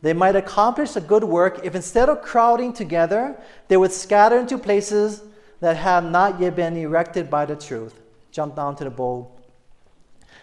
They 0.00 0.12
might 0.12 0.36
accomplish 0.36 0.94
a 0.96 1.00
good 1.00 1.24
work 1.24 1.60
if 1.64 1.74
instead 1.74 2.08
of 2.08 2.22
crowding 2.22 2.72
together, 2.72 3.36
they 3.66 3.76
would 3.76 3.92
scatter 3.92 4.38
into 4.38 4.56
places 4.56 5.22
that 5.60 5.76
have 5.76 6.04
not 6.04 6.40
yet 6.40 6.54
been 6.54 6.76
erected 6.76 7.28
by 7.28 7.46
the 7.46 7.56
truth. 7.56 8.00
Jump 8.30 8.54
down 8.54 8.76
to 8.76 8.84
the 8.84 8.90
bowl. 8.90 9.37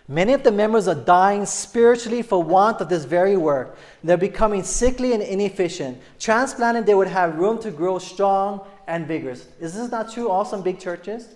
Many 0.08 0.34
of 0.34 0.44
the 0.44 0.52
members 0.52 0.88
are 0.88 0.96
dying 0.96 1.46
spiritually 1.46 2.22
for 2.22 2.42
want 2.42 2.80
of 2.80 2.90
this 2.90 3.06
very 3.06 3.36
work. 3.36 3.78
They're 4.04 4.18
becoming 4.18 4.62
sickly 4.64 5.14
and 5.14 5.24
inefficient. 5.24 6.00
Transplanted, 6.20 6.86
they 6.86 6.94
would 6.94 7.08
have 7.08 7.38
room 7.38 7.60
to 7.64 7.72
grow 7.72 7.98
strong 7.98 8.62
and 8.86 9.08
vigorous. 9.08 9.48
Is 9.60 9.74
this 9.74 9.90
not 9.90 10.12
true 10.12 10.30
also 10.30 10.58
in 10.58 10.64
big 10.64 10.80
churches? 10.80 11.30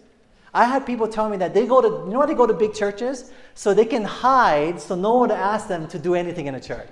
I 0.53 0.65
had 0.65 0.85
people 0.85 1.07
tell 1.07 1.29
me 1.29 1.37
that 1.37 1.53
they 1.53 1.65
go 1.65 1.81
to, 1.81 2.05
you 2.07 2.13
know 2.13 2.25
they 2.25 2.35
go 2.35 2.45
to 2.45 2.53
big 2.53 2.73
churches? 2.73 3.31
So 3.55 3.73
they 3.73 3.85
can 3.85 4.03
hide 4.03 4.79
so 4.79 4.95
no 4.95 5.15
one 5.15 5.29
will 5.29 5.35
ask 5.35 5.67
them 5.67 5.87
to 5.87 5.97
do 5.97 6.13
anything 6.13 6.45
in 6.45 6.55
a 6.55 6.61
church. 6.61 6.89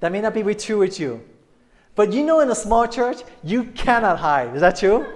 That 0.00 0.10
may 0.10 0.20
not 0.20 0.34
be 0.34 0.42
true 0.54 0.78
with 0.78 0.98
you. 0.98 1.22
But 1.94 2.12
you 2.12 2.24
know, 2.24 2.40
in 2.40 2.50
a 2.50 2.54
small 2.54 2.86
church, 2.86 3.18
you 3.42 3.64
cannot 3.64 4.18
hide. 4.18 4.54
Is 4.54 4.60
that 4.60 4.76
true? 4.76 5.06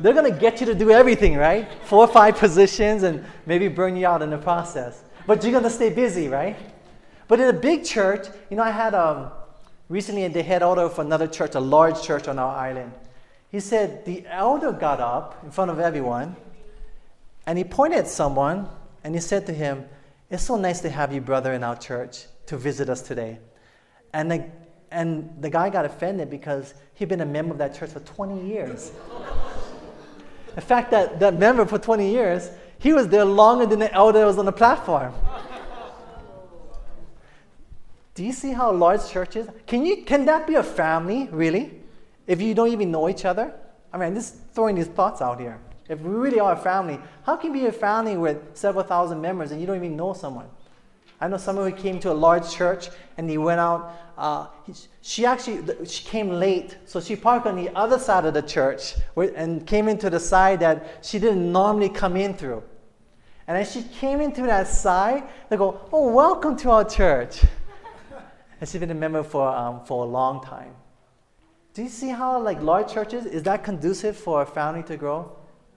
They're 0.00 0.14
going 0.14 0.32
to 0.32 0.38
get 0.38 0.60
you 0.60 0.66
to 0.66 0.74
do 0.74 0.90
everything, 0.90 1.36
right? 1.36 1.68
Four 1.84 2.04
or 2.04 2.08
five 2.08 2.36
positions 2.36 3.02
and 3.02 3.24
maybe 3.46 3.68
burn 3.68 3.96
you 3.96 4.06
out 4.06 4.22
in 4.22 4.30
the 4.30 4.38
process. 4.38 5.02
But 5.26 5.42
you're 5.42 5.52
going 5.52 5.64
to 5.64 5.70
stay 5.70 5.90
busy, 5.90 6.28
right? 6.28 6.56
But 7.28 7.40
in 7.40 7.48
a 7.48 7.52
big 7.52 7.84
church, 7.84 8.26
you 8.50 8.56
know, 8.56 8.62
I 8.62 8.70
had 8.70 8.94
um, 8.94 9.30
recently 9.88 10.26
the 10.28 10.42
head 10.42 10.62
elder 10.62 10.88
for 10.88 11.02
another 11.02 11.26
church, 11.26 11.54
a 11.54 11.60
large 11.60 12.02
church 12.02 12.28
on 12.28 12.38
our 12.38 12.56
island. 12.56 12.92
He 13.50 13.60
said, 13.60 14.04
The 14.04 14.26
elder 14.26 14.72
got 14.72 15.00
up 15.00 15.42
in 15.44 15.50
front 15.50 15.70
of 15.70 15.78
everyone 15.78 16.36
and 17.46 17.56
he 17.56 17.64
pointed 17.64 18.00
at 18.00 18.08
someone 18.08 18.68
and 19.04 19.14
he 19.14 19.20
said 19.20 19.46
to 19.46 19.52
him, 19.52 19.84
It's 20.30 20.44
so 20.44 20.56
nice 20.56 20.80
to 20.80 20.90
have 20.90 21.12
you, 21.12 21.20
brother, 21.20 21.52
in 21.52 21.64
our 21.64 21.76
church 21.76 22.26
to 22.46 22.56
visit 22.56 22.88
us 22.88 23.02
today. 23.02 23.38
And 24.12 24.30
the, 24.30 24.50
and 24.90 25.30
the 25.40 25.50
guy 25.50 25.70
got 25.70 25.84
offended 25.84 26.30
because 26.30 26.74
he'd 26.94 27.08
been 27.08 27.20
a 27.20 27.26
member 27.26 27.52
of 27.52 27.58
that 27.58 27.74
church 27.74 27.90
for 27.90 28.00
20 28.00 28.46
years. 28.46 28.92
In 30.58 30.62
fact, 30.62 30.90
that, 30.90 31.20
that 31.20 31.38
member 31.38 31.64
for 31.64 31.78
20 31.78 32.10
years, 32.10 32.50
he 32.78 32.92
was 32.92 33.08
there 33.08 33.24
longer 33.24 33.64
than 33.64 33.78
the 33.78 33.92
elder 33.92 34.26
was 34.26 34.38
on 34.38 34.44
the 34.44 34.52
platform. 34.52 35.14
Do 38.14 38.24
you 38.24 38.32
see 38.32 38.52
how 38.52 38.72
large 38.72 39.08
church 39.08 39.36
is? 39.36 39.48
Can, 39.66 39.86
you, 39.86 40.02
can 40.04 40.26
that 40.26 40.46
be 40.46 40.56
a 40.56 40.62
family, 40.62 41.28
really? 41.30 41.78
if 42.28 42.42
you 42.42 42.54
don't 42.54 42.68
even 42.68 42.92
know 42.92 43.08
each 43.08 43.24
other? 43.24 43.52
I 43.92 43.96
mean, 43.96 44.08
I'm 44.08 44.14
just 44.14 44.36
throwing 44.52 44.76
these 44.76 44.86
thoughts 44.86 45.20
out 45.20 45.40
here. 45.40 45.58
If 45.88 45.98
we 46.00 46.10
really 46.10 46.38
are 46.38 46.52
a 46.52 46.56
family, 46.56 47.00
how 47.24 47.36
can 47.36 47.54
you 47.54 47.62
be 47.62 47.66
a 47.66 47.72
family 47.72 48.16
with 48.16 48.36
several 48.54 48.84
thousand 48.84 49.20
members 49.20 49.50
and 49.50 49.60
you 49.60 49.66
don't 49.66 49.76
even 49.76 49.96
know 49.96 50.12
someone? 50.12 50.46
I 51.20 51.26
know 51.26 51.38
someone 51.38 51.68
who 51.72 51.76
came 51.76 51.98
to 52.00 52.12
a 52.12 52.14
large 52.14 52.48
church 52.50 52.90
and 53.16 53.28
he 53.28 53.38
went 53.38 53.58
out. 53.58 54.07
Uh, 54.18 54.48
she 55.00 55.24
actually 55.24 55.62
she 55.86 56.04
came 56.04 56.28
late, 56.28 56.76
so 56.86 57.00
she 57.00 57.14
parked 57.14 57.46
on 57.46 57.54
the 57.54 57.72
other 57.76 58.00
side 58.00 58.24
of 58.24 58.34
the 58.34 58.42
church 58.42 58.96
and 59.16 59.64
came 59.64 59.88
into 59.88 60.10
the 60.10 60.18
side 60.18 60.58
that 60.58 60.98
she 61.02 61.20
didn't 61.20 61.52
normally 61.52 61.88
come 61.88 62.16
in 62.16 62.34
through. 62.34 62.64
And 63.46 63.56
as 63.56 63.70
she 63.70 63.82
came 63.82 64.20
into 64.20 64.42
that 64.42 64.66
side, 64.66 65.22
they 65.48 65.56
go, 65.56 65.80
"Oh, 65.92 66.12
welcome 66.12 66.56
to 66.56 66.70
our 66.72 66.84
church." 66.84 67.44
and 68.60 68.68
she's 68.68 68.80
been 68.80 68.90
a 68.90 68.94
member 69.06 69.22
for 69.22 69.48
um, 69.48 69.84
for 69.84 70.04
a 70.04 70.08
long 70.08 70.42
time. 70.42 70.74
Do 71.74 71.84
you 71.84 71.88
see 71.88 72.08
how 72.08 72.42
like 72.42 72.60
large 72.60 72.92
churches 72.92 73.24
is 73.24 73.44
that 73.44 73.62
conducive 73.62 74.16
for 74.16 74.42
a 74.42 74.46
family 74.46 74.82
to 74.82 74.96
grow? 74.96 75.30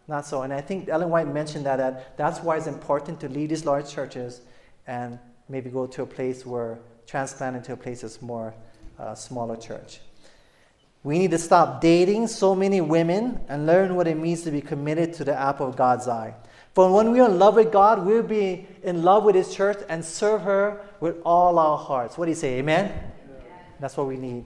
Not 0.07 0.25
so. 0.25 0.41
And 0.41 0.51
I 0.51 0.61
think 0.61 0.89
Ellen 0.89 1.11
White 1.11 1.27
mentioned 1.27 1.67
that, 1.67 1.75
that 1.75 2.17
that's 2.17 2.39
why 2.39 2.57
it's 2.57 2.65
important 2.65 3.19
to 3.19 3.29
lead 3.29 3.51
these 3.51 3.65
large 3.65 3.87
churches 3.87 4.41
and 4.87 5.19
maybe 5.47 5.69
go 5.69 5.85
to 5.85 6.01
a 6.01 6.07
place 6.07 6.43
where 6.43 6.79
transplant 7.11 7.57
into 7.57 7.73
a 7.73 7.75
place 7.75 8.01
that's 8.01 8.21
more 8.21 8.53
uh, 8.97 9.13
smaller 9.13 9.57
church. 9.57 9.99
We 11.03 11.19
need 11.19 11.31
to 11.31 11.37
stop 11.37 11.81
dating 11.81 12.27
so 12.27 12.55
many 12.55 12.79
women 12.79 13.41
and 13.49 13.65
learn 13.65 13.95
what 13.95 14.07
it 14.07 14.15
means 14.15 14.43
to 14.43 14.51
be 14.51 14.61
committed 14.61 15.13
to 15.15 15.25
the 15.25 15.37
apple 15.37 15.67
of 15.67 15.75
God's 15.75 16.07
eye. 16.07 16.33
For 16.73 16.89
when 16.89 17.11
we 17.11 17.19
are 17.19 17.29
in 17.29 17.37
love 17.37 17.55
with 17.55 17.69
God, 17.69 18.05
we'll 18.05 18.23
be 18.23 18.65
in 18.81 19.03
love 19.03 19.25
with 19.25 19.35
His 19.35 19.53
church 19.53 19.79
and 19.89 20.05
serve 20.05 20.43
her 20.43 20.85
with 21.01 21.17
all 21.25 21.59
our 21.59 21.77
hearts. 21.77 22.17
What 22.17 22.25
do 22.25 22.31
you 22.31 22.35
say? 22.35 22.59
Amen? 22.59 22.85
Amen. 22.85 23.41
That's 23.81 23.97
what 23.97 24.07
we 24.07 24.15
need. 24.15 24.45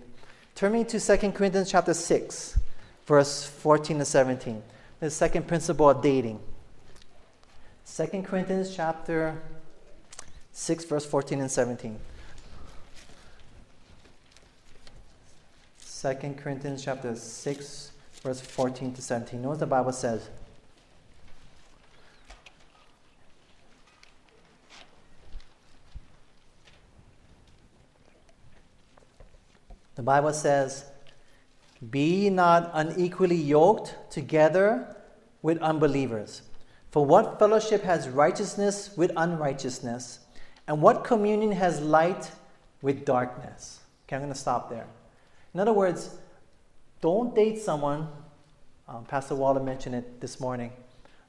Turn 0.55 0.71
me 0.71 0.85
to 0.85 0.99
2 0.99 1.31
Corinthians 1.33 1.69
chapter 1.69 1.93
6, 1.93 2.57
verse 3.05 3.45
14 3.45 3.99
to 3.99 4.05
17. 4.05 4.63
The 5.01 5.11
second 5.11 5.47
principle 5.47 5.87
of 5.87 6.01
dating. 6.01 6.39
2 7.95 8.23
Corinthians 8.23 8.75
chapter 8.75 9.39
6, 10.51 10.85
verse 10.85 11.05
14 11.05 11.41
and 11.41 11.51
17. 11.51 11.99
2 16.05 16.35
Corinthians 16.37 16.85
chapter 16.85 17.15
6, 17.15 17.91
verse 18.21 18.39
14 18.39 18.93
to 18.93 19.01
17. 19.01 19.41
Know 19.41 19.49
what 19.49 19.57
the 19.57 19.65
Bible 19.65 19.91
says. 19.91 20.29
The 29.95 30.03
Bible 30.03 30.31
says, 30.31 30.85
Be 31.89 32.29
not 32.29 32.69
unequally 32.75 33.35
yoked 33.35 33.95
together 34.11 34.95
with 35.41 35.57
unbelievers. 35.57 36.43
For 36.91 37.03
what 37.03 37.39
fellowship 37.39 37.81
has 37.81 38.09
righteousness 38.09 38.95
with 38.95 39.11
unrighteousness? 39.17 40.19
And 40.67 40.83
what 40.83 41.03
communion 41.03 41.53
has 41.53 41.81
light 41.81 42.29
with 42.83 43.05
darkness? 43.05 43.79
Okay, 44.05 44.17
I'm 44.17 44.21
going 44.21 44.31
to 44.31 44.37
stop 44.37 44.69
there. 44.69 44.85
In 45.55 45.61
other 45.61 45.71
words, 45.71 46.09
don't 46.99 47.33
date 47.33 47.59
someone, 47.59 48.09
um, 48.89 49.05
Pastor 49.05 49.35
Waller 49.35 49.63
mentioned 49.63 49.95
it 49.95 50.19
this 50.19 50.41
morning. 50.41 50.73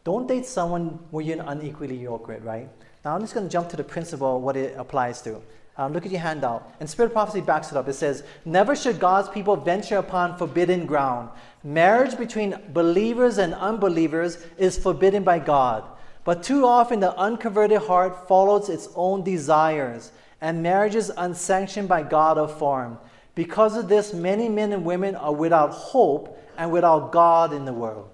Don't 0.02 0.26
date 0.26 0.44
someone 0.44 0.98
where 1.12 1.24
you're 1.24 1.44
unequally 1.46 1.96
yoked 1.96 2.42
right? 2.42 2.68
Now 3.04 3.14
I'm 3.14 3.20
just 3.20 3.34
going 3.34 3.46
to 3.46 3.52
jump 3.52 3.68
to 3.68 3.76
the 3.76 3.84
principle, 3.84 4.40
what 4.40 4.56
it 4.56 4.76
applies 4.76 5.22
to. 5.22 5.40
Um, 5.76 5.92
look 5.92 6.04
at 6.04 6.10
your 6.10 6.22
handout. 6.22 6.74
And 6.80 6.90
Spirit 6.90 7.12
Prophecy 7.12 7.40
backs 7.40 7.70
it 7.70 7.76
up. 7.76 7.86
It 7.86 7.92
says, 7.92 8.24
Never 8.44 8.74
should 8.74 8.98
God's 8.98 9.28
people 9.28 9.54
venture 9.54 9.98
upon 9.98 10.36
forbidden 10.36 10.86
ground. 10.86 11.30
Marriage 11.62 12.18
between 12.18 12.58
believers 12.72 13.38
and 13.38 13.54
unbelievers 13.54 14.44
is 14.58 14.76
forbidden 14.76 15.22
by 15.22 15.38
God. 15.38 15.84
But 16.24 16.42
too 16.42 16.66
often 16.66 16.98
the 16.98 17.16
unconverted 17.16 17.82
heart 17.82 18.26
follows 18.26 18.70
its 18.70 18.88
own 18.96 19.22
desires, 19.22 20.10
and 20.40 20.64
marriages 20.64 21.12
unsanctioned 21.16 21.88
by 21.88 22.02
God 22.02 22.38
are 22.38 22.48
formed. 22.48 22.96
Because 23.37 23.77
of 23.77 23.87
this, 23.87 24.12
many 24.12 24.49
men 24.49 24.72
and 24.72 24.85
women 24.85 25.14
are 25.14 25.33
without 25.33 25.70
hope 25.70 26.42
and 26.57 26.72
without 26.72 27.12
God 27.12 27.53
in 27.53 27.66
the 27.66 27.72
world. 27.72 28.09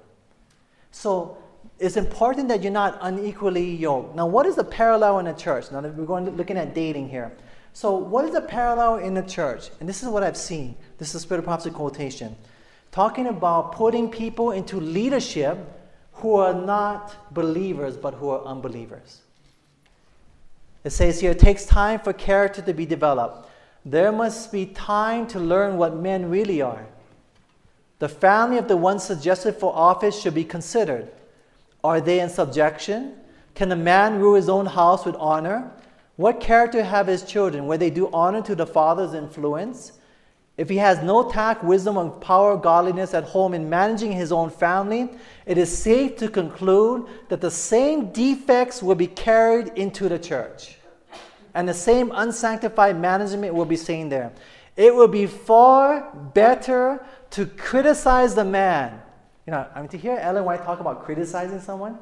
So 0.91 1.39
it's 1.79 1.97
important 1.97 2.49
that 2.49 2.63
you're 2.63 2.73
not 2.73 2.99
unequally 3.01 3.75
yoked. 3.75 4.17
Now, 4.17 4.27
what 4.27 4.47
is 4.47 4.57
the 4.57 4.65
parallel 4.65 5.21
in 5.21 5.27
the 5.27 5.33
church? 5.33 5.71
Now, 5.71 5.81
we're 5.81 6.05
going 6.05 6.27
to 6.27 6.33
looking 6.33 6.59
at 6.59 6.75
dating 6.75 7.09
here. 7.09 7.33
So, 7.73 7.97
what 7.97 8.25
is 8.25 8.33
the 8.33 8.41
parallel 8.41 8.97
in 8.97 9.15
the 9.15 9.23
church? 9.23 9.71
And 9.79 9.89
this 9.89 10.03
is 10.03 10.09
what 10.09 10.25
I've 10.25 10.37
seen. 10.37 10.77
This 10.99 11.11
is 11.11 11.15
a 11.15 11.21
Spirit 11.21 11.39
of 11.39 11.45
Prophecy 11.45 11.71
quotation. 11.71 12.37
Talking 12.91 13.29
about 13.29 13.73
putting 13.73 14.11
people 14.11 14.51
into 14.51 14.79
leadership 14.81 15.57
who 16.15 16.35
are 16.35 16.53
not 16.53 17.33
believers 17.33 17.97
but 17.97 18.15
who 18.15 18.29
are 18.29 18.45
unbelievers. 18.45 19.23
It 20.85 20.91
says 20.91 21.21
here, 21.21 21.31
it 21.31 21.39
takes 21.39 21.65
time 21.65 22.01
for 22.01 22.13
character 22.13 22.61
to 22.61 22.75
be 22.75 22.85
developed. 22.85 23.49
There 23.85 24.13
must 24.13 24.53
be 24.53 24.67
time 24.67 25.27
to 25.29 25.41
learn 25.41 25.77
what 25.77 25.97
men 25.97 26.31
really 26.31 26.63
are. 26.63 26.87
The 27.99 28.09
family 28.09 28.59
of 28.59 28.69
the 28.69 28.77
one 28.77 28.99
suggested 28.99 29.57
for 29.57 29.75
office 29.75 30.21
should 30.21 30.35
be 30.35 30.45
considered. 30.45 31.09
Are 31.83 32.01
they 32.01 32.21
in 32.21 32.29
subjection? 32.29 33.15
Can 33.55 33.73
a 33.73 33.77
man 33.77 34.19
rule 34.21 34.35
his 34.35 34.49
own 34.49 34.67
house 34.67 35.05
with 35.05 35.17
honor? 35.17 35.71
What 36.17 36.41
character 36.41 36.83
have 36.85 37.07
his 37.07 37.25
children? 37.25 37.67
Where 37.67 37.79
they 37.79 37.91
do 37.91 38.09
honor 38.13 38.43
to 38.43 38.55
the 38.55 38.67
father's 38.67 39.15
influence? 39.15 39.93
If 40.57 40.69
he 40.69 40.77
has 40.77 41.03
no 41.03 41.31
tact, 41.31 41.65
wisdom, 41.65 41.97
and 41.97 42.21
power, 42.21 42.57
godliness 42.57 43.15
at 43.15 43.25
home 43.25 43.55
in 43.55 43.71
managing 43.71 44.13
his 44.13 44.31
own 44.31 44.51
family, 44.51 45.11
it 45.47 45.59
is 45.59 45.77
safe 45.77 46.17
to 46.19 46.29
conclude 46.29 47.07
that 47.29 47.41
the 47.41 47.51
same 47.51 48.13
defects 48.13 48.83
will 48.83 48.95
be 48.95 49.07
carried 49.07 49.69
into 49.77 50.09
the 50.09 50.19
church. 50.19 50.77
And 51.55 51.69
the 51.69 51.75
same 51.75 52.13
unsanctified 52.15 52.99
management 52.99 53.55
will 53.55 53.65
be 53.65 53.77
seen 53.77 54.09
there. 54.09 54.33
It 54.77 54.95
will 54.95 55.09
be 55.09 55.27
far 55.27 56.11
better 56.35 57.05
to 57.31 57.47
criticize 57.47 58.35
the 58.35 58.45
man. 58.45 59.01
You 59.47 59.53
know, 59.53 59.67
I 59.75 59.81
mean, 59.81 59.89
to 59.89 59.99
hear 59.99 60.17
Ellen 60.17 60.45
White 60.45 60.65
talk 60.65 60.81
about 60.81 61.05
criticizing 61.05 61.61
someone, 61.61 61.99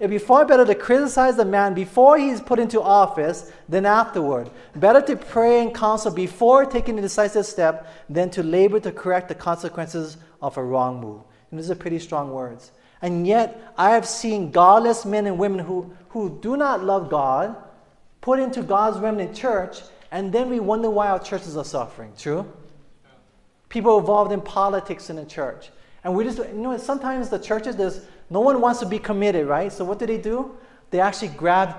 It'd 0.00 0.10
be 0.10 0.16
far 0.16 0.46
better 0.46 0.64
to 0.64 0.74
criticize 0.74 1.36
the 1.36 1.44
man 1.44 1.74
before 1.74 2.16
he's 2.16 2.40
put 2.40 2.58
into 2.58 2.80
office 2.80 3.52
than 3.68 3.84
afterward. 3.84 4.50
Better 4.74 5.02
to 5.02 5.14
pray 5.14 5.60
and 5.60 5.74
counsel 5.74 6.10
before 6.10 6.64
taking 6.64 6.96
the 6.96 7.02
decisive 7.02 7.44
step 7.44 7.86
than 8.08 8.30
to 8.30 8.42
labor 8.42 8.80
to 8.80 8.92
correct 8.92 9.28
the 9.28 9.34
consequences 9.34 10.16
of 10.40 10.56
a 10.56 10.64
wrong 10.64 11.02
move. 11.02 11.20
And 11.50 11.60
these 11.60 11.70
are 11.70 11.74
pretty 11.74 11.98
strong 11.98 12.32
words. 12.32 12.72
And 13.02 13.26
yet, 13.26 13.74
I 13.76 13.90
have 13.90 14.06
seen 14.06 14.50
godless 14.50 15.04
men 15.04 15.26
and 15.26 15.38
women 15.38 15.58
who, 15.58 15.92
who 16.08 16.38
do 16.40 16.56
not 16.56 16.82
love 16.82 17.10
God 17.10 17.54
put 18.20 18.38
into 18.38 18.62
God's 18.62 18.98
remnant 18.98 19.34
church, 19.34 19.80
and 20.10 20.32
then 20.32 20.50
we 20.50 20.60
wonder 20.60 20.90
why 20.90 21.08
our 21.08 21.18
churches 21.18 21.56
are 21.56 21.64
suffering. 21.64 22.12
True? 22.18 22.50
People 23.68 23.98
involved 23.98 24.32
in 24.32 24.40
politics 24.40 25.10
in 25.10 25.16
the 25.16 25.24
church. 25.24 25.70
And 26.02 26.14
we 26.14 26.24
just, 26.24 26.38
you 26.38 26.54
know, 26.54 26.76
sometimes 26.76 27.28
the 27.28 27.38
churches, 27.38 27.76
there's 27.76 28.00
no 28.30 28.40
one 28.40 28.60
wants 28.60 28.80
to 28.80 28.86
be 28.86 28.98
committed, 28.98 29.46
right? 29.46 29.72
So 29.72 29.84
what 29.84 29.98
do 29.98 30.06
they 30.06 30.18
do? 30.18 30.56
They 30.90 31.00
actually 31.00 31.28
grab 31.28 31.76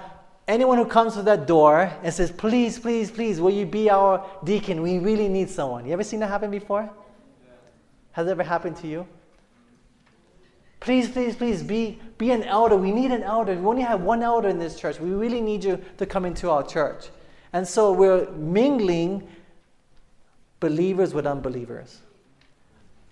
anyone 0.48 0.78
who 0.78 0.86
comes 0.86 1.14
to 1.16 1.22
that 1.24 1.48
door 1.48 1.92
and 2.04 2.14
says, 2.14 2.32
Please, 2.32 2.80
please, 2.80 3.12
please, 3.12 3.42
will 3.42 3.52
you 3.52 3.66
be 3.66 3.90
our 3.90 4.26
deacon? 4.44 4.82
We 4.82 5.00
really 5.00 5.28
need 5.28 5.50
someone. 5.50 5.86
You 5.86 5.94
ever 5.94 6.04
seen 6.04 6.20
that 6.22 6.28
happen 6.28 6.52
before? 6.52 6.90
Has 8.12 8.28
it 8.28 8.32
ever 8.32 8.44
happened 8.44 8.78
to 8.78 8.88
you? 8.88 9.08
Please, 10.82 11.10
please, 11.10 11.36
please 11.36 11.62
be, 11.62 12.00
be 12.17 12.32
an 12.32 12.44
elder. 12.44 12.76
We 12.76 12.91
need 12.91 13.12
an 13.12 13.22
elder. 13.22 13.56
We 13.56 13.65
only 13.65 13.84
have 13.84 14.02
one 14.02 14.24
elder 14.24 14.50
in 14.50 14.58
this 14.58 14.80
church. 14.80 15.00
We 15.00 15.12
really 15.12 15.39
need 15.39 15.63
you 15.63 15.80
to 15.98 16.08
come 16.08 16.26
into 16.26 16.50
our 16.50 16.63
church. 16.63 17.10
And 17.54 17.67
so 17.67 17.94
we're 17.94 18.30
mingling 18.32 19.28
believers 20.60 21.13
with 21.13 21.28
unbelievers. 21.28 22.00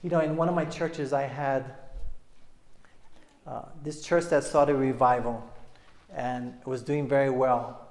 You 0.02 0.10
know, 0.10 0.20
in 0.20 0.36
one 0.36 0.50
of 0.50 0.56
my 0.56 0.66
churches, 0.66 1.14
I 1.14 1.24
had 1.24 1.76
uh, 3.46 3.64
this 3.84 4.02
church 4.02 4.26
that 4.26 4.44
started 4.44 4.74
revival 4.76 5.48
and 6.16 6.56
was 6.66 6.82
doing 6.82 7.08
very 7.08 7.30
well. 7.30 7.88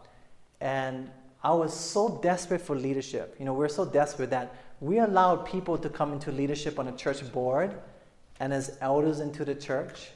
And 0.60 1.08
I 1.44 1.52
was 1.52 1.72
so 1.72 2.18
desperate 2.20 2.62
for 2.62 2.74
leadership. 2.74 3.36
You 3.38 3.44
know, 3.44 3.54
we 3.54 3.64
are 3.64 3.68
so 3.68 3.84
desperate 3.84 4.30
that 4.30 4.56
we 4.80 4.98
allowed 4.98 5.46
people 5.46 5.78
to 5.78 5.88
come 5.88 6.12
into 6.12 6.32
leadership 6.32 6.80
on 6.80 6.88
a 6.88 6.96
church 6.96 7.30
board 7.32 7.78
and 8.40 8.52
as 8.52 8.78
elders 8.80 9.20
into 9.20 9.44
the 9.44 9.54
church. 9.54 10.10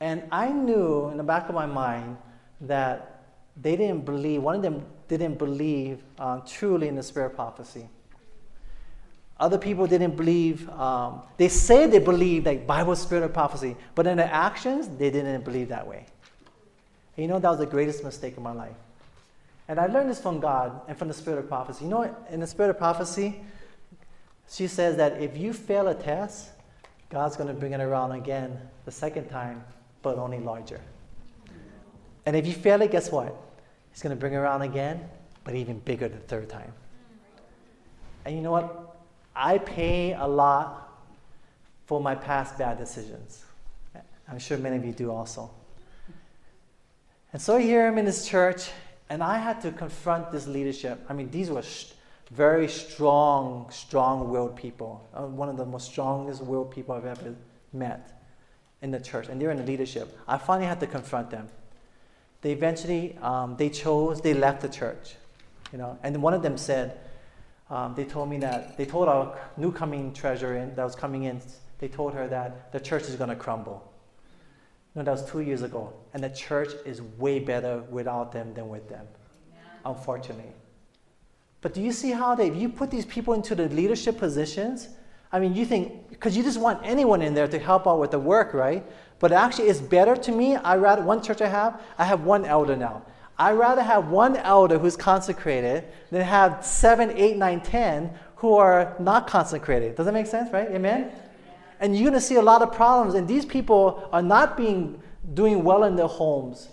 And 0.00 0.22
I 0.32 0.48
knew 0.50 1.08
in 1.08 1.16
the 1.16 1.22
back 1.22 1.48
of 1.48 1.54
my 1.54 1.66
mind 1.66 2.16
that 2.62 3.24
they 3.60 3.76
didn't 3.76 4.04
believe, 4.04 4.42
one 4.42 4.56
of 4.56 4.62
them 4.62 4.84
didn't 5.08 5.38
believe 5.38 6.02
uh, 6.18 6.40
truly 6.46 6.88
in 6.88 6.94
the 6.94 7.02
spirit 7.02 7.34
prophecy. 7.34 7.88
Other 9.38 9.58
people 9.58 9.86
didn't 9.86 10.16
believe, 10.16 10.68
um, 10.70 11.22
they 11.38 11.48
say 11.48 11.86
they 11.86 11.98
believe 11.98 12.44
like 12.44 12.66
Bible 12.66 12.94
spirit 12.94 13.24
of 13.24 13.32
prophecy, 13.32 13.76
but 13.94 14.06
in 14.06 14.18
their 14.18 14.30
actions, 14.30 14.88
they 14.88 15.10
didn't 15.10 15.44
believe 15.44 15.68
that 15.68 15.86
way. 15.86 16.06
And 17.16 17.24
you 17.24 17.28
know, 17.28 17.38
that 17.38 17.48
was 17.48 17.58
the 17.58 17.66
greatest 17.66 18.04
mistake 18.04 18.36
of 18.36 18.42
my 18.42 18.52
life. 18.52 18.76
And 19.66 19.78
I 19.78 19.86
learned 19.86 20.10
this 20.10 20.20
from 20.20 20.40
God 20.40 20.80
and 20.88 20.98
from 20.98 21.08
the 21.08 21.14
spirit 21.14 21.38
of 21.38 21.48
prophecy. 21.48 21.84
You 21.84 21.90
know, 21.90 22.16
in 22.30 22.40
the 22.40 22.46
spirit 22.46 22.70
of 22.70 22.78
prophecy, 22.78 23.40
she 24.50 24.66
says 24.66 24.96
that 24.96 25.20
if 25.22 25.36
you 25.36 25.52
fail 25.52 25.88
a 25.88 25.94
test, 25.94 26.50
God's 27.10 27.36
going 27.36 27.48
to 27.48 27.54
bring 27.54 27.72
it 27.72 27.80
around 27.80 28.12
again 28.12 28.58
the 28.84 28.90
second 28.90 29.28
time, 29.28 29.62
but 30.00 30.16
only 30.16 30.38
larger. 30.38 30.80
And 32.24 32.36
if 32.36 32.46
you 32.46 32.52
fail 32.52 32.80
it, 32.82 32.90
guess 32.90 33.10
what? 33.10 33.36
He's 33.90 34.00
going 34.00 34.14
to 34.14 34.20
bring 34.20 34.32
it 34.32 34.36
around 34.36 34.62
again, 34.62 35.08
but 35.44 35.54
even 35.54 35.80
bigger 35.80 36.08
the 36.08 36.18
third 36.18 36.48
time. 36.48 36.72
And 38.24 38.36
you 38.36 38.42
know 38.42 38.52
what? 38.52 38.96
I 39.34 39.58
pay 39.58 40.14
a 40.14 40.26
lot 40.26 40.88
for 41.86 42.00
my 42.00 42.14
past 42.14 42.56
bad 42.56 42.78
decisions. 42.78 43.44
I'm 44.28 44.38
sure 44.38 44.56
many 44.58 44.76
of 44.76 44.84
you 44.84 44.92
do 44.92 45.10
also. 45.10 45.50
And 47.32 47.42
so 47.42 47.56
here 47.56 47.88
I'm 47.88 47.98
in 47.98 48.04
this 48.04 48.28
church, 48.28 48.70
and 49.08 49.22
I 49.22 49.38
had 49.38 49.60
to 49.62 49.72
confront 49.72 50.30
this 50.30 50.46
leadership. 50.46 51.04
I 51.08 51.12
mean, 51.12 51.30
these 51.30 51.50
were 51.50 51.62
sh- 51.62 51.86
very 52.30 52.68
strong, 52.68 53.68
strong 53.70 54.30
willed 54.30 54.56
people. 54.56 55.08
Uh, 55.12 55.22
one 55.22 55.48
of 55.48 55.56
the 55.56 55.66
most 55.66 55.90
strongest 55.90 56.42
willed 56.42 56.70
people 56.70 56.94
I've 56.94 57.06
ever 57.06 57.34
met 57.72 58.22
in 58.82 58.90
the 58.90 59.00
church. 59.00 59.28
And 59.28 59.40
they're 59.40 59.50
in 59.50 59.58
the 59.58 59.64
leadership. 59.64 60.16
I 60.28 60.38
finally 60.38 60.66
had 60.66 60.80
to 60.80 60.86
confront 60.86 61.30
them. 61.30 61.48
They 62.42 62.52
eventually, 62.52 63.18
um, 63.20 63.56
they 63.56 63.68
chose, 63.68 64.20
they 64.20 64.32
left 64.32 64.62
the 64.62 64.68
church. 64.68 65.16
You 65.72 65.78
know, 65.78 65.98
and 66.02 66.22
one 66.22 66.34
of 66.34 66.42
them 66.42 66.56
said, 66.56 66.98
um, 67.68 67.94
they 67.94 68.04
told 68.04 68.28
me 68.28 68.38
that, 68.38 68.76
they 68.76 68.86
told 68.86 69.08
our 69.08 69.38
new 69.56 69.70
coming 69.70 70.12
treasurer 70.12 70.56
in, 70.56 70.74
that 70.74 70.84
was 70.84 70.96
coming 70.96 71.24
in, 71.24 71.40
they 71.78 71.88
told 71.88 72.14
her 72.14 72.26
that 72.28 72.72
the 72.72 72.80
church 72.80 73.04
is 73.04 73.16
going 73.16 73.30
to 73.30 73.36
crumble. 73.36 73.92
No, 74.94 75.02
that 75.02 75.10
was 75.10 75.24
two 75.30 75.40
years 75.40 75.62
ago. 75.62 75.92
And 76.14 76.24
the 76.24 76.30
church 76.30 76.72
is 76.84 77.00
way 77.02 77.38
better 77.38 77.82
without 77.90 78.32
them 78.32 78.54
than 78.54 78.68
with 78.68 78.88
them, 78.88 79.06
unfortunately. 79.84 80.52
But 81.62 81.74
do 81.74 81.82
you 81.82 81.92
see 81.92 82.10
how 82.10 82.34
they, 82.34 82.48
if 82.48 82.56
you 82.56 82.68
put 82.68 82.90
these 82.90 83.04
people 83.04 83.34
into 83.34 83.54
the 83.54 83.68
leadership 83.68 84.18
positions, 84.18 84.88
I 85.32 85.38
mean, 85.38 85.54
you 85.54 85.64
think, 85.64 86.08
because 86.08 86.36
you 86.36 86.42
just 86.42 86.58
want 86.58 86.80
anyone 86.82 87.22
in 87.22 87.34
there 87.34 87.46
to 87.48 87.58
help 87.58 87.86
out 87.86 88.00
with 88.00 88.10
the 88.10 88.18
work, 88.18 88.54
right? 88.54 88.84
But 89.18 89.32
actually, 89.32 89.68
it's 89.68 89.80
better 89.80 90.16
to 90.16 90.32
me. 90.32 90.56
I 90.56 90.76
rather, 90.76 91.02
one 91.02 91.22
church 91.22 91.42
I 91.42 91.48
have, 91.48 91.80
I 91.98 92.04
have 92.04 92.22
one 92.22 92.44
elder 92.44 92.76
now. 92.76 93.02
I 93.38 93.52
rather 93.52 93.82
have 93.82 94.08
one 94.08 94.36
elder 94.36 94.78
who's 94.78 94.96
consecrated 94.96 95.84
than 96.10 96.22
have 96.22 96.64
seven, 96.64 97.10
eight, 97.16 97.36
nine, 97.36 97.60
ten 97.60 98.10
who 98.36 98.54
are 98.54 98.96
not 98.98 99.26
consecrated. 99.26 99.96
Does 99.96 100.06
that 100.06 100.12
make 100.12 100.26
sense, 100.26 100.52
right? 100.52 100.70
Amen? 100.70 101.10
And 101.78 101.94
you're 101.94 102.10
going 102.10 102.20
to 102.20 102.26
see 102.26 102.36
a 102.36 102.42
lot 102.42 102.62
of 102.62 102.72
problems, 102.72 103.14
and 103.14 103.26
these 103.28 103.44
people 103.44 104.08
are 104.12 104.22
not 104.22 104.56
being 104.56 105.02
doing 105.34 105.64
well 105.64 105.84
in 105.84 105.96
their 105.96 106.06
homes. 106.06 106.68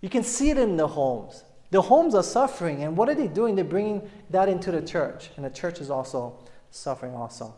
You 0.00 0.08
can 0.10 0.22
see 0.22 0.50
it 0.50 0.58
in 0.58 0.76
their 0.76 0.86
homes. 0.86 1.43
The 1.74 1.82
homes 1.82 2.14
are 2.14 2.22
suffering, 2.22 2.84
and 2.84 2.96
what 2.96 3.08
are 3.08 3.16
they 3.16 3.26
doing? 3.26 3.56
They're 3.56 3.64
bringing 3.64 4.08
that 4.30 4.48
into 4.48 4.70
the 4.70 4.80
church, 4.80 5.30
and 5.34 5.44
the 5.44 5.50
church 5.50 5.80
is 5.80 5.90
also 5.90 6.38
suffering 6.70 7.16
also. 7.16 7.52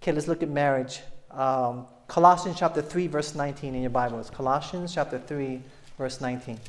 Okay, 0.00 0.12
let's 0.12 0.28
look 0.28 0.40
at 0.40 0.48
marriage. 0.48 1.00
Um, 1.32 1.86
Colossians 2.06 2.60
chapter 2.60 2.80
3, 2.80 3.08
verse 3.08 3.34
19 3.34 3.74
in 3.74 3.80
your 3.80 3.90
Bibles. 3.90 4.30
Colossians 4.30 4.94
chapter 4.94 5.18
3, 5.18 5.60
verse 5.98 6.20
19. 6.20 6.60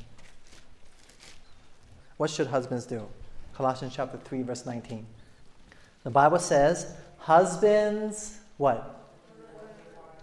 What 2.17 2.31
should 2.31 2.47
husbands 2.47 2.87
do? 2.87 3.05
Colossians 3.53 3.93
chapter 3.95 4.17
3, 4.17 4.41
verse 4.41 4.65
19. 4.65 5.05
The 6.03 6.09
Bible 6.09 6.39
says, 6.39 6.95
Husbands, 7.19 8.39
what? 8.57 9.07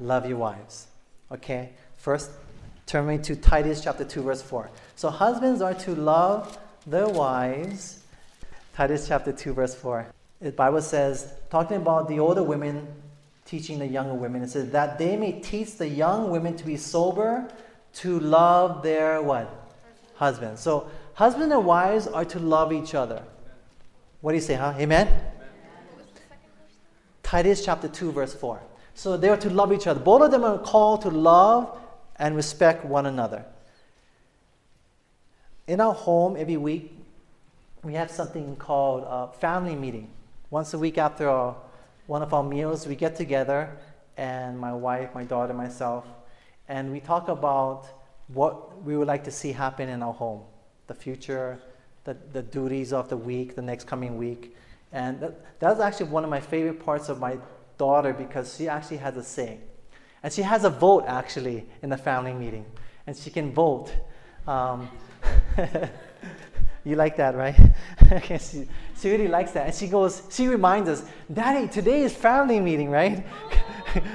Love 0.01 0.29
your 0.29 0.39
wives. 0.39 0.89
Okay? 1.31 1.71
First, 1.97 2.33
turn 2.87 3.07
me 3.07 3.19
to 3.19 3.37
Titus 3.37 3.83
chapter 3.83 4.05
2, 4.05 4.23
verse 4.23 4.43
4. 4.43 4.71
So, 4.95 5.11
husbands 5.11 5.61
are 5.61 5.75
to 5.75 5.95
love 5.95 6.59
their 6.87 7.09
wives. 7.09 8.05
Titus 8.75 9.09
chapter 9.09 9.33
2, 9.33 9.53
verse 9.53 9.75
4. 9.75 10.07
The 10.41 10.53
Bible 10.53 10.81
says, 10.83 11.33
talking 11.51 11.79
about 11.79 12.09
the 12.09 12.21
older 12.21 12.43
women 12.43 12.87
teaching 13.45 13.79
the 13.79 13.87
younger 13.87 14.15
women, 14.15 14.43
it 14.43 14.51
says 14.51 14.71
that 14.71 14.99
they 14.99 15.17
may 15.17 15.41
teach 15.41 15.77
the 15.77 15.89
young 15.89 16.31
women 16.31 16.57
to 16.57 16.65
be 16.65 16.77
sober, 16.77 17.49
to 17.95 18.21
love 18.21 18.83
their 18.83 19.23
what? 19.23 19.49
Husbands. 20.15 20.61
So, 20.61 20.89
husbands 21.15 21.53
and 21.53 21.65
wives 21.65 22.07
are 22.07 22.25
to 22.25 22.39
love 22.39 22.73
each 22.73 22.95
other. 22.95 23.23
What 24.21 24.33
do 24.33 24.37
you 24.37 24.43
say, 24.43 24.55
huh? 24.55 24.75
Amen? 24.79 25.09
Titus 27.23 27.65
chapter 27.65 27.89
2, 27.89 28.13
verse 28.13 28.35
4. 28.35 28.61
So 28.95 29.17
they 29.17 29.29
are 29.29 29.37
to 29.37 29.51
love 29.51 29.73
each 29.73 29.87
other. 29.87 30.01
Both 30.01 30.23
of 30.23 30.31
them 30.31 30.45
are 30.45 30.59
called 30.59 31.03
to 31.03 31.11
love 31.11 31.79
and 32.19 32.35
respect 32.35 32.85
one 32.85 33.07
another. 33.07 33.45
In 35.67 35.81
our 35.81 35.95
home, 35.95 36.37
every 36.39 36.57
week, 36.57 36.97
we 37.83 37.95
have 37.95 38.11
something 38.11 38.57
called 38.57 39.05
a 39.09 39.33
family 39.39 39.75
meeting. 39.75 40.11
Once 40.51 40.75
a 40.75 40.79
week 40.79 40.99
after 40.99 41.29
our, 41.29 41.57
one 42.07 42.23
of 42.23 42.33
our 42.33 42.43
meals, 42.43 42.87
we 42.87 42.95
get 42.95 43.17
together, 43.17 43.71
and 44.17 44.59
my 44.59 44.73
wife, 44.73 45.15
my 45.15 45.25
daughter, 45.25 45.53
myself, 45.53 46.07
and 46.69 46.91
we 46.91 47.01
talk 47.01 47.29
about 47.29 47.87
what 48.29 48.83
we 48.83 48.97
would 48.97 49.07
like 49.07 49.25
to 49.25 49.31
see 49.31 49.53
happen 49.53 49.89
in 49.89 50.03
our 50.03 50.13
home, 50.13 50.43
the 50.87 50.95
future, 50.95 51.59
the, 52.05 52.17
the 52.33 52.43
duties 52.43 52.93
of 52.93 53.09
the 53.09 53.17
week, 53.17 53.55
the 53.55 53.63
next 53.63 53.85
coming 53.85 54.17
week. 54.17 54.57
And 54.93 55.21
that, 55.21 55.61
that's 55.61 55.81
actually 55.81 56.07
one 56.07 56.25
of 56.25 56.31
my 56.31 56.41
favorite 56.41 56.85
parts 56.85 57.09
of 57.09 57.21
my 57.21 57.39
daughter 57.79 58.13
because 58.13 58.57
she 58.57 58.69
actually 58.69 58.97
has 58.99 59.17
a 59.17 59.23
say. 59.23 59.59
And 60.27 60.33
she 60.33 60.43
has 60.43 60.65
a 60.65 60.71
vote 60.71 61.05
actually 61.07 61.65
in 61.83 61.89
the 61.89 61.97
family 61.97 62.35
meeting. 62.35 62.67
And 63.07 63.17
she 63.17 63.31
can 63.31 63.53
vote. 63.53 63.93
Um, 64.45 64.91
you 66.85 66.97
like 66.97 67.17
that, 67.19 67.37
right? 67.37 67.57
okay, 68.13 68.37
she, 68.37 68.67
she 69.01 69.13
really 69.13 69.29
likes 69.29 69.53
that. 69.53 69.67
And 69.67 69.75
she 69.77 69.87
goes, 69.87 70.25
she 70.29 70.49
reminds 70.49 70.89
us, 70.89 71.05
Daddy, 71.33 71.69
today 71.69 72.01
is 72.01 72.13
family 72.13 72.59
meeting, 72.59 72.91
right? 72.91 73.25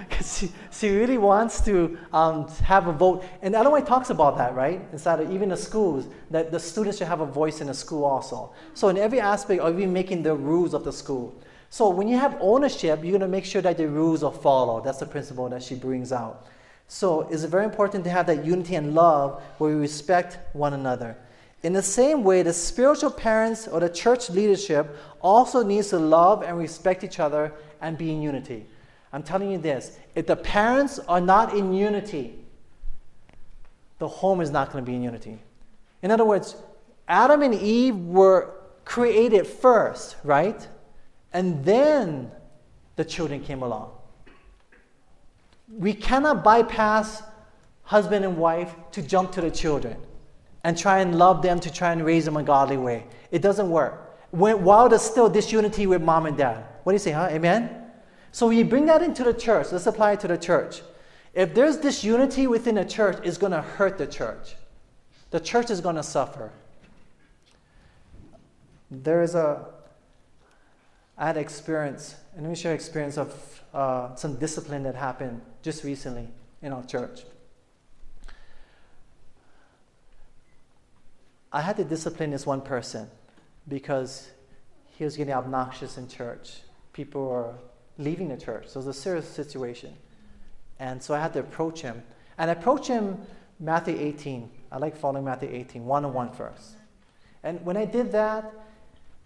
Because 0.09 0.37
she, 0.37 0.51
she 0.69 0.89
really 0.89 1.17
wants 1.17 1.61
to 1.61 1.97
um, 2.11 2.45
have 2.65 2.87
a 2.87 2.91
vote. 2.91 3.23
And 3.41 3.55
Ellen 3.55 3.85
talks 3.85 4.09
about 4.09 4.37
that, 4.37 4.53
right? 4.53 4.81
Inside 4.91 5.21
of 5.21 5.31
even 5.31 5.47
the 5.47 5.57
schools, 5.57 6.07
that 6.29 6.51
the 6.51 6.59
students 6.59 6.97
should 6.97 7.07
have 7.07 7.21
a 7.21 7.25
voice 7.25 7.61
in 7.61 7.67
the 7.67 7.73
school 7.73 8.03
also. 8.03 8.51
So, 8.73 8.89
in 8.89 8.97
every 8.97 9.21
aspect 9.21 9.61
of 9.61 9.79
even 9.79 9.93
making 9.93 10.23
the 10.23 10.35
rules 10.35 10.73
of 10.73 10.83
the 10.83 10.91
school. 10.91 11.33
So, 11.71 11.89
when 11.89 12.09
you 12.09 12.17
have 12.17 12.35
ownership, 12.41 13.01
you're 13.01 13.17
going 13.17 13.21
to 13.21 13.29
make 13.29 13.45
sure 13.45 13.61
that 13.61 13.77
the 13.77 13.87
rules 13.87 14.23
are 14.23 14.31
followed. 14.31 14.83
That's 14.83 14.97
the 14.97 15.05
principle 15.05 15.47
that 15.47 15.63
she 15.63 15.73
brings 15.73 16.11
out. 16.11 16.45
So, 16.89 17.21
it's 17.29 17.45
very 17.45 17.63
important 17.63 18.03
to 18.03 18.09
have 18.09 18.27
that 18.27 18.45
unity 18.45 18.75
and 18.75 18.93
love 18.93 19.41
where 19.57 19.73
we 19.73 19.79
respect 19.79 20.37
one 20.53 20.73
another. 20.73 21.15
In 21.63 21.71
the 21.71 21.81
same 21.81 22.25
way, 22.25 22.43
the 22.43 22.51
spiritual 22.51 23.09
parents 23.09 23.69
or 23.69 23.79
the 23.79 23.87
church 23.87 24.29
leadership 24.29 24.97
also 25.21 25.63
needs 25.63 25.91
to 25.91 25.97
love 25.97 26.43
and 26.43 26.57
respect 26.57 27.05
each 27.05 27.21
other 27.21 27.53
and 27.79 27.97
be 27.97 28.11
in 28.11 28.21
unity. 28.21 28.65
I'm 29.13 29.23
telling 29.23 29.49
you 29.49 29.57
this 29.57 29.97
if 30.13 30.27
the 30.27 30.35
parents 30.35 30.99
are 30.99 31.21
not 31.21 31.55
in 31.55 31.73
unity, 31.73 32.37
the 33.99 34.09
home 34.09 34.41
is 34.41 34.51
not 34.51 34.73
going 34.73 34.83
to 34.83 34.91
be 34.91 34.97
in 34.97 35.03
unity. 35.03 35.39
In 36.01 36.11
other 36.11 36.25
words, 36.25 36.57
Adam 37.07 37.41
and 37.41 37.53
Eve 37.53 37.95
were 37.95 38.55
created 38.83 39.47
first, 39.47 40.17
right? 40.25 40.67
And 41.33 41.63
then 41.63 42.31
the 42.95 43.05
children 43.05 43.41
came 43.41 43.61
along. 43.61 43.91
We 45.69 45.93
cannot 45.93 46.43
bypass 46.43 47.23
husband 47.83 48.25
and 48.25 48.37
wife 48.37 48.73
to 48.91 49.01
jump 49.01 49.31
to 49.33 49.41
the 49.41 49.51
children 49.51 49.97
and 50.63 50.77
try 50.77 50.99
and 50.99 51.17
love 51.17 51.41
them 51.41 51.59
to 51.59 51.71
try 51.71 51.91
and 51.91 52.05
raise 52.05 52.25
them 52.25 52.37
a 52.37 52.43
godly 52.43 52.77
way. 52.77 53.05
It 53.31 53.41
doesn't 53.41 53.69
work. 53.69 54.19
When, 54.31 54.63
while 54.63 54.87
there's 54.89 55.01
still 55.01 55.29
disunity 55.29 55.87
with 55.87 56.01
mom 56.01 56.25
and 56.25 56.37
dad. 56.37 56.63
What 56.83 56.91
do 56.91 56.95
you 56.95 56.99
say, 56.99 57.11
huh? 57.11 57.29
Amen? 57.31 57.81
So 58.31 58.47
we 58.47 58.63
bring 58.63 58.85
that 58.85 59.01
into 59.01 59.23
the 59.23 59.33
church. 59.33 59.71
Let's 59.71 59.87
apply 59.87 60.13
it 60.13 60.19
to 60.21 60.27
the 60.27 60.37
church. 60.37 60.81
If 61.33 61.53
there's 61.53 61.77
disunity 61.77 62.47
within 62.47 62.75
the 62.75 62.85
church, 62.85 63.19
it's 63.23 63.37
going 63.37 63.51
to 63.51 63.61
hurt 63.61 63.97
the 63.97 64.07
church. 64.07 64.55
The 65.31 65.39
church 65.39 65.69
is 65.69 65.81
going 65.81 65.95
to 65.95 66.03
suffer. 66.03 66.51
There 68.89 69.21
is 69.21 69.35
a, 69.35 69.65
I 71.21 71.27
had 71.27 71.37
experience, 71.37 72.15
and 72.33 72.41
let 72.41 72.49
me 72.49 72.55
share 72.55 72.73
experience 72.73 73.15
of 73.15 73.61
uh, 73.75 74.15
some 74.15 74.37
discipline 74.37 74.81
that 74.83 74.95
happened 74.95 75.39
just 75.61 75.83
recently 75.83 76.27
in 76.63 76.73
our 76.73 76.83
church. 76.83 77.21
I 81.53 81.61
had 81.61 81.77
to 81.77 81.83
discipline 81.83 82.31
this 82.31 82.47
one 82.47 82.61
person 82.61 83.07
because 83.67 84.31
he 84.97 85.03
was 85.03 85.15
getting 85.15 85.35
obnoxious 85.35 85.99
in 85.99 86.07
church. 86.07 86.61
People 86.91 87.27
were 87.27 87.53
leaving 87.99 88.29
the 88.29 88.37
church. 88.37 88.69
So 88.69 88.79
it 88.79 88.87
was 88.87 88.97
a 88.97 88.99
serious 88.99 89.29
situation. 89.29 89.93
And 90.79 91.03
so 91.03 91.13
I 91.13 91.19
had 91.19 91.33
to 91.33 91.39
approach 91.39 91.81
him. 91.81 92.01
And 92.39 92.49
I 92.49 92.53
approached 92.53 92.87
him 92.87 93.19
Matthew 93.59 93.95
18. 93.95 94.49
I 94.71 94.79
like 94.79 94.97
following 94.97 95.25
Matthew 95.25 95.49
18, 95.51 95.85
one 95.85 96.03
on 96.03 96.13
one 96.13 96.31
first. 96.31 96.77
And 97.43 97.63
when 97.63 97.77
I 97.77 97.85
did 97.85 98.11
that, 98.13 98.51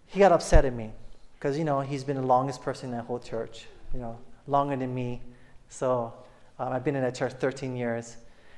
he 0.04 0.18
got 0.18 0.32
upset 0.32 0.66
at 0.66 0.74
me. 0.74 0.90
Because, 1.38 1.58
you 1.58 1.64
know, 1.64 1.80
he's 1.80 2.04
been 2.04 2.16
the 2.16 2.26
longest 2.26 2.62
person 2.62 2.90
in 2.90 2.96
that 2.96 3.04
whole 3.04 3.18
church, 3.18 3.66
you 3.92 4.00
know, 4.00 4.18
longer 4.46 4.76
than 4.76 4.94
me. 4.94 5.20
So 5.68 6.12
um, 6.58 6.72
I've 6.72 6.84
been 6.84 6.96
in 6.96 7.02
that 7.02 7.14
church 7.14 7.32
13 7.32 7.76
years. 7.76 8.16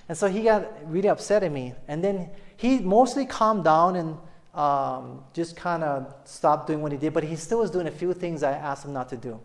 And 0.09 0.17
so 0.17 0.29
he 0.29 0.43
got 0.43 0.67
really 0.91 1.09
upset 1.09 1.43
at 1.43 1.53
me. 1.53 1.75
And 1.87 2.03
then 2.03 2.31
he 2.57 2.79
mostly 2.79 3.27
calmed 3.27 3.65
down 3.65 3.97
and 3.97 4.17
um, 4.55 5.23
just 5.35 5.57
kind 5.57 5.85
of 5.85 6.15
stopped 6.25 6.67
doing 6.67 6.83
what 6.83 6.93
he 6.93 6.99
did, 6.99 7.13
but 7.13 7.23
he 7.23 7.37
still 7.37 7.59
was 7.59 7.71
doing 7.71 7.87
a 7.87 7.91
few 7.91 8.13
things 8.13 8.43
I 8.43 8.53
asked 8.53 8.85
him 8.85 8.93
not 8.93 9.09
to 9.11 9.17
do. 9.17 9.39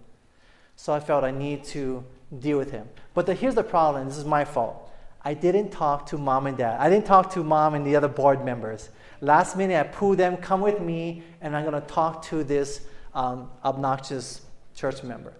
So 0.76 0.94
I 0.94 1.00
felt 1.00 1.24
I 1.24 1.32
need 1.32 1.64
to 1.66 2.04
deal 2.40 2.58
with 2.58 2.72
him. 2.72 2.88
But 3.14 3.26
the, 3.26 3.34
here's 3.34 3.56
the 3.56 3.64
problem 3.64 4.08
this 4.08 4.18
is 4.18 4.26
my 4.26 4.44
fault. 4.46 4.90
I 5.24 5.34
didn't 5.34 5.70
talk 5.70 6.08
to 6.08 6.18
mom 6.18 6.48
and 6.48 6.58
dad. 6.58 6.80
I 6.80 6.90
didn't 6.90 7.06
talk 7.06 7.32
to 7.34 7.44
mom 7.44 7.76
and 7.76 7.86
the 7.86 7.96
other 7.96 8.08
board 8.08 8.44
members. 8.44 8.90
Last 9.22 9.56
minute, 9.56 9.80
I 9.80 9.84
pulled 9.84 10.18
them, 10.18 10.36
come 10.36 10.60
with 10.60 10.82
me, 10.82 11.24
and 11.40 11.56
I'm 11.56 11.64
going 11.64 11.80
to 11.80 11.88
talk 11.88 12.24
to 12.26 12.44
this 12.44 12.82
um, 13.14 13.50
obnoxious 13.64 14.42
church 14.76 15.04
member. 15.04 15.34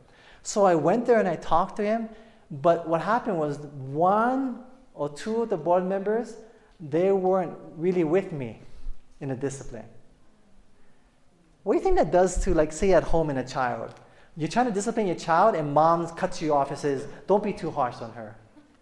So 0.44 0.66
I 0.66 0.76
went 0.76 1.06
there 1.06 1.20
and 1.20 1.28
I 1.28 1.36
talked 1.36 1.78
to 1.78 1.84
him. 1.84 2.10
But 2.52 2.88
what 2.88 3.02
happened 3.02 3.40
was 3.40 3.58
one 3.58 4.60
or 4.94 5.10
two 5.10 5.44
of 5.44 5.50
the 5.50 5.58
board 5.58 5.86
members, 5.86 6.36
they 6.80 7.12
weren't 7.12 7.58
really 7.78 8.04
with 8.04 8.32
me 8.32 8.60
in 9.22 9.30
the 9.30 9.36
discipline. 9.36 9.86
What 11.64 11.74
do 11.74 11.78
you 11.78 11.84
think 11.84 11.96
that 11.96 12.12
does 12.12 12.44
to, 12.44 12.54
like, 12.54 12.72
say, 12.74 12.94
at 12.94 13.04
home 13.04 13.30
in 13.30 13.38
a 13.38 13.48
child? 13.48 13.96
You're 14.36 14.50
trying 14.50 14.66
to 14.66 14.72
discipline 14.72 15.08
your 15.08 15.16
child, 15.16 15.56
and 15.56 15.74
mom 15.74 16.08
cuts 16.10 16.42
you 16.42 16.54
off 16.54 16.70
and 16.70 16.78
says, 16.78 17.08
Don't 17.26 17.44
be 17.44 17.54
too 17.54 17.72
harsh 17.72 18.02
on 18.02 18.12
her. 18.14 18.36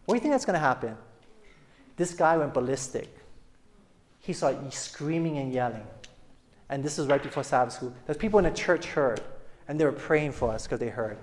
What 0.05 0.15
do 0.15 0.17
you 0.17 0.21
think 0.21 0.33
that's 0.33 0.45
going 0.45 0.55
to 0.55 0.59
happen? 0.59 0.97
This 1.95 2.13
guy 2.13 2.37
went 2.37 2.53
ballistic. 2.53 3.15
He 4.19 4.33
started 4.33 4.73
screaming 4.73 5.37
and 5.37 5.53
yelling. 5.53 5.85
And 6.71 6.83
this 6.83 6.97
is 6.97 7.07
right 7.07 7.21
before 7.21 7.43
Sabbath 7.43 7.73
school. 7.73 7.93
There's 8.05 8.17
people 8.17 8.39
in 8.39 8.45
the 8.45 8.51
church 8.51 8.85
heard, 8.87 9.21
and 9.67 9.79
they 9.79 9.85
were 9.85 9.91
praying 9.91 10.31
for 10.31 10.51
us 10.51 10.63
because 10.63 10.79
they 10.79 10.89
heard. 10.89 11.17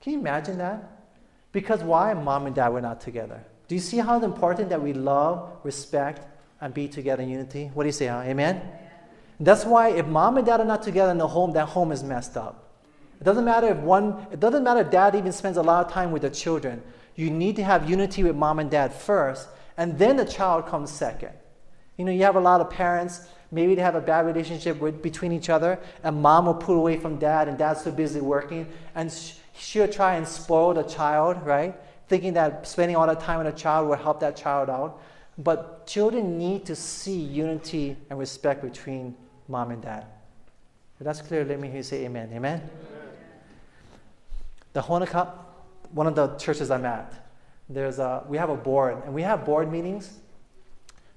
Can 0.00 0.12
you 0.12 0.20
imagine 0.20 0.58
that? 0.58 1.06
Because 1.50 1.82
why? 1.82 2.12
Mom 2.12 2.46
and 2.46 2.54
dad 2.54 2.68
were 2.68 2.82
not 2.82 3.00
together. 3.00 3.42
Do 3.66 3.74
you 3.74 3.80
see 3.80 3.96
how 3.96 4.22
important 4.22 4.68
that 4.68 4.82
we 4.82 4.92
love, 4.92 5.50
respect, 5.64 6.26
and 6.60 6.72
be 6.72 6.88
together 6.88 7.22
in 7.22 7.30
unity? 7.30 7.70
What 7.72 7.84
do 7.84 7.88
you 7.88 7.92
say, 7.92 8.06
huh? 8.06 8.20
Amen? 8.20 8.60
That's 9.40 9.64
why 9.64 9.90
if 9.90 10.06
mom 10.06 10.36
and 10.36 10.46
dad 10.46 10.60
are 10.60 10.66
not 10.66 10.82
together 10.82 11.10
in 11.10 11.18
the 11.18 11.28
home, 11.28 11.52
that 11.52 11.66
home 11.66 11.90
is 11.90 12.02
messed 12.02 12.36
up. 12.36 12.68
It 13.20 13.24
doesn't 13.24 13.44
matter 13.44 13.68
if 13.68 13.78
one, 13.78 14.26
it 14.30 14.40
doesn't 14.40 14.62
matter 14.62 14.80
if 14.80 14.90
dad 14.90 15.14
even 15.14 15.32
spends 15.32 15.56
a 15.56 15.62
lot 15.62 15.86
of 15.86 15.92
time 15.92 16.12
with 16.12 16.22
the 16.22 16.30
children. 16.30 16.82
You 17.14 17.30
need 17.30 17.56
to 17.56 17.64
have 17.64 17.88
unity 17.88 18.22
with 18.22 18.36
mom 18.36 18.58
and 18.58 18.70
dad 18.70 18.92
first, 18.92 19.48
and 19.76 19.98
then 19.98 20.16
the 20.16 20.24
child 20.24 20.66
comes 20.66 20.90
second. 20.90 21.32
You 21.96 22.04
know, 22.04 22.12
you 22.12 22.22
have 22.24 22.36
a 22.36 22.40
lot 22.40 22.60
of 22.60 22.70
parents, 22.70 23.26
maybe 23.50 23.74
they 23.74 23.82
have 23.82 23.94
a 23.94 24.00
bad 24.00 24.26
relationship 24.26 24.80
with, 24.80 25.02
between 25.02 25.32
each 25.32 25.48
other, 25.48 25.78
and 26.02 26.20
mom 26.20 26.46
will 26.46 26.54
pull 26.54 26.76
away 26.76 26.96
from 26.96 27.18
dad, 27.18 27.48
and 27.48 27.58
dad's 27.58 27.82
too 27.82 27.92
busy 27.92 28.20
working, 28.20 28.66
and 28.94 29.12
sh- 29.12 29.34
she'll 29.56 29.88
try 29.88 30.16
and 30.16 30.26
spoil 30.26 30.74
the 30.74 30.82
child, 30.82 31.44
right? 31.44 31.74
Thinking 32.08 32.34
that 32.34 32.66
spending 32.66 32.96
all 32.96 33.06
that 33.06 33.20
time 33.20 33.38
with 33.38 33.54
a 33.54 33.56
child 33.56 33.88
will 33.88 33.96
help 33.96 34.20
that 34.20 34.36
child 34.36 34.70
out. 34.70 35.00
But 35.36 35.86
children 35.86 36.36
need 36.36 36.66
to 36.66 36.74
see 36.74 37.18
unity 37.18 37.96
and 38.10 38.18
respect 38.18 38.62
between 38.62 39.14
mom 39.46 39.70
and 39.70 39.80
dad. 39.80 40.06
If 40.98 41.04
that's 41.04 41.20
clear, 41.20 41.44
let 41.44 41.60
me 41.60 41.68
hear 41.68 41.76
you 41.78 41.82
say 41.82 42.04
amen. 42.04 42.30
Amen? 42.32 42.60
amen. 42.60 42.70
The 44.72 44.82
Honokaa, 44.82 45.30
one 45.92 46.06
of 46.06 46.16
the 46.16 46.34
churches 46.36 46.70
I'm 46.70 46.84
at, 46.84 47.12
there's 47.68 47.98
a, 47.98 48.24
we 48.28 48.36
have 48.36 48.50
a 48.50 48.56
board, 48.56 49.02
and 49.04 49.14
we 49.14 49.22
have 49.22 49.44
board 49.44 49.70
meetings. 49.70 50.18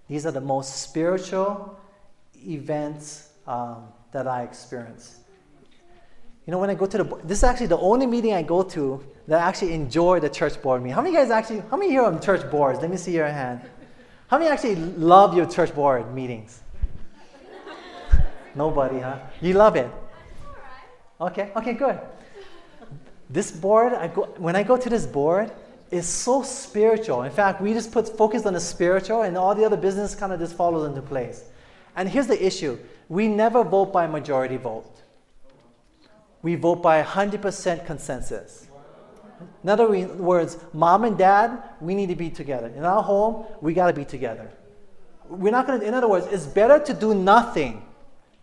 These 0.07 0.25
are 0.25 0.31
the 0.31 0.41
most 0.41 0.81
spiritual 0.81 1.79
events 2.47 3.29
um, 3.47 3.85
that 4.11 4.27
I 4.27 4.43
experience. 4.43 5.17
You 6.45 6.51
know, 6.51 6.59
when 6.59 6.69
I 6.69 6.75
go 6.75 6.85
to 6.85 6.97
the, 6.97 7.15
this 7.23 7.39
is 7.39 7.43
actually 7.43 7.67
the 7.67 7.77
only 7.77 8.05
meeting 8.05 8.33
I 8.33 8.41
go 8.41 8.63
to 8.63 9.03
that 9.27 9.39
I 9.39 9.47
actually 9.47 9.73
enjoy 9.73 10.19
the 10.19 10.29
church 10.29 10.61
board 10.61 10.81
meeting. 10.81 10.95
How 10.95 11.01
many 11.01 11.15
guys 11.15 11.29
actually, 11.29 11.63
how 11.69 11.77
many 11.77 11.91
here 11.91 12.03
on 12.03 12.19
church 12.19 12.49
boards? 12.49 12.79
Let 12.81 12.89
me 12.89 12.97
see 12.97 13.13
your 13.13 13.27
hand. 13.27 13.61
How 14.27 14.37
many 14.37 14.49
actually 14.49 14.75
love 14.75 15.35
your 15.35 15.45
church 15.45 15.73
board 15.75 16.13
meetings? 16.13 16.61
Nobody, 18.55 18.99
huh? 18.99 19.19
You 19.39 19.53
love 19.53 19.75
it? 19.75 19.89
Okay, 21.19 21.51
okay, 21.55 21.73
good. 21.73 21.99
This 23.29 23.51
board, 23.51 23.93
I 23.93 24.07
go, 24.07 24.23
when 24.37 24.55
I 24.55 24.63
go 24.63 24.75
to 24.75 24.89
this 24.89 25.05
board, 25.05 25.51
is 25.91 26.07
so 26.07 26.41
spiritual. 26.41 27.23
In 27.23 27.31
fact, 27.31 27.61
we 27.61 27.73
just 27.73 27.91
put 27.91 28.07
focus 28.17 28.45
on 28.45 28.53
the 28.53 28.59
spiritual, 28.59 29.21
and 29.21 29.37
all 29.37 29.53
the 29.53 29.63
other 29.63 29.77
business 29.77 30.15
kind 30.15 30.33
of 30.33 30.39
just 30.39 30.55
follows 30.55 30.87
into 30.87 31.01
place. 31.01 31.43
And 31.95 32.09
here's 32.09 32.27
the 32.27 32.45
issue: 32.45 32.77
we 33.09 33.27
never 33.27 33.63
vote 33.63 33.91
by 33.91 34.07
majority 34.07 34.57
vote. 34.57 35.01
We 36.41 36.55
vote 36.55 36.81
by 36.81 37.03
100% 37.03 37.85
consensus. 37.85 38.67
In 39.63 39.69
other 39.69 39.87
words, 39.87 40.57
mom 40.73 41.03
and 41.03 41.17
dad, 41.17 41.61
we 41.79 41.93
need 41.93 42.09
to 42.09 42.15
be 42.15 42.29
together. 42.29 42.67
In 42.67 42.83
our 42.83 43.03
home, 43.03 43.45
we 43.61 43.73
got 43.73 43.87
to 43.87 43.93
be 43.93 44.05
together. 44.05 44.49
We're 45.29 45.51
not 45.51 45.67
going 45.67 45.79
to, 45.79 45.85
in 45.85 45.93
other 45.93 46.07
words, 46.07 46.27
it's 46.27 46.45
better 46.45 46.79
to 46.79 46.93
do 46.93 47.13
nothing 47.13 47.83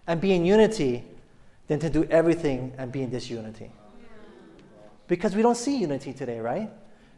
and 0.07 0.21
be 0.21 0.33
in 0.33 0.45
unity 0.45 1.05
than 1.67 1.79
to 1.81 1.91
do 1.91 2.05
everything 2.05 2.73
and 2.79 2.91
be 2.91 3.03
in 3.03 3.11
disunity. 3.11 3.71
Because 5.07 5.35
we 5.35 5.43
don't 5.43 5.57
see 5.57 5.77
unity 5.77 6.13
today, 6.13 6.41
right? 6.41 6.71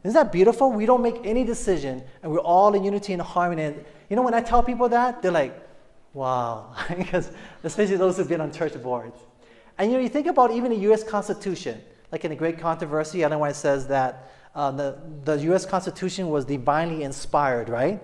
Isn't 0.02 0.14
that 0.14 0.32
beautiful? 0.32 0.72
We 0.72 0.86
don't 0.86 1.02
make 1.02 1.24
any 1.24 1.44
decision 1.44 2.02
and 2.22 2.32
we're 2.32 2.38
all 2.38 2.74
in 2.74 2.84
unity 2.84 3.12
and 3.12 3.20
harmony. 3.20 3.64
And 3.64 3.84
you 4.08 4.16
know, 4.16 4.22
when 4.22 4.34
I 4.34 4.40
tell 4.40 4.62
people 4.62 4.88
that, 4.88 5.22
they're 5.22 5.30
like, 5.30 5.54
wow. 6.12 6.74
because 6.96 7.30
especially 7.64 7.96
those 7.96 8.16
who've 8.16 8.28
been 8.28 8.40
on 8.40 8.52
church 8.52 8.80
boards. 8.82 9.18
And 9.78 9.90
you 9.90 9.96
know, 9.96 10.02
you 10.02 10.08
think 10.08 10.26
about 10.26 10.50
even 10.50 10.70
the 10.70 10.92
US 10.92 11.02
Constitution, 11.02 11.80
like 12.12 12.24
in 12.24 12.30
the 12.30 12.36
Great 12.36 12.58
Controversy, 12.58 13.24
I 13.24 13.28
know 13.28 13.34
Ellen 13.34 13.40
White 13.40 13.56
says 13.56 13.86
that 13.88 14.30
uh, 14.54 14.70
the, 14.70 14.98
the 15.24 15.38
US 15.52 15.64
Constitution 15.64 16.28
was 16.28 16.44
divinely 16.44 17.02
inspired, 17.02 17.68
right? 17.68 18.02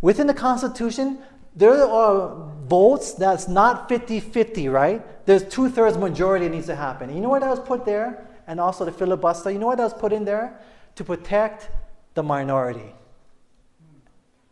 Within 0.00 0.26
the 0.26 0.34
Constitution, 0.34 1.18
there 1.56 1.84
are 1.84 2.50
votes 2.66 3.12
that's 3.12 3.46
not 3.46 3.88
50 3.88 4.20
50, 4.20 4.68
right? 4.68 5.26
There's 5.26 5.44
two 5.44 5.70
thirds 5.70 5.96
majority 5.96 6.48
needs 6.48 6.66
to 6.66 6.74
happen. 6.74 7.14
you 7.14 7.20
know 7.20 7.28
what 7.28 7.42
that 7.42 7.50
was 7.50 7.60
put 7.60 7.84
there? 7.84 8.26
And 8.46 8.60
also 8.60 8.84
the 8.84 8.92
filibuster, 8.92 9.50
you 9.50 9.58
know 9.58 9.66
what 9.66 9.78
that 9.78 9.84
was 9.84 9.94
put 9.94 10.12
in 10.12 10.24
there? 10.24 10.60
To 10.96 11.04
protect 11.04 11.70
the 12.14 12.22
minority. 12.22 12.94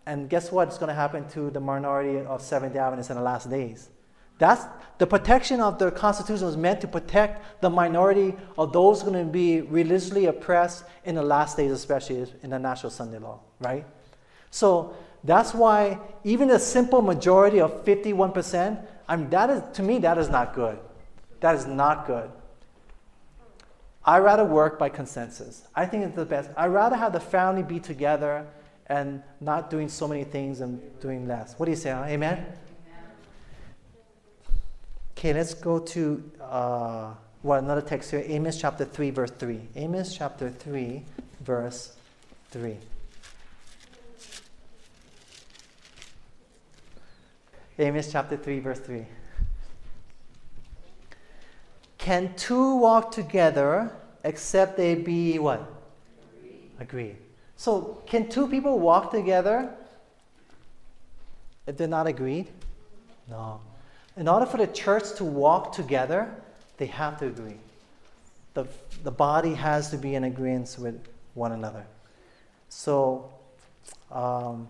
And 0.07 0.29
guess 0.29 0.51
what 0.51 0.69
is 0.69 0.79
going 0.79 0.89
to 0.89 0.95
happen 0.95 1.29
to 1.31 1.51
the 1.51 1.61
minority 1.61 2.19
of 2.27 2.43
Seventh 2.43 2.73
day 2.73 2.81
Adventists 2.81 3.11
in 3.11 3.17
the 3.17 3.23
last 3.23 3.49
days? 3.49 3.89
That's 4.39 4.65
the 4.99 5.07
protection 5.07 5.61
of 5.61 5.79
the 5.79 5.91
Constitution 5.91 6.47
was 6.47 6.57
meant 6.57 6.81
to 6.81 6.89
protect 6.89 7.63
the 7.63 7.71
minority 7.71 8.35
of 8.59 8.73
those 8.73 9.03
going 9.03 9.15
to 9.15 9.31
be 9.31 9.61
religiously 9.61 10.27
oppressed 10.27 10.85
in 11.05 11.15
the 11.15 11.23
last 11.23 11.57
days, 11.57 11.71
especially 11.71 12.27
in 12.43 12.51
the 12.51 12.59
National 12.59 12.91
Sunday 12.91 13.19
Law, 13.19 13.41
right? 13.61 13.87
So 14.51 14.97
that's 15.23 15.55
why 15.55 15.99
even 16.25 16.51
a 16.51 16.59
simple 16.59 17.03
majority 17.03 17.61
of 17.61 17.85
51%, 17.85 18.85
I 19.09 19.17
mean, 19.17 19.31
that 19.31 19.51
is, 19.51 19.63
to 19.75 19.83
me, 19.83 19.99
that 19.99 20.19
is 20.19 20.29
not 20.29 20.55
good. 20.55 20.79
That 21.41 21.55
is 21.55 21.67
not 21.67 22.07
good. 22.07 22.31
I 24.05 24.19
rather 24.19 24.45
work 24.45 24.79
by 24.79 24.89
consensus. 24.89 25.63
I 25.75 25.87
think 25.87 26.05
it's 26.05 26.17
the 26.17 26.27
best. 26.27 26.51
I 26.57 26.67
rather 26.67 26.97
have 26.97 27.13
the 27.13 27.21
family 27.21 27.63
be 27.63 27.79
together 27.79 28.47
and 28.87 29.23
not 29.41 29.71
doing 29.71 29.89
so 29.89 30.07
many 30.09 30.25
things 30.25 30.61
and 30.61 30.81
doing 31.01 31.27
less. 31.27 31.55
What 31.59 31.67
do 31.67 31.73
you 31.73 31.77
say? 31.77 31.91
Huh? 31.91 32.05
Amen? 32.07 32.45
Okay, 35.17 35.33
let's 35.33 35.55
go 35.55 35.79
to 35.79 36.31
uh, 36.41 37.15
well, 37.43 37.59
another 37.59 37.81
text 37.81 38.11
here 38.13 38.23
Amos 38.25 38.61
chapter 38.61 38.85
3, 38.85 39.11
verse 39.11 39.31
3. 39.33 39.61
Amos 39.77 40.17
chapter 40.17 40.51
3, 40.51 41.03
verse 41.41 41.97
3. 42.51 42.77
Amos 47.79 48.13
chapter 48.13 48.37
3, 48.37 48.61
verse 48.61 48.79
3. 48.79 49.07
Can 51.99 52.35
two 52.37 52.77
walk 52.77 53.11
together 53.11 53.93
except 54.23 54.77
they 54.77 54.95
be 54.95 55.39
what? 55.39 55.69
Agreed. 56.79 57.17
So, 57.63 58.03
can 58.07 58.29
two 58.29 58.49
people 58.49 58.81
walk 58.81 59.13
together 59.13 59.73
if 61.65 61.77
they're 61.77 61.87
not 61.87 62.09
agreed? 62.09 62.49
No. 63.31 63.61
In 64.17 64.27
order 64.27 64.47
for 64.47 64.57
the 64.57 64.67
church 64.67 65.15
to 65.19 65.25
walk 65.25 65.73
together, 65.73 66.29
they 66.79 66.87
have 66.87 67.21
to 67.21 67.29
agree. 67.29 67.61
The, 68.55 68.67
the 69.05 69.13
body 69.13 69.55
has 69.55 69.91
to 69.93 69.97
be 69.97 70.17
in 70.17 70.25
agreement 70.25 70.77
with 70.77 71.07
one 71.35 71.53
another. 71.53 71.87
So, 72.69 73.31
um, 74.11 74.69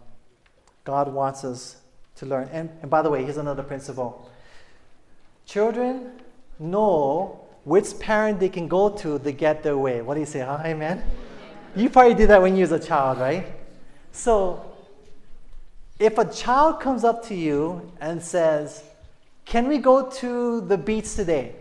God 0.85 1.11
wants 1.11 1.45
us 1.45 1.77
to 2.17 2.27
learn. 2.27 2.51
And, 2.53 2.69
and 2.83 2.91
by 2.91 3.01
the 3.01 3.09
way, 3.09 3.25
here's 3.25 3.39
another 3.39 3.63
principle 3.63 4.31
children 5.47 6.21
know 6.59 7.41
which 7.65 7.99
parent 8.01 8.39
they 8.39 8.51
can 8.51 8.69
go 8.69 8.91
to 8.91 9.19
to 9.19 9.33
get 9.33 9.63
their 9.63 9.79
way. 9.79 10.03
What 10.03 10.13
do 10.13 10.21
you 10.21 10.27
say? 10.27 10.41
Huh? 10.41 10.61
Amen? 10.63 11.03
You 11.75 11.89
probably 11.89 12.15
did 12.15 12.29
that 12.29 12.43
when 12.43 12.55
you 12.55 12.63
was 12.63 12.73
a 12.73 12.79
child, 12.79 13.19
right? 13.19 13.47
So, 14.13 14.73
if 15.99 16.19
a 16.19 16.31
child 16.31 16.81
comes 16.81 17.03
up 17.05 17.25
to 17.29 17.35
you 17.35 17.93
and 18.01 18.23
says, 18.23 18.85
Can 19.45 19.69
we 19.69 19.79
go 19.79 20.11
to 20.11 20.61
the 20.61 20.77
beach 20.77 21.15
today? 21.15 21.55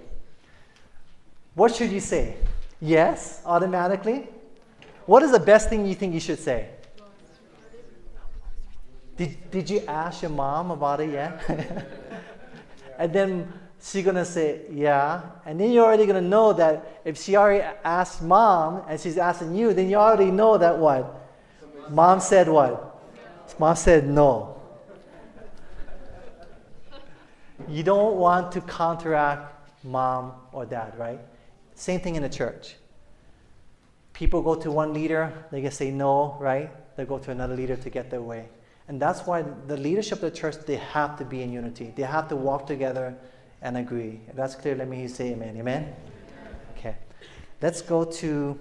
What 1.56 1.76
should 1.76 1.92
you 1.92 2.00
say? 2.00 2.36
Yes, 2.82 3.42
automatically? 3.46 4.28
What 5.06 5.24
is 5.24 5.32
the 5.32 5.40
best 5.40 5.70
thing 5.70 5.86
you 5.86 5.96
think 5.96 6.14
you 6.14 6.20
should 6.20 6.40
say? 6.40 6.70
Did, 9.18 9.52
did 9.52 9.70
you 9.70 9.82
ask 9.88 10.22
your 10.22 10.32
mom 10.32 10.72
about 10.72 11.00
it 11.02 11.12
yet? 11.12 11.42
and 12.98 13.14
then 13.14 13.54
she's 13.82 14.06
gonna 14.06 14.26
say, 14.26 14.62
yeah. 14.72 15.22
And 15.46 15.60
then 15.60 15.72
you're 15.72 15.86
already 15.86 16.06
gonna 16.06 16.22
know 16.22 16.54
that 16.54 17.02
if 17.04 17.18
she 17.18 17.36
already 17.36 17.64
asked 17.84 18.22
mom 18.22 18.84
and 18.88 19.00
she's 19.00 19.18
asking 19.18 19.56
you, 19.56 19.74
then 19.74 19.90
you 19.90 19.98
already 19.98 20.32
know 20.32 20.58
that 20.58 20.78
what? 20.78 21.20
Mom 21.90 22.20
said 22.20 22.48
what? 22.48 23.00
Mom 23.60 23.76
said 23.76 24.08
no. 24.08 24.62
You 27.68 27.84
don't 27.84 28.16
want 28.16 28.52
to 28.54 28.62
counteract 28.62 29.54
mom 29.84 30.34
or 30.52 30.66
dad, 30.66 30.98
right? 30.98 31.20
Same 31.76 32.00
thing 32.00 32.16
in 32.16 32.24
the 32.24 32.30
church. 32.30 32.76
People 34.14 34.42
go 34.42 34.56
to 34.56 34.72
one 34.72 34.94
leader, 34.94 35.34
they 35.52 35.62
can 35.62 35.72
say 35.72 35.90
no, 35.90 36.38
right? 36.40 36.70
They 36.96 37.06
go 37.06 37.18
to 37.18 37.32
another 37.32 37.56
leader 37.56 37.76
to 37.76 37.90
get 37.90 38.10
their 38.12 38.22
way. 38.22 38.50
And 38.88 39.02
that's 39.02 39.22
why 39.22 39.44
the 39.68 39.78
leadership 39.78 40.22
of 40.22 40.32
the 40.32 40.38
church, 40.38 40.58
they 40.66 40.76
have 40.76 41.18
to 41.18 41.26
be 41.26 41.42
in 41.42 41.52
unity. 41.52 41.94
They 41.96 42.04
have 42.04 42.28
to 42.30 42.36
walk 42.36 42.68
together 42.68 43.16
and 43.62 43.78
agree. 43.78 44.22
If 44.28 44.36
that's 44.36 44.56
clear, 44.56 44.76
let 44.76 44.88
me 44.88 45.08
say 45.08 45.32
amen. 45.32 45.56
Amen? 45.58 45.94
Okay. 46.78 46.96
Let's 47.62 47.82
go 47.82 48.04
to 48.04 48.60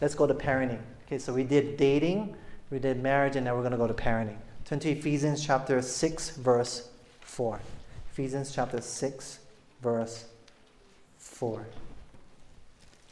let's 0.00 0.14
go 0.14 0.26
to 0.26 0.34
parenting. 0.34 0.80
Okay, 1.06 1.18
so 1.18 1.32
we 1.32 1.44
did 1.44 1.76
dating, 1.76 2.36
we 2.70 2.78
did 2.78 3.02
marriage, 3.02 3.36
and 3.36 3.44
now 3.44 3.54
we're 3.54 3.60
going 3.60 3.72
to 3.72 3.78
go 3.78 3.86
to 3.86 3.94
parenting. 3.94 4.38
Turn 4.64 4.78
to 4.80 4.90
Ephesians 4.90 5.44
chapter 5.44 5.82
6, 5.82 6.36
verse 6.36 6.88
4. 7.20 7.60
Ephesians 8.12 8.54
chapter 8.54 8.80
6, 8.80 9.38
verse 9.82 10.24
4 11.18 11.66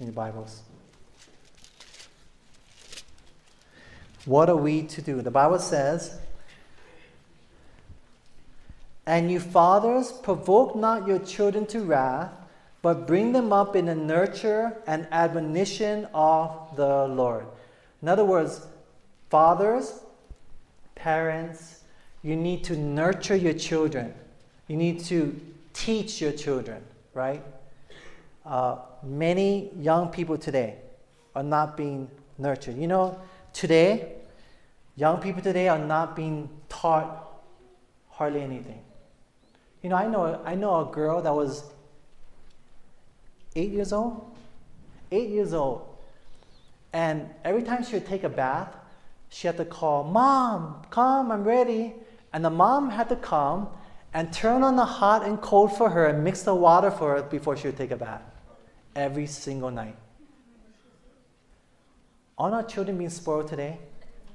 in 0.00 0.06
your 0.06 0.12
Bibles. 0.14 0.62
What 4.24 4.48
are 4.48 4.56
we 4.56 4.84
to 4.84 5.02
do? 5.02 5.20
The 5.20 5.30
Bible 5.30 5.58
says, 5.58 6.18
And 9.06 9.30
you 9.30 9.40
fathers, 9.40 10.12
provoke 10.12 10.76
not 10.76 11.08
your 11.08 11.18
children 11.18 11.66
to 11.66 11.80
wrath, 11.80 12.32
but 12.82 13.06
bring 13.06 13.32
them 13.32 13.52
up 13.52 13.76
in 13.76 13.86
the 13.86 13.94
nurture 13.94 14.76
and 14.86 15.06
admonition 15.10 16.06
of 16.14 16.76
the 16.76 17.06
Lord. 17.06 17.46
In 18.00 18.08
other 18.08 18.24
words, 18.24 18.66
fathers, 19.30 20.00
parents, 20.94 21.84
you 22.22 22.36
need 22.36 22.64
to 22.64 22.76
nurture 22.76 23.36
your 23.36 23.52
children. 23.54 24.14
You 24.68 24.76
need 24.76 25.00
to 25.04 25.40
teach 25.72 26.20
your 26.20 26.32
children, 26.32 26.82
right? 27.14 27.42
Uh, 28.44 28.76
many 29.02 29.70
young 29.78 30.08
people 30.08 30.36
today 30.36 30.76
are 31.34 31.42
not 31.42 31.76
being 31.76 32.08
nurtured. 32.38 32.76
You 32.76 32.86
know, 32.86 33.20
today, 33.52 34.14
young 34.96 35.18
people 35.18 35.42
today 35.42 35.68
are 35.68 35.78
not 35.78 36.14
being 36.14 36.48
taught 36.68 37.40
hardly 38.10 38.42
anything. 38.42 38.82
You 39.82 39.90
know, 39.90 39.96
I 39.96 40.06
know, 40.06 40.40
I 40.44 40.54
know 40.54 40.88
a 40.88 40.92
girl 40.92 41.22
that 41.22 41.34
was 41.34 41.64
eight 43.56 43.70
years 43.70 43.92
old. 43.92 44.36
Eight 45.10 45.28
years 45.28 45.52
old. 45.52 45.86
And 46.92 47.28
every 47.44 47.62
time 47.62 47.84
she 47.84 47.94
would 47.94 48.06
take 48.06 48.22
a 48.22 48.28
bath, 48.28 48.74
she 49.28 49.46
had 49.46 49.56
to 49.56 49.64
call, 49.64 50.04
Mom, 50.04 50.82
come, 50.90 51.32
I'm 51.32 51.44
ready. 51.44 51.94
And 52.32 52.44
the 52.44 52.50
mom 52.50 52.90
had 52.90 53.08
to 53.08 53.16
come 53.16 53.68
and 54.14 54.32
turn 54.32 54.62
on 54.62 54.76
the 54.76 54.84
hot 54.84 55.24
and 55.24 55.40
cold 55.40 55.76
for 55.76 55.90
her 55.90 56.06
and 56.06 56.22
mix 56.22 56.42
the 56.42 56.54
water 56.54 56.90
for 56.90 57.16
her 57.16 57.22
before 57.22 57.56
she 57.56 57.68
would 57.68 57.76
take 57.76 57.90
a 57.90 57.96
bath. 57.96 58.22
Every 58.94 59.26
single 59.26 59.70
night. 59.70 59.96
Are 62.38 62.52
our 62.52 62.62
children 62.62 62.98
being 62.98 63.10
spoiled 63.10 63.48
today? 63.48 63.78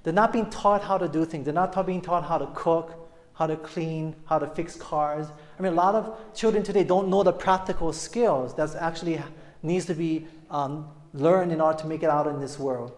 They're 0.04 0.14
not 0.14 0.32
being 0.32 0.50
taught 0.50 0.84
how 0.84 0.98
to 0.98 1.08
do 1.08 1.26
things. 1.26 1.46
They're 1.46 1.54
not 1.54 1.86
being 1.86 2.02
taught 2.02 2.24
how 2.24 2.38
to 2.38 2.48
cook, 2.56 3.07
how 3.38 3.46
to 3.46 3.56
clean, 3.56 4.16
how 4.26 4.40
to 4.40 4.48
fix 4.48 4.76
cars. 4.76 5.28
I 5.58 5.62
mean, 5.62 5.74
a 5.74 5.76
lot 5.76 5.94
of 5.94 6.34
children 6.34 6.64
today 6.64 6.84
don't 6.84 7.08
know 7.08 7.22
the 7.22 7.32
practical 7.32 7.94
skills 7.94 8.56
that 8.56 8.76
actually 8.76 9.22
needs 9.62 9.86
to 9.86 9.94
be 9.94 10.26
um, 10.50 10.88
learned 11.14 11.52
in 11.52 11.62
order 11.62 11.78
to 11.80 11.88
make 11.88 12.02
it 12.02 12.10
out 12.10 12.26
in 12.26 12.40
this 12.40 12.58
world. 12.58 12.94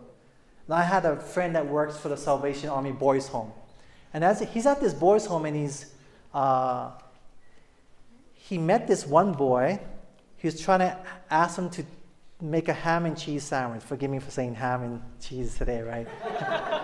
And 0.65 0.75
I 0.75 0.83
had 0.83 1.03
a 1.03 1.17
friend 1.17 1.55
that 1.55 1.67
works 1.67 1.97
for 1.97 2.07
the 2.07 2.15
Salvation 2.15 2.69
Army 2.69 2.93
Boys 2.93 3.27
Home. 3.27 3.51
And 4.13 4.23
as 4.23 4.39
he's 4.39 4.65
at 4.65 4.79
this 4.79 4.93
boys' 4.93 5.25
home 5.25 5.45
and 5.45 5.57
he's, 5.57 5.93
uh, 6.33 6.91
he 8.33 8.57
met 8.57 8.87
this 8.87 9.05
one 9.05 9.33
boy. 9.33 9.79
He 10.37 10.47
was 10.47 10.61
trying 10.61 10.79
to 10.79 10.97
ask 11.29 11.57
him 11.57 11.69
to 11.71 11.83
make 12.41 12.69
a 12.69 12.73
ham 12.73 13.05
and 13.05 13.17
cheese 13.17 13.43
sandwich. 13.43 13.83
Forgive 13.83 14.09
me 14.09 14.19
for 14.19 14.31
saying 14.31 14.55
ham 14.55 14.83
and 14.83 15.01
cheese 15.19 15.57
today, 15.57 15.81
right? 15.81 16.07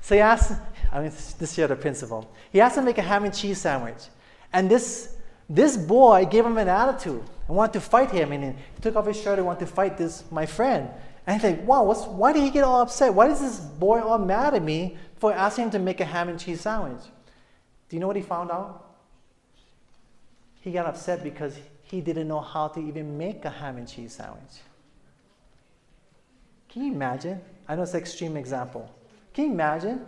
so 0.00 0.14
he 0.14 0.20
asked, 0.20 0.52
I 0.92 1.00
mean, 1.00 1.12
this 1.38 1.56
year 1.56 1.68
the 1.68 1.76
principal. 1.76 2.32
He 2.50 2.60
asked 2.60 2.76
him 2.76 2.82
to 2.82 2.86
make 2.86 2.98
a 2.98 3.02
ham 3.02 3.24
and 3.24 3.34
cheese 3.34 3.58
sandwich. 3.58 4.08
And 4.52 4.70
this, 4.70 5.16
this 5.48 5.76
boy 5.76 6.26
gave 6.26 6.44
him 6.44 6.58
an 6.58 6.68
attitude 6.68 7.22
and 7.46 7.56
wanted 7.56 7.74
to 7.74 7.80
fight 7.80 8.10
him. 8.10 8.32
And 8.32 8.56
he 8.56 8.80
took 8.80 8.96
off 8.96 9.06
his 9.06 9.20
shirt 9.20 9.38
and 9.38 9.46
wanted 9.46 9.60
to 9.60 9.72
fight 9.72 9.96
this, 9.96 10.24
my 10.30 10.46
friend. 10.46 10.90
And 11.26 11.40
he's 11.40 11.48
like, 11.48 11.66
wow, 11.66 11.84
what's, 11.84 12.06
why 12.06 12.32
did 12.32 12.42
he 12.42 12.50
get 12.50 12.64
all 12.64 12.80
upset? 12.80 13.14
Why 13.14 13.28
is 13.28 13.40
this 13.40 13.60
boy 13.60 14.00
all 14.00 14.18
mad 14.18 14.54
at 14.54 14.62
me 14.62 14.96
for 15.16 15.32
asking 15.32 15.66
him 15.66 15.70
to 15.72 15.78
make 15.78 16.00
a 16.00 16.04
ham 16.04 16.28
and 16.28 16.40
cheese 16.40 16.62
sandwich? 16.62 17.02
Do 17.88 17.96
you 17.96 18.00
know 18.00 18.06
what 18.08 18.16
he 18.16 18.22
found 18.22 18.50
out? 18.50 18.86
He 20.60 20.72
got 20.72 20.86
upset 20.86 21.22
because 21.22 21.56
he 21.82 22.00
didn't 22.00 22.28
know 22.28 22.40
how 22.40 22.68
to 22.68 22.80
even 22.80 23.16
make 23.16 23.44
a 23.44 23.50
ham 23.50 23.76
and 23.76 23.88
cheese 23.88 24.14
sandwich. 24.14 24.60
Can 26.68 26.84
you 26.84 26.92
imagine? 26.92 27.40
I 27.68 27.76
know 27.76 27.82
it's 27.82 27.94
an 27.94 28.00
extreme 28.00 28.36
example. 28.36 28.88
Can 29.34 29.46
you 29.46 29.52
imagine 29.52 30.06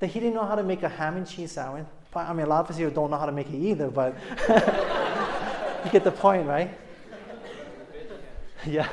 that 0.00 0.08
he 0.08 0.20
didn't 0.20 0.34
know 0.34 0.44
how 0.44 0.54
to 0.54 0.62
make 0.62 0.82
a 0.82 0.88
ham 0.88 1.16
and 1.16 1.26
cheese 1.26 1.52
sandwich? 1.52 1.86
I 2.14 2.32
mean, 2.32 2.46
a 2.46 2.48
lot 2.48 2.64
of 2.64 2.70
us 2.70 2.76
here 2.76 2.90
don't 2.90 3.10
know 3.10 3.18
how 3.18 3.26
to 3.26 3.32
make 3.32 3.48
it 3.48 3.56
either, 3.56 3.88
but 3.88 4.14
you 5.84 5.90
get 5.90 6.04
the 6.04 6.12
point, 6.12 6.46
right? 6.46 6.70
yeah. 8.66 8.88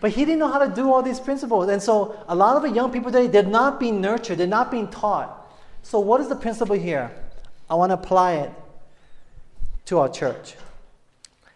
But 0.00 0.10
he 0.10 0.24
didn't 0.24 0.38
know 0.38 0.48
how 0.48 0.58
to 0.58 0.68
do 0.74 0.92
all 0.92 1.02
these 1.02 1.18
principles. 1.18 1.68
And 1.70 1.82
so 1.82 2.22
a 2.28 2.34
lot 2.34 2.56
of 2.56 2.62
the 2.62 2.70
young 2.70 2.92
people 2.92 3.10
today, 3.10 3.26
they're 3.26 3.42
not 3.42 3.80
being 3.80 4.00
nurtured, 4.00 4.38
they're 4.38 4.46
not 4.46 4.70
being 4.70 4.88
taught. 4.88 5.40
So, 5.82 5.98
what 5.98 6.20
is 6.20 6.28
the 6.28 6.36
principle 6.36 6.76
here? 6.76 7.10
I 7.68 7.74
want 7.74 7.90
to 7.90 7.94
apply 7.94 8.34
it 8.34 8.52
to 9.86 9.98
our 9.98 10.08
church. 10.08 10.54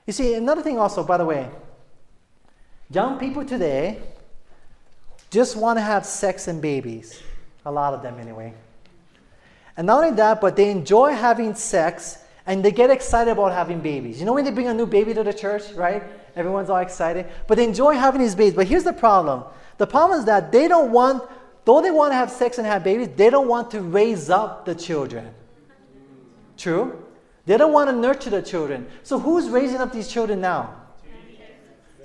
You 0.06 0.12
see, 0.12 0.34
another 0.34 0.62
thing 0.62 0.78
also, 0.78 1.02
by 1.04 1.16
the 1.16 1.24
way, 1.24 1.48
young 2.90 3.18
people 3.18 3.44
today 3.44 4.00
just 5.30 5.56
want 5.56 5.78
to 5.78 5.82
have 5.82 6.06
sex 6.06 6.48
and 6.48 6.62
babies. 6.62 7.22
A 7.68 7.70
lot 7.70 7.92
of 7.92 8.00
them, 8.00 8.18
anyway. 8.18 8.54
And 9.76 9.86
not 9.86 10.02
only 10.02 10.16
that, 10.16 10.40
but 10.40 10.56
they 10.56 10.70
enjoy 10.70 11.12
having 11.12 11.54
sex 11.54 12.16
and 12.46 12.64
they 12.64 12.72
get 12.72 12.88
excited 12.88 13.30
about 13.30 13.52
having 13.52 13.80
babies. 13.80 14.18
You 14.18 14.24
know 14.24 14.32
when 14.32 14.46
they 14.46 14.50
bring 14.50 14.68
a 14.68 14.72
new 14.72 14.86
baby 14.86 15.12
to 15.12 15.22
the 15.22 15.34
church, 15.34 15.72
right? 15.72 16.02
Everyone's 16.34 16.70
all 16.70 16.78
excited. 16.78 17.26
But 17.46 17.58
they 17.58 17.64
enjoy 17.64 17.92
having 17.92 18.22
these 18.22 18.34
babies. 18.34 18.54
But 18.54 18.68
here's 18.68 18.84
the 18.84 18.94
problem 18.94 19.44
the 19.76 19.86
problem 19.86 20.18
is 20.18 20.24
that 20.24 20.50
they 20.50 20.66
don't 20.66 20.92
want, 20.92 21.22
though 21.66 21.82
they 21.82 21.90
want 21.90 22.12
to 22.12 22.16
have 22.16 22.30
sex 22.30 22.56
and 22.56 22.66
have 22.66 22.82
babies, 22.82 23.10
they 23.16 23.28
don't 23.28 23.48
want 23.48 23.70
to 23.72 23.82
raise 23.82 24.30
up 24.30 24.64
the 24.64 24.74
children. 24.74 25.28
True? 26.56 27.04
They 27.44 27.58
don't 27.58 27.74
want 27.74 27.90
to 27.90 27.94
nurture 27.94 28.30
the 28.30 28.40
children. 28.40 28.86
So 29.02 29.18
who's 29.18 29.50
raising 29.50 29.76
up 29.76 29.92
these 29.92 30.08
children 30.08 30.40
now? 30.40 30.74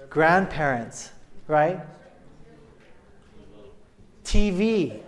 Grandparents, 0.09 1.11
right? 1.47 1.79
TV. 4.25 5.01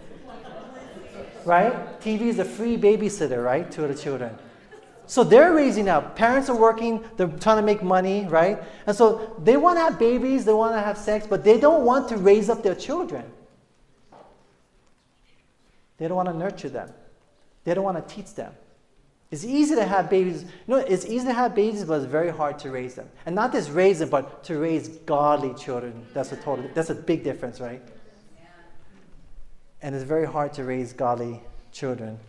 Right? 1.46 2.00
TV 2.02 2.22
is 2.22 2.40
a 2.40 2.46
free 2.46 2.78
babysitter, 2.78 3.44
right, 3.44 3.70
to 3.72 3.88
the 3.88 3.96
children. 3.96 4.36
So 5.08 5.24
they're 5.24 5.54
raising 5.54 5.88
up. 5.88 6.16
Parents 6.16 6.50
are 6.50 6.56
working, 6.56 7.04
they're 7.16 7.28
trying 7.28 7.58
to 7.58 7.62
make 7.62 7.84
money, 7.84 8.26
right? 8.26 8.64
And 8.88 8.96
so 8.96 9.36
they 9.44 9.56
want 9.56 9.78
to 9.78 9.82
have 9.82 10.00
babies, 10.00 10.46
they 10.46 10.54
want 10.54 10.74
to 10.74 10.82
have 10.82 10.98
sex, 10.98 11.28
but 11.28 11.44
they 11.44 11.60
don't 11.60 11.86
want 11.86 12.10
to 12.10 12.18
raise 12.18 12.50
up 12.50 12.64
their 12.64 12.76
children. 12.76 13.24
They 15.98 16.08
don't 16.08 16.18
want 16.18 16.30
to 16.30 16.36
nurture 16.36 16.70
them. 16.70 16.92
They 17.64 17.74
don't 17.74 17.84
want 17.84 18.08
to 18.08 18.16
teach 18.16 18.34
them. 18.34 18.54
It's 19.32 19.44
easy 19.44 19.76
to 19.76 19.86
have 19.86 20.10
babies. 20.10 20.44
You 20.44 20.50
know, 20.68 20.78
it's 20.78 21.06
easy 21.06 21.28
to 21.28 21.34
have 21.34 21.56
babies, 21.56 21.84
but 21.84 22.02
it's 22.02 22.12
very 22.12 22.30
hard 22.30 22.60
to 22.60 22.70
raise 22.70 22.96
them. 22.96 23.10
And 23.26 23.36
not 23.36 23.52
just 23.52 23.72
raise 23.72 24.00
them, 24.00 24.10
but 24.10 24.44
to 24.46 24.58
raise 24.58 24.88
godly 24.88 25.54
children. 25.56 26.06
That's 26.14 26.32
a 26.32 26.38
total. 26.38 26.70
That's 26.74 26.90
a 26.90 26.96
big 26.96 27.24
difference, 27.24 27.60
right? 27.60 27.82
And 29.82 29.94
it's 29.96 30.04
very 30.04 30.26
hard 30.26 30.54
to 30.54 30.64
raise 30.64 30.94
godly 30.94 31.42
children. 31.72 32.20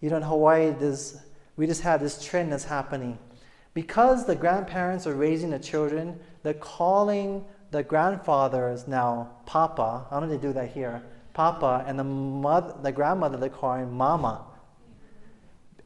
You 0.00 0.10
know, 0.10 0.16
in 0.16 0.22
Hawaii, 0.22 0.70
this, 0.72 1.18
we 1.56 1.66
just 1.66 1.82
have 1.82 2.00
this 2.00 2.22
trend 2.22 2.52
that's 2.52 2.64
happening. 2.64 3.18
Because 3.72 4.26
the 4.26 4.36
grandparents 4.36 5.06
are 5.06 5.14
raising 5.14 5.50
the 5.50 5.58
children, 5.58 6.18
they're 6.42 6.54
calling 6.54 7.44
the 7.70 7.82
grandfathers 7.82 8.86
now 8.86 9.30
Papa. 9.46 10.06
I 10.10 10.20
don't 10.20 10.28
know 10.28 10.36
they 10.36 10.40
do 10.40 10.52
that 10.52 10.70
here. 10.70 11.02
Papa, 11.32 11.84
and 11.86 11.98
the 11.98 12.04
mother, 12.04 12.76
the 12.82 12.92
grandmother, 12.92 13.36
they're 13.36 13.48
calling 13.48 13.92
Mama. 13.92 14.44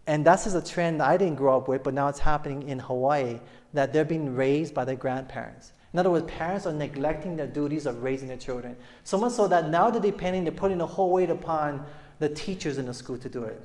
And 0.07 0.25
that's 0.25 0.45
just 0.45 0.57
a 0.57 0.63
trend 0.63 1.03
I 1.03 1.17
didn't 1.17 1.37
grow 1.37 1.57
up 1.57 1.69
with, 1.69 1.83
but 1.83 1.95
now 1.95 2.09
it's 2.09 2.19
happening 2.19 2.69
in 2.69 2.79
Hawaii 2.79 3.41
that 3.73 3.93
they're 3.93 4.05
being 4.05 4.35
raised 4.35 4.75
by 4.75 4.85
their 4.85 4.97
grandparents. 4.97 5.73
In 5.93 5.99
other 5.99 6.11
words, 6.11 6.31
parents 6.31 6.67
are 6.67 6.73
neglecting 6.73 7.37
their 7.37 7.47
duties 7.47 7.87
of 7.87 8.03
raising 8.03 8.29
their 8.29 8.37
children. 8.37 8.77
So 9.05 9.19
much 9.19 9.33
so 9.33 9.49
that 9.49 9.71
now 9.71 9.91
they're 9.91 10.03
depending, 10.03 10.45
they're 10.45 10.53
putting 10.53 10.79
the 10.79 10.87
whole 10.87 11.11
weight 11.11 11.31
upon 11.31 11.87
the 12.19 12.29
teachers 12.29 12.79
in 12.79 12.87
the 12.87 12.95
school 12.95 13.17
to 13.19 13.29
do 13.29 13.45
it. 13.45 13.61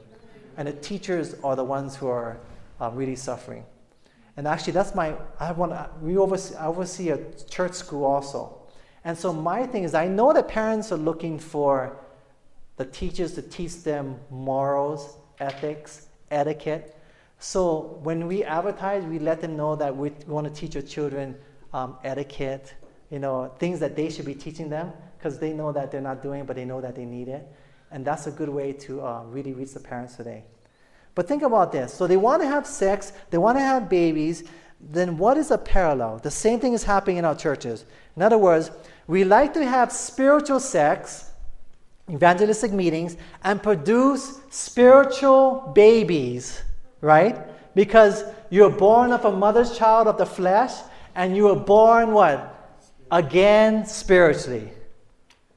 and 0.57 0.67
the 0.67 0.73
teachers 0.73 1.35
are 1.43 1.55
the 1.55 1.63
ones 1.63 1.95
who 1.95 2.07
are 2.07 2.37
uh, 2.79 2.89
really 2.93 3.15
suffering. 3.15 3.65
And 4.37 4.47
actually, 4.47 4.73
that's 4.73 4.95
my, 4.95 5.15
I 5.39 5.51
want 5.51 5.73
we 6.01 6.17
oversee, 6.17 6.55
I 6.55 6.67
oversee 6.67 7.09
a 7.09 7.19
church 7.49 7.73
school 7.73 8.05
also. 8.05 8.57
And 9.03 9.17
so 9.17 9.33
my 9.33 9.65
thing 9.67 9.83
is, 9.83 9.93
I 9.93 10.07
know 10.07 10.33
that 10.33 10.47
parents 10.47 10.91
are 10.91 10.97
looking 10.97 11.37
for 11.37 11.97
the 12.77 12.85
teachers 12.85 13.33
to 13.33 13.41
teach 13.41 13.83
them 13.83 14.19
morals, 14.31 15.17
ethics, 15.39 16.07
etiquette. 16.31 16.97
So 17.39 17.99
when 18.03 18.27
we 18.27 18.43
advertise, 18.43 19.03
we 19.03 19.19
let 19.19 19.41
them 19.41 19.57
know 19.57 19.75
that 19.75 19.95
we 19.95 20.11
want 20.25 20.47
to 20.47 20.53
teach 20.53 20.75
our 20.75 20.81
children 20.81 21.35
um, 21.73 21.97
etiquette, 22.03 22.73
you 23.09 23.19
know, 23.19 23.51
things 23.59 23.79
that 23.79 23.95
they 23.95 24.09
should 24.09 24.25
be 24.25 24.35
teaching 24.35 24.69
them 24.69 24.91
because 25.17 25.39
they 25.39 25.53
know 25.53 25.71
that 25.71 25.91
they're 25.91 26.01
not 26.01 26.21
doing 26.21 26.45
but 26.45 26.55
they 26.55 26.65
know 26.65 26.81
that 26.81 26.95
they 26.95 27.05
need 27.05 27.27
it. 27.27 27.47
And 27.91 28.03
that's 28.03 28.27
a 28.27 28.31
good 28.31 28.49
way 28.49 28.73
to 28.73 29.01
uh, 29.01 29.23
really 29.25 29.53
reach 29.53 29.73
the 29.73 29.79
parents 29.79 30.15
today. 30.15 30.43
But 31.15 31.27
think 31.27 31.43
about 31.43 31.71
this. 31.71 31.93
So 31.93 32.07
they 32.07 32.17
want 32.17 32.41
to 32.41 32.47
have 32.47 32.65
sex, 32.65 33.13
they 33.29 33.37
want 33.37 33.57
to 33.57 33.61
have 33.61 33.87
babies. 33.87 34.43
Then 34.81 35.17
what 35.17 35.37
is 35.37 35.51
a 35.51 35.57
parallel? 35.57 36.17
The 36.17 36.31
same 36.31 36.59
thing 36.59 36.73
is 36.73 36.83
happening 36.83 37.17
in 37.17 37.25
our 37.25 37.35
churches. 37.35 37.85
In 38.15 38.21
other 38.21 38.37
words, 38.37 38.71
we 39.07 39.23
like 39.23 39.53
to 39.53 39.65
have 39.65 39.91
spiritual 39.91 40.59
sex, 40.59 41.31
evangelistic 42.09 42.71
meetings, 42.71 43.15
and 43.43 43.61
produce 43.61 44.39
spiritual 44.49 45.71
babies, 45.73 46.61
right? 47.01 47.37
Because 47.75 48.23
you're 48.49 48.69
born 48.69 49.11
of 49.11 49.23
a 49.25 49.31
mother's 49.31 49.77
child 49.77 50.07
of 50.07 50.17
the 50.17 50.25
flesh, 50.25 50.73
and 51.15 51.35
you 51.35 51.45
were 51.45 51.55
born 51.55 52.13
what? 52.13 52.49
Again 53.11 53.85
spiritually. 53.85 54.71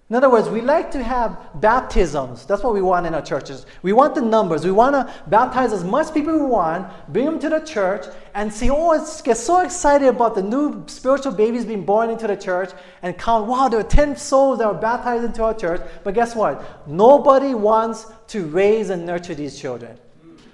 In 0.09 0.15
other 0.15 0.31
words, 0.31 0.49
we 0.49 0.61
like 0.61 0.93
to 0.93 1.03
have 1.03 1.37
baptisms. 1.61 2.47
That's 2.47 2.63
what 2.63 2.75
we 2.75 2.81
want 2.81 3.07
in 3.07 3.15
our 3.15 3.23
churches. 3.23 3.67
We 3.83 3.93
want 3.93 4.15
the 4.15 4.21
numbers. 4.21 4.65
We 4.65 4.71
want 4.71 4.95
to 4.95 5.13
baptize 5.27 5.73
as 5.73 5.83
much 5.83 6.15
people 6.15 6.33
we 6.33 6.47
want, 6.47 6.87
bring 7.13 7.25
them 7.25 7.41
to 7.41 7.49
the 7.49 7.59
church, 7.59 8.07
and 8.33 8.53
see, 8.53 8.71
oh, 8.71 8.93
it's, 8.93 9.21
get 9.21 9.37
so 9.37 9.63
excited 9.63 10.07
about 10.07 10.37
the 10.37 10.43
new 10.43 10.85
spiritual 10.87 11.33
babies 11.33 11.65
being 11.65 11.85
born 11.85 12.09
into 12.09 12.29
the 12.29 12.37
church 12.37 12.71
and 13.03 13.19
count, 13.19 13.49
wow, 13.49 13.69
there 13.69 13.81
are 13.81 13.83
10 13.83 14.17
souls 14.17 14.61
that 14.61 14.69
were 14.69 14.79
baptized 14.79 15.25
into 15.25 15.43
our 15.43 15.55
church. 15.55 15.81
But 16.05 16.15
guess 16.15 16.37
what? 16.37 16.87
Nobody 16.87 17.55
wants 17.55 18.07
to 18.29 18.45
raise 18.45 18.91
and 18.91 19.05
nurture 19.05 19.35
these 19.35 19.59
children. 19.59 19.99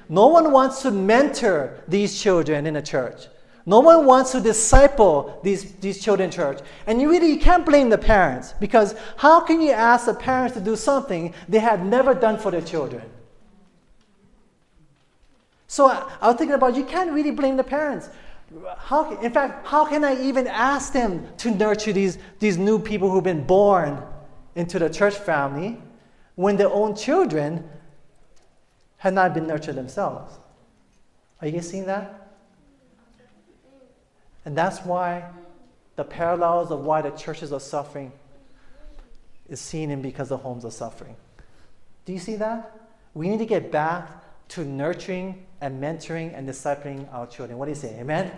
No 0.09 0.29
one 0.29 0.51
wants 0.51 0.81
to 0.83 0.91
mentor 0.91 1.83
these 1.89 2.19
children 2.19 2.67
in 2.67 2.73
the 2.73 2.83
church. 2.83 3.27
No 3.65 3.81
one 3.81 4.07
wants 4.07 4.33
to 4.33 4.41
disciple 4.41 5.39
these, 5.43 5.73
these 5.75 6.03
children 6.03 6.31
church. 6.31 6.59
And 6.87 7.01
you 7.01 7.09
really 7.09 7.29
you 7.29 7.39
can't 7.39 7.65
blame 7.65 7.91
the 7.91 7.99
parents 7.99 8.55
because 8.59 8.95
how 9.17 9.41
can 9.41 9.61
you 9.61 9.71
ask 9.71 10.07
the 10.07 10.15
parents 10.15 10.55
to 10.55 10.61
do 10.61 10.75
something 10.75 11.33
they 11.49 11.61
have 11.61 11.85
never 11.85 12.13
done 12.13 12.39
for 12.39 12.51
their 12.51 12.61
children? 12.61 13.03
So 15.69 15.87
I, 15.87 16.11
I 16.21 16.29
was 16.29 16.37
thinking 16.37 16.55
about 16.55 16.75
you 16.77 16.85
can't 16.85 17.13
really 17.13 17.31
blame 17.31 17.57
the 17.57 17.65
parents. 17.65 18.11
How, 18.77 19.19
in 19.21 19.33
fact, 19.33 19.67
how 19.67 19.87
can 19.87 20.05
I 20.05 20.21
even 20.23 20.47
ask 20.47 20.93
them 20.93 21.27
to 21.39 21.51
nurture 21.51 21.93
these, 21.93 22.19
these 22.41 22.59
new 22.59 22.79
people 22.79 23.11
who've 23.11 23.25
been 23.25 23.45
born 23.45 24.03
into 24.55 24.79
the 24.79 24.91
church 24.91 25.15
family 25.15 25.81
when 26.35 26.57
their 26.57 26.69
own 26.69 26.95
children 26.95 27.69
had 28.99 29.15
not 29.15 29.35
been 29.35 29.47
nurtured 29.47 29.77
themselves? 29.77 30.35
Are 31.41 31.49
you 31.49 31.63
seeing 31.63 31.87
that? 31.87 32.22
And 34.45 34.57
that's 34.57 34.81
why 34.81 35.25
the 35.97 36.05
parallels 36.05 36.71
of 36.71 36.81
why 36.81 37.03
the 37.03 37.11
churches 37.11 37.53
are 37.53 37.61
suffering 37.61 38.13
is 39.49 39.61
seen 39.61 39.91
in 39.91 40.03
because 40.03 40.29
the 40.31 40.37
homes 40.37 40.65
are 40.65 40.71
suffering. 40.71 41.17
Do 42.05 42.13
you 42.13 42.19
see 42.19 42.37
that? 42.37 42.79
We 43.15 43.29
need 43.29 43.39
to 43.39 43.47
get 43.47 43.71
back 43.71 44.09
to 44.49 44.65
nurturing 44.65 45.47
and 45.61 45.83
mentoring 45.83 46.37
and 46.37 46.49
discipling 46.49 47.13
our 47.13 47.27
children. 47.27 47.59
What 47.59 47.67
do 47.67 47.71
you 47.71 47.77
say? 47.77 47.99
Amen? 48.01 48.33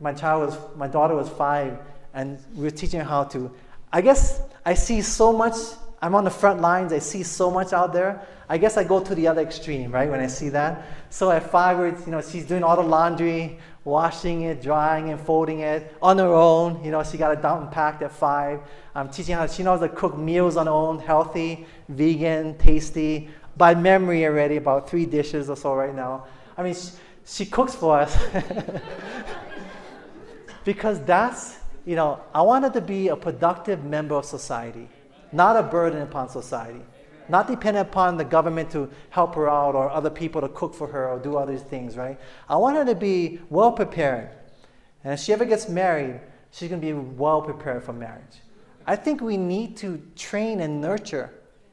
My 0.00 0.12
child 0.12 0.46
was 0.46 0.76
my 0.76 0.86
daughter 0.86 1.14
was 1.14 1.28
five 1.28 1.78
and 2.12 2.38
we 2.54 2.64
were 2.64 2.70
teaching 2.70 3.00
her 3.00 3.06
how 3.06 3.24
to 3.24 3.50
I 3.92 4.00
guess 4.00 4.40
I 4.64 4.74
see 4.74 5.02
so 5.02 5.32
much 5.32 5.54
I'm 6.04 6.14
on 6.14 6.24
the 6.24 6.30
front 6.30 6.60
lines, 6.60 6.92
I 6.92 6.98
see 6.98 7.22
so 7.22 7.50
much 7.50 7.72
out 7.72 7.94
there. 7.94 8.20
I 8.46 8.58
guess 8.58 8.76
I 8.76 8.84
go 8.84 9.02
to 9.02 9.14
the 9.14 9.26
other 9.26 9.40
extreme, 9.40 9.90
right, 9.90 10.10
when 10.10 10.20
I 10.20 10.26
see 10.26 10.50
that. 10.50 10.86
So 11.08 11.30
at 11.30 11.50
five, 11.50 11.78
you 12.04 12.12
know, 12.12 12.20
she's 12.20 12.44
doing 12.44 12.62
all 12.62 12.76
the 12.76 12.82
laundry, 12.82 13.58
washing 13.84 14.42
it, 14.42 14.62
drying 14.62 15.10
and 15.10 15.20
folding 15.20 15.60
it 15.60 15.94
on 16.00 16.18
her 16.18 16.32
own. 16.32 16.82
You 16.84 16.90
know, 16.90 17.02
she 17.02 17.18
got 17.18 17.32
it 17.32 17.42
down 17.42 17.70
packed 17.70 18.02
at 18.02 18.12
five. 18.12 18.60
I'm 18.94 19.10
teaching 19.10 19.36
her, 19.36 19.48
she 19.48 19.62
knows 19.62 19.80
to 19.80 19.88
cook 19.88 20.16
meals 20.16 20.56
on 20.56 20.66
her 20.66 20.72
own, 20.72 20.98
healthy, 20.98 21.66
vegan, 21.88 22.56
tasty, 22.58 23.28
by 23.56 23.74
memory 23.74 24.24
already, 24.24 24.56
about 24.56 24.88
three 24.88 25.06
dishes 25.06 25.50
or 25.50 25.56
so 25.56 25.74
right 25.74 25.94
now. 25.94 26.26
I 26.56 26.62
mean, 26.62 26.74
she, 26.74 26.90
she 27.26 27.46
cooks 27.46 27.74
for 27.74 28.00
us. 28.00 28.16
because 30.64 31.00
that's, 31.04 31.58
you 31.84 31.96
know, 31.96 32.20
I 32.32 32.42
wanted 32.42 32.72
to 32.72 32.80
be 32.80 33.08
a 33.08 33.16
productive 33.16 33.84
member 33.84 34.14
of 34.14 34.24
society, 34.24 34.88
not 35.30 35.56
a 35.56 35.62
burden 35.62 36.02
upon 36.02 36.30
society 36.30 36.80
not 37.28 37.46
dependent 37.46 37.88
upon 37.88 38.16
the 38.16 38.24
government 38.24 38.70
to 38.72 38.90
help 39.10 39.34
her 39.34 39.48
out 39.48 39.74
or 39.74 39.90
other 39.90 40.10
people 40.10 40.40
to 40.40 40.48
cook 40.48 40.74
for 40.74 40.86
her 40.88 41.08
or 41.08 41.18
do 41.18 41.36
other 41.36 41.56
things, 41.56 41.96
right? 41.96 42.18
I 42.48 42.56
want 42.56 42.76
her 42.76 42.84
to 42.84 42.94
be 42.94 43.40
well 43.50 43.72
prepared. 43.72 44.30
And 45.02 45.12
if 45.12 45.20
she 45.20 45.32
ever 45.32 45.44
gets 45.44 45.68
married, 45.68 46.20
she's 46.50 46.68
going 46.68 46.80
to 46.80 46.86
be 46.86 46.92
well 46.92 47.42
prepared 47.42 47.84
for 47.84 47.92
marriage. 47.92 48.40
I 48.86 48.96
think 48.96 49.20
we 49.20 49.36
need 49.36 49.76
to 49.78 50.00
train 50.16 50.60
and 50.60 50.80
nurture 50.80 51.30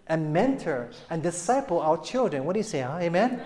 and 0.07 0.33
mentor 0.33 0.89
and 1.09 1.21
disciple 1.21 1.79
our 1.79 1.97
children. 1.97 2.45
What 2.45 2.53
do 2.53 2.59
you 2.59 2.63
say, 2.63 2.81
huh? 2.81 2.97
Amen? 2.99 3.41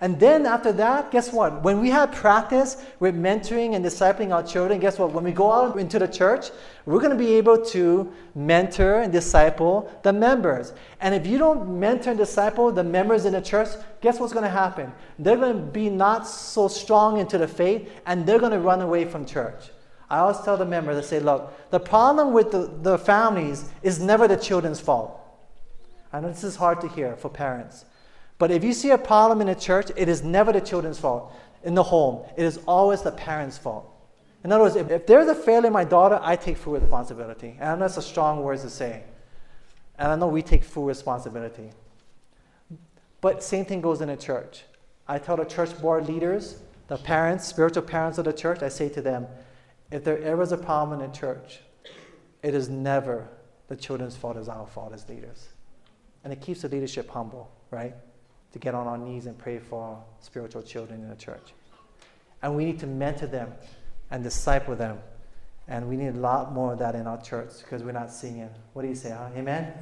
And 0.00 0.20
then 0.20 0.44
after 0.44 0.72
that, 0.72 1.10
guess 1.10 1.32
what? 1.32 1.62
When 1.62 1.80
we 1.80 1.90
have 1.90 2.12
practice 2.12 2.84
with 3.00 3.14
mentoring 3.14 3.74
and 3.74 3.84
discipling 3.84 4.34
our 4.34 4.42
children, 4.42 4.78
guess 4.78 4.98
what? 4.98 5.12
When 5.12 5.24
we 5.24 5.32
go 5.32 5.50
out 5.50 5.78
into 5.78 5.98
the 5.98 6.08
church, 6.08 6.50
we're 6.84 7.00
going 7.00 7.16
to 7.16 7.16
be 7.16 7.34
able 7.34 7.64
to 7.66 8.12
mentor 8.34 9.00
and 9.00 9.12
disciple 9.12 9.90
the 10.02 10.12
members. 10.12 10.72
And 11.00 11.14
if 11.14 11.26
you 11.26 11.38
don't 11.38 11.80
mentor 11.80 12.10
and 12.10 12.18
disciple 12.18 12.70
the 12.70 12.84
members 12.84 13.24
in 13.24 13.32
the 13.32 13.40
church, 13.40 13.68
guess 14.00 14.20
what's 14.20 14.32
going 14.32 14.44
to 14.44 14.50
happen? 14.50 14.92
They're 15.18 15.36
going 15.36 15.56
to 15.56 15.62
be 15.62 15.88
not 15.88 16.26
so 16.26 16.68
strong 16.68 17.18
into 17.18 17.38
the 17.38 17.48
faith 17.48 17.90
and 18.06 18.26
they're 18.26 18.38
going 18.38 18.52
to 18.52 18.60
run 18.60 18.82
away 18.82 19.06
from 19.06 19.24
church. 19.24 19.70
I 20.08 20.18
always 20.18 20.38
tell 20.40 20.56
the 20.56 20.66
members, 20.66 20.96
I 20.98 21.00
say, 21.00 21.20
look, 21.20 21.70
the 21.70 21.80
problem 21.80 22.32
with 22.32 22.52
the, 22.52 22.70
the 22.82 22.98
families 22.98 23.70
is 23.82 23.98
never 23.98 24.28
the 24.28 24.36
children's 24.36 24.78
fault. 24.78 25.20
I 26.12 26.20
know 26.20 26.28
this 26.28 26.44
is 26.44 26.56
hard 26.56 26.80
to 26.82 26.88
hear 26.88 27.16
for 27.16 27.28
parents. 27.28 27.84
But 28.38 28.50
if 28.50 28.62
you 28.62 28.72
see 28.72 28.90
a 28.90 28.98
problem 28.98 29.40
in 29.40 29.48
a 29.48 29.54
church, 29.54 29.90
it 29.96 30.08
is 30.08 30.22
never 30.22 30.52
the 30.52 30.60
children's 30.60 30.98
fault. 30.98 31.32
In 31.64 31.74
the 31.74 31.82
home, 31.82 32.24
it 32.36 32.44
is 32.44 32.58
always 32.66 33.02
the 33.02 33.12
parents' 33.12 33.58
fault. 33.58 33.90
In 34.44 34.52
other 34.52 34.62
words, 34.62 34.76
if, 34.76 34.90
if 34.90 35.06
there's 35.06 35.28
a 35.28 35.34
failure 35.34 35.66
in 35.66 35.72
my 35.72 35.84
daughter, 35.84 36.20
I 36.22 36.36
take 36.36 36.56
full 36.56 36.74
responsibility. 36.74 37.56
And 37.58 37.80
that's 37.82 37.96
a 37.96 38.02
strong 38.02 38.42
word 38.42 38.60
to 38.60 38.70
say. 38.70 39.02
And 39.98 40.12
I 40.12 40.16
know 40.16 40.28
we 40.28 40.42
take 40.42 40.62
full 40.62 40.84
responsibility. 40.84 41.70
But 43.20 43.42
same 43.42 43.64
thing 43.64 43.80
goes 43.80 44.00
in 44.02 44.10
a 44.10 44.16
church. 44.16 44.64
I 45.08 45.18
tell 45.18 45.36
the 45.36 45.44
church 45.44 45.80
board 45.80 46.06
leaders, 46.06 46.60
the 46.88 46.96
parents, 46.96 47.46
spiritual 47.46 47.82
parents 47.82 48.18
of 48.18 48.24
the 48.24 48.32
church, 48.32 48.62
I 48.62 48.68
say 48.68 48.88
to 48.90 49.00
them, 49.00 49.26
if 49.90 50.04
there 50.04 50.20
ever 50.22 50.42
is 50.42 50.52
a 50.52 50.58
problem 50.58 51.00
in 51.00 51.10
a 51.10 51.12
church, 51.12 51.60
it 52.42 52.54
is 52.54 52.68
never 52.68 53.28
the 53.68 53.76
children's 53.76 54.16
fault, 54.16 54.36
it's 54.36 54.48
our 54.48 54.66
fault 54.66 54.92
as 54.92 55.08
leaders. 55.08 55.48
And 56.22 56.32
it 56.32 56.40
keeps 56.40 56.62
the 56.62 56.68
leadership 56.68 57.08
humble, 57.10 57.50
right? 57.70 57.94
To 58.56 58.62
get 58.64 58.74
on 58.74 58.86
our 58.86 58.96
knees 58.96 59.26
and 59.26 59.36
pray 59.36 59.58
for 59.58 60.02
spiritual 60.20 60.62
children 60.62 61.02
in 61.02 61.10
the 61.10 61.16
church. 61.16 61.52
And 62.42 62.56
we 62.56 62.64
need 62.64 62.80
to 62.80 62.86
mentor 62.86 63.26
them 63.26 63.52
and 64.10 64.22
disciple 64.22 64.74
them. 64.74 64.98
And 65.68 65.88
we 65.88 65.96
need 65.96 66.14
a 66.14 66.18
lot 66.18 66.52
more 66.52 66.72
of 66.72 66.78
that 66.78 66.94
in 66.94 67.06
our 67.06 67.20
church 67.20 67.50
because 67.58 67.82
we're 67.82 67.92
not 67.92 68.10
seeing 68.10 68.38
it. 68.38 68.52
What 68.72 68.82
do 68.82 68.88
you 68.88 68.94
say? 68.94 69.10
Huh? 69.10 69.28
Amen? 69.36 69.64
Amen? 69.64 69.72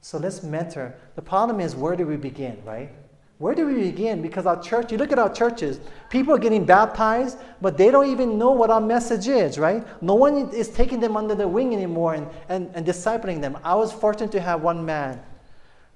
So 0.00 0.18
let's 0.18 0.42
mentor. 0.42 0.96
The 1.14 1.22
problem 1.22 1.60
is, 1.60 1.76
where 1.76 1.94
do 1.94 2.06
we 2.06 2.16
begin, 2.16 2.60
right? 2.64 2.90
Where 3.38 3.54
do 3.54 3.66
we 3.66 3.74
begin? 3.74 4.20
Because 4.20 4.46
our 4.46 4.60
church, 4.60 4.90
you 4.90 4.98
look 4.98 5.12
at 5.12 5.18
our 5.18 5.32
churches, 5.32 5.78
people 6.08 6.34
are 6.34 6.38
getting 6.38 6.64
baptized, 6.64 7.38
but 7.60 7.76
they 7.76 7.90
don't 7.90 8.10
even 8.10 8.36
know 8.36 8.50
what 8.50 8.70
our 8.70 8.80
message 8.80 9.28
is, 9.28 9.58
right? 9.58 9.86
No 10.02 10.14
one 10.14 10.50
is 10.50 10.68
taking 10.68 10.98
them 10.98 11.16
under 11.16 11.34
their 11.34 11.48
wing 11.48 11.72
anymore 11.72 12.14
and, 12.14 12.26
and, 12.48 12.70
and 12.74 12.84
discipling 12.84 13.40
them. 13.40 13.56
I 13.62 13.74
was 13.76 13.92
fortunate 13.92 14.32
to 14.32 14.40
have 14.40 14.62
one 14.62 14.84
man 14.84 15.22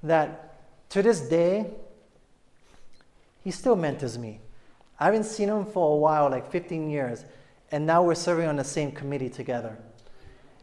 that 0.05 0.44
to 0.95 1.03
this 1.03 1.23
day, 1.23 1.67
he 3.43 3.51
still 3.51 3.75
mentors 3.75 4.17
me. 4.17 4.39
I 5.01 5.07
haven't 5.07 5.25
seen 5.25 5.49
him 5.49 5.67
for 5.67 5.93
a 5.93 5.97
while, 5.97 6.31
like 6.31 6.53
15 6.53 6.89
years, 6.89 7.25
and 7.73 7.85
now 7.85 8.05
we're 8.05 8.15
serving 8.15 8.47
on 8.47 8.55
the 8.55 8.63
same 8.63 8.93
committee 8.93 9.29
together. 9.29 9.77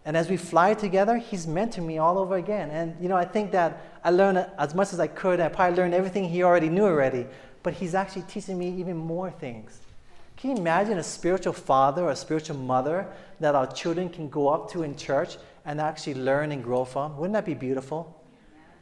And 0.06 0.16
as 0.16 0.30
we 0.30 0.38
fly 0.38 0.74
together, 0.74 1.18
he's 1.18 1.48
mentoring 1.48 1.86
me 1.86 1.98
all 1.98 2.18
over 2.18 2.38
again. 2.38 2.70
And 2.72 2.96
you 3.02 3.10
know, 3.10 3.18
I 3.18 3.26
think 3.26 3.52
that 3.52 4.00
I 4.06 4.12
learned 4.12 4.48
as 4.58 4.74
much 4.74 4.94
as 4.94 5.02
I 5.02 5.08
could. 5.08 5.42
I 5.42 5.50
probably 5.50 5.76
learned 5.76 5.94
everything 5.94 6.30
he 6.30 6.44
already 6.44 6.70
knew 6.70 6.86
already, 6.86 7.28
but 7.62 7.74
he's 7.74 7.94
actually 7.94 8.22
teaching 8.22 8.58
me 8.58 8.70
even 8.80 8.96
more 8.96 9.32
things. 9.32 9.82
Can 10.38 10.52
you 10.52 10.56
imagine 10.56 10.98
a 10.98 11.04
spiritual 11.04 11.52
father 11.52 12.06
or 12.06 12.12
a 12.12 12.16
spiritual 12.16 12.56
mother 12.56 13.06
that 13.42 13.54
our 13.54 13.68
children 13.68 14.08
can 14.08 14.30
go 14.30 14.48
up 14.48 14.72
to 14.72 14.84
in 14.84 14.96
church 14.96 15.36
and 15.66 15.82
actually 15.82 16.14
learn 16.14 16.54
and 16.54 16.64
grow 16.64 16.86
from? 16.86 17.18
Wouldn't 17.18 17.34
that 17.34 17.46
be 17.46 17.54
beautiful? 17.54 18.21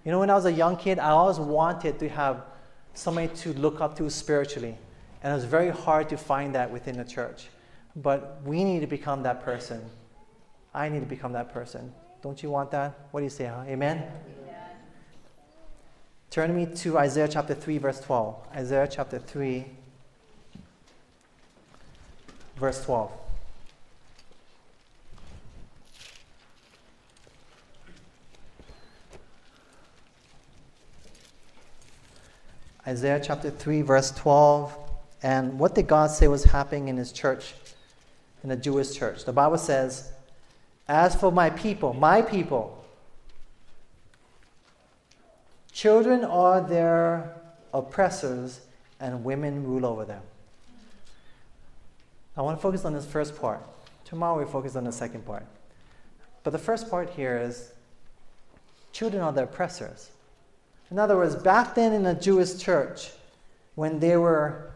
You 0.05 0.11
know, 0.11 0.19
when 0.19 0.29
I 0.29 0.35
was 0.35 0.45
a 0.45 0.51
young 0.51 0.77
kid, 0.77 0.99
I 0.99 1.09
always 1.09 1.39
wanted 1.39 1.99
to 1.99 2.09
have 2.09 2.43
somebody 2.93 3.27
to 3.27 3.53
look 3.53 3.81
up 3.81 3.97
to 3.97 4.09
spiritually. 4.09 4.77
And 5.21 5.31
it 5.31 5.35
was 5.35 5.45
very 5.45 5.69
hard 5.69 6.09
to 6.09 6.17
find 6.17 6.55
that 6.55 6.71
within 6.71 6.97
the 6.97 7.03
church. 7.03 7.47
But 7.95 8.41
we 8.45 8.63
need 8.63 8.79
to 8.79 8.87
become 8.87 9.23
that 9.23 9.43
person. 9.43 9.81
I 10.73 10.87
need 10.89 11.01
to 11.01 11.05
become 11.05 11.33
that 11.33 11.53
person. 11.53 11.91
Don't 12.21 12.41
you 12.41 12.49
want 12.49 12.71
that? 12.71 12.97
What 13.11 13.21
do 13.21 13.25
you 13.25 13.29
say? 13.29 13.45
Huh? 13.45 13.63
Amen? 13.67 13.97
Amen? 13.97 14.13
Turn 16.29 16.55
me 16.55 16.67
to 16.67 16.97
Isaiah 16.97 17.27
chapter 17.27 17.55
3, 17.55 17.77
verse 17.79 17.99
12. 18.01 18.35
Isaiah 18.55 18.87
chapter 18.89 19.19
3, 19.19 19.65
verse 22.57 22.85
12. 22.85 23.11
Isaiah 32.89 33.21
chapter 33.23 33.51
3, 33.51 33.83
verse 33.83 34.09
12. 34.09 34.75
And 35.21 35.59
what 35.59 35.75
did 35.75 35.85
God 35.85 36.09
say 36.09 36.27
was 36.27 36.43
happening 36.43 36.87
in 36.87 36.97
his 36.97 37.11
church, 37.11 37.53
in 38.41 38.49
the 38.49 38.55
Jewish 38.55 38.95
church? 38.95 39.25
The 39.25 39.33
Bible 39.33 39.59
says, 39.59 40.11
As 40.87 41.13
for 41.13 41.31
my 41.31 41.51
people, 41.51 41.93
my 41.93 42.23
people, 42.23 42.83
children 45.71 46.25
are 46.25 46.61
their 46.61 47.35
oppressors, 47.75 48.61
and 48.99 49.23
women 49.23 49.67
rule 49.67 49.85
over 49.85 50.03
them. 50.03 50.23
I 52.35 52.41
want 52.41 52.57
to 52.57 52.61
focus 52.61 52.85
on 52.85 52.93
this 52.93 53.05
first 53.05 53.39
part. 53.39 53.61
Tomorrow 54.03 54.39
we 54.43 54.51
focus 54.51 54.75
on 54.75 54.85
the 54.85 54.91
second 54.91 55.27
part. 55.27 55.45
But 56.43 56.51
the 56.51 56.57
first 56.57 56.89
part 56.89 57.11
here 57.11 57.37
is 57.37 57.71
children 58.93 59.21
are 59.21 59.31
the 59.31 59.43
oppressors. 59.43 60.09
In 60.91 60.97
other 60.97 61.15
words, 61.15 61.35
back 61.35 61.75
then 61.75 61.93
in 61.93 62.03
the 62.03 62.15
Jewish 62.15 62.57
church, 62.57 63.11
when 63.75 63.99
they 63.99 64.17
were, 64.17 64.71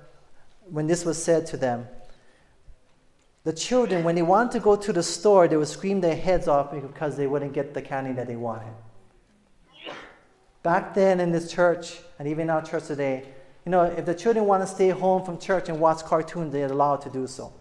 when 0.69 0.87
this 0.87 1.05
was 1.05 1.21
said 1.21 1.45
to 1.47 1.57
them, 1.57 1.87
the 3.43 3.53
children, 3.53 4.03
when 4.03 4.15
they 4.15 4.21
wanted 4.21 4.53
to 4.53 4.59
go 4.59 4.75
to 4.75 4.93
the 4.93 5.03
store, 5.03 5.47
they 5.47 5.57
would 5.57 5.67
scream 5.67 5.99
their 5.99 6.15
heads 6.15 6.47
off 6.47 6.71
because 6.71 7.17
they 7.17 7.27
wouldn't 7.27 7.53
get 7.53 7.73
the 7.73 7.81
candy 7.81 8.13
that 8.13 8.27
they 8.27 8.37
wanted. 8.37 8.73
Back 10.61 10.93
then 10.93 11.19
in 11.19 11.33
this 11.33 11.51
church, 11.51 11.99
and 12.19 12.27
even 12.27 12.43
in 12.43 12.49
our 12.49 12.61
church 12.61 12.85
today, 12.85 13.25
you 13.65 13.71
know, 13.71 13.83
if 13.83 14.05
the 14.05 14.15
children 14.15 14.45
want 14.45 14.63
to 14.63 14.67
stay 14.67 14.89
home 14.89 15.25
from 15.25 15.37
church 15.39 15.67
and 15.67 15.79
watch 15.79 16.03
cartoons, 16.03 16.53
they're 16.53 16.71
allowed 16.71 17.01
to 17.01 17.09
do 17.09 17.27
so. 17.27 17.51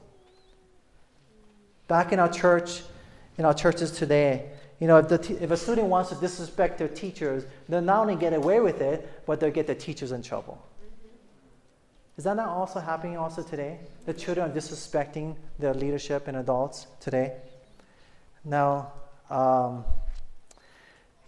Back 1.88 2.12
in 2.12 2.20
our 2.20 2.28
church, 2.28 2.82
in 3.38 3.44
our 3.44 3.54
churches 3.54 3.90
today, 3.90 4.50
you 4.82 4.88
know, 4.88 4.96
if, 4.96 5.06
the 5.06 5.38
if 5.40 5.52
a 5.52 5.56
student 5.56 5.86
wants 5.86 6.10
to 6.10 6.16
disrespect 6.16 6.76
their 6.76 6.88
teachers, 6.88 7.44
they'll 7.68 7.80
not 7.80 8.00
only 8.00 8.16
get 8.16 8.32
away 8.32 8.58
with 8.58 8.80
it, 8.80 9.22
but 9.26 9.38
they'll 9.38 9.52
get 9.52 9.68
their 9.68 9.76
teachers 9.76 10.10
in 10.10 10.22
trouble. 10.22 10.60
Is 12.18 12.24
that 12.24 12.34
not 12.34 12.48
also 12.48 12.80
happening 12.80 13.16
also 13.16 13.44
today? 13.44 13.78
The 14.06 14.12
children 14.12 14.50
are 14.50 14.52
disrespecting 14.52 15.36
their 15.56 15.72
leadership 15.72 16.26
and 16.26 16.36
adults 16.36 16.88
today. 16.98 17.36
Now, 18.44 18.90
um, 19.30 19.84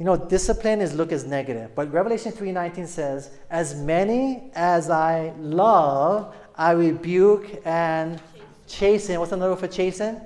you 0.01 0.05
know, 0.05 0.17
discipline 0.17 0.81
is 0.81 0.93
looked 0.93 1.13
as 1.13 1.25
negative, 1.25 1.77
but 1.77 1.93
Revelation 1.93 2.33
3:19 2.33 2.89
says, 2.89 3.31
"As 3.51 3.77
many 3.77 4.51
as 4.57 4.91
I 4.91 5.33
love, 5.39 6.35
I 6.57 6.73
rebuke 6.73 7.63
and 7.65 8.21
chasten." 8.67 9.21
What's 9.21 9.31
another 9.31 9.53
word 9.53 9.61
for 9.61 9.69
chasten? 9.69 10.23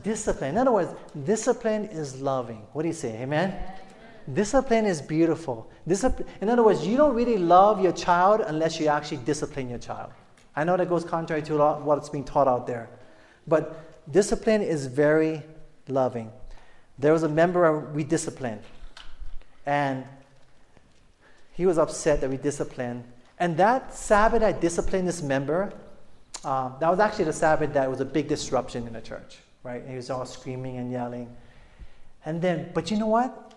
Discipline. 0.00 0.52
In 0.52 0.58
other 0.58 0.72
words, 0.72 0.94
discipline 1.24 1.84
is 1.84 2.20
loving. 2.22 2.62
What 2.72 2.82
do 2.82 2.88
you 2.88 2.94
say? 2.94 3.20
Amen? 3.20 3.54
Discipline 4.32 4.86
is 4.86 5.02
beautiful. 5.02 5.70
Discipline, 5.86 6.26
in 6.40 6.48
other 6.48 6.62
words, 6.62 6.86
you 6.86 6.96
don't 6.96 7.14
really 7.14 7.36
love 7.36 7.82
your 7.82 7.92
child 7.92 8.40
unless 8.46 8.80
you 8.80 8.86
actually 8.86 9.18
discipline 9.18 9.68
your 9.68 9.78
child. 9.78 10.12
I 10.56 10.64
know 10.64 10.76
that 10.76 10.88
goes 10.88 11.04
contrary 11.04 11.42
to 11.42 11.56
what's 11.82 12.08
being 12.08 12.24
taught 12.24 12.48
out 12.48 12.66
there. 12.66 12.88
But 13.46 14.10
discipline 14.10 14.62
is 14.62 14.86
very 14.86 15.42
loving. 15.88 16.30
There 16.98 17.12
was 17.12 17.24
a 17.24 17.28
member 17.28 17.80
we 17.80 18.04
disciplined, 18.04 18.62
and 19.66 20.04
he 21.52 21.66
was 21.66 21.78
upset 21.78 22.20
that 22.20 22.30
we 22.30 22.36
disciplined. 22.36 23.04
And 23.38 23.56
that 23.56 23.94
Sabbath 23.94 24.42
I 24.42 24.52
disciplined 24.52 25.08
this 25.08 25.20
member, 25.20 25.72
uh, 26.44 26.78
that 26.78 26.88
was 26.88 27.00
actually 27.00 27.24
the 27.24 27.32
Sabbath 27.32 27.72
that 27.74 27.90
was 27.90 28.00
a 28.00 28.04
big 28.04 28.28
disruption 28.28 28.86
in 28.86 28.92
the 28.92 29.00
church 29.00 29.38
right? 29.62 29.80
And 29.80 29.90
he 29.90 29.96
was 29.96 30.10
all 30.10 30.24
screaming 30.26 30.76
and 30.76 30.90
yelling. 30.90 31.34
And 32.24 32.40
then, 32.40 32.70
but 32.74 32.90
you 32.90 32.96
know 32.96 33.06
what? 33.06 33.52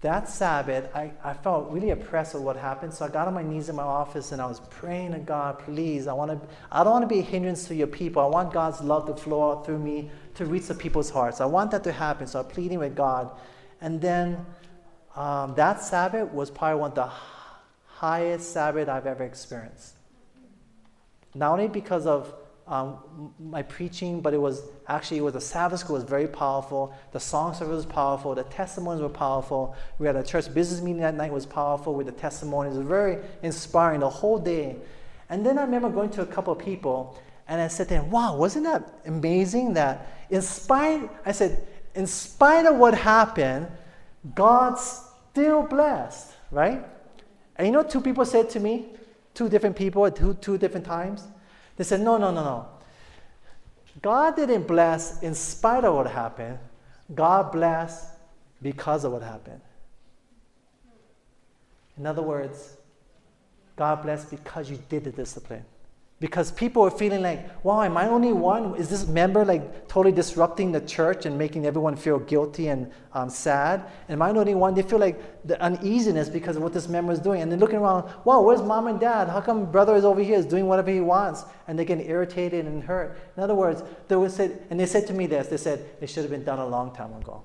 That 0.00 0.28
Sabbath, 0.28 0.94
I, 0.94 1.12
I 1.24 1.32
felt 1.32 1.70
really 1.70 1.90
oppressed 1.90 2.34
with 2.34 2.42
what 2.42 2.56
happened. 2.56 2.92
So 2.92 3.06
I 3.06 3.08
got 3.08 3.26
on 3.26 3.32
my 3.32 3.42
knees 3.42 3.70
in 3.70 3.76
my 3.76 3.84
office 3.84 4.32
and 4.32 4.42
I 4.42 4.46
was 4.46 4.60
praying 4.68 5.12
to 5.12 5.18
God, 5.18 5.58
please, 5.60 6.06
I 6.06 6.12
want 6.12 6.30
to, 6.30 6.48
I 6.70 6.84
don't 6.84 6.92
want 6.92 7.02
to 7.04 7.08
be 7.08 7.20
a 7.20 7.22
hindrance 7.22 7.66
to 7.68 7.74
your 7.74 7.86
people. 7.86 8.20
I 8.20 8.26
want 8.26 8.52
God's 8.52 8.82
love 8.82 9.06
to 9.06 9.14
flow 9.14 9.50
out 9.50 9.64
through 9.64 9.78
me 9.78 10.10
to 10.34 10.44
reach 10.44 10.66
the 10.66 10.74
people's 10.74 11.08
hearts. 11.08 11.40
I 11.40 11.46
want 11.46 11.70
that 11.70 11.84
to 11.84 11.92
happen. 11.92 12.26
So 12.26 12.40
I'm 12.40 12.46
pleading 12.46 12.80
with 12.80 12.94
God. 12.94 13.30
And 13.80 13.98
then 13.98 14.44
um, 15.16 15.54
that 15.54 15.80
Sabbath 15.80 16.30
was 16.32 16.50
probably 16.50 16.80
one 16.80 16.90
of 16.90 16.96
the 16.96 17.10
highest 17.86 18.52
Sabbath 18.52 18.88
I've 18.88 19.06
ever 19.06 19.24
experienced. 19.24 19.94
Not 21.34 21.52
only 21.52 21.68
because 21.68 22.06
of 22.06 22.34
um, 22.66 23.32
my 23.38 23.62
preaching, 23.62 24.20
but 24.20 24.32
it 24.32 24.40
was 24.40 24.62
actually 24.88 25.18
it 25.18 25.22
was 25.22 25.34
the 25.34 25.40
Sabbath 25.40 25.80
school 25.80 25.96
was 25.96 26.04
very 26.04 26.26
powerful. 26.26 26.94
The 27.12 27.20
song 27.20 27.54
service 27.54 27.76
was 27.76 27.86
powerful. 27.86 28.34
The 28.34 28.44
testimonies 28.44 29.02
were 29.02 29.08
powerful. 29.08 29.76
We 29.98 30.06
had 30.06 30.16
a 30.16 30.22
church 30.22 30.52
business 30.54 30.80
meeting 30.80 31.02
that 31.02 31.14
night 31.14 31.32
was 31.32 31.44
powerful 31.44 31.94
with 31.94 32.06
the 32.06 32.12
testimonies. 32.12 32.74
It 32.74 32.78
was 32.78 32.88
very 32.88 33.18
inspiring 33.42 34.00
the 34.00 34.08
whole 34.08 34.38
day. 34.38 34.76
And 35.28 35.44
then 35.44 35.58
I 35.58 35.62
remember 35.62 35.90
going 35.90 36.10
to 36.10 36.22
a 36.22 36.26
couple 36.26 36.52
of 36.52 36.58
people 36.58 37.18
and 37.46 37.60
I 37.60 37.68
said 37.68 37.88
to 37.88 37.94
them, 37.94 38.10
"Wow, 38.10 38.36
wasn't 38.36 38.64
that 38.64 38.82
amazing? 39.04 39.74
That 39.74 40.06
in 40.30 40.40
spite," 40.40 41.10
I 41.26 41.32
said, 41.32 41.66
"In 41.94 42.06
spite 42.06 42.64
of 42.64 42.76
what 42.76 42.94
happened, 42.94 43.66
God 44.34 44.78
still 44.78 45.62
blessed, 45.62 46.32
right?" 46.50 46.82
And 47.56 47.66
you 47.66 47.72
know, 47.72 47.82
two 47.82 48.00
people 48.00 48.24
said 48.24 48.48
to 48.50 48.60
me, 48.60 48.94
two 49.34 49.48
different 49.48 49.76
people 49.76 50.06
at 50.06 50.16
two, 50.16 50.34
two 50.34 50.56
different 50.56 50.86
times. 50.86 51.26
They 51.76 51.84
said, 51.84 52.00
no, 52.00 52.16
no, 52.16 52.30
no, 52.30 52.44
no. 52.44 52.66
God 54.02 54.36
didn't 54.36 54.66
bless 54.66 55.22
in 55.22 55.34
spite 55.34 55.84
of 55.84 55.94
what 55.94 56.06
happened. 56.08 56.58
God 57.14 57.52
blessed 57.52 58.06
because 58.62 59.04
of 59.04 59.12
what 59.12 59.22
happened. 59.22 59.60
In 61.96 62.06
other 62.06 62.22
words, 62.22 62.76
God 63.76 64.02
blessed 64.02 64.30
because 64.30 64.70
you 64.70 64.78
did 64.88 65.04
the 65.04 65.12
discipline 65.12 65.64
because 66.20 66.52
people 66.52 66.82
are 66.82 66.90
feeling 66.90 67.22
like, 67.22 67.64
wow, 67.64 67.82
am 67.82 67.96
I 67.96 68.08
only 68.08 68.32
one? 68.32 68.76
Is 68.76 68.88
this 68.88 69.06
member 69.06 69.44
like 69.44 69.88
totally 69.88 70.14
disrupting 70.14 70.70
the 70.70 70.80
church 70.80 71.26
and 71.26 71.36
making 71.36 71.66
everyone 71.66 71.96
feel 71.96 72.20
guilty 72.20 72.68
and 72.68 72.90
um, 73.12 73.28
sad? 73.28 73.84
Am 74.08 74.22
I 74.22 74.32
the 74.32 74.38
only 74.38 74.54
one? 74.54 74.74
They 74.74 74.82
feel 74.82 75.00
like 75.00 75.44
the 75.44 75.60
uneasiness 75.60 76.28
because 76.28 76.56
of 76.56 76.62
what 76.62 76.72
this 76.72 76.88
member 76.88 77.12
is 77.12 77.18
doing. 77.18 77.42
And 77.42 77.50
they're 77.50 77.58
looking 77.58 77.78
around, 77.78 78.10
wow, 78.24 78.40
where's 78.42 78.62
mom 78.62 78.86
and 78.86 79.00
dad? 79.00 79.28
How 79.28 79.40
come 79.40 79.70
brother 79.70 79.96
is 79.96 80.04
over 80.04 80.22
here 80.22 80.38
is 80.38 80.46
doing 80.46 80.68
whatever 80.68 80.90
he 80.90 81.00
wants? 81.00 81.44
And 81.66 81.76
they're 81.76 81.84
getting 81.84 82.08
irritated 82.08 82.64
and 82.64 82.82
hurt. 82.82 83.18
In 83.36 83.42
other 83.42 83.56
words, 83.56 83.82
they 84.06 84.16
would 84.16 84.30
say, 84.30 84.52
and 84.70 84.78
they 84.78 84.86
said 84.86 85.08
to 85.08 85.12
me 85.12 85.26
this, 85.26 85.48
they 85.48 85.56
said, 85.56 85.84
it 86.00 86.08
should 86.08 86.22
have 86.22 86.30
been 86.30 86.44
done 86.44 86.60
a 86.60 86.66
long 86.66 86.94
time 86.94 87.12
ago. 87.14 87.42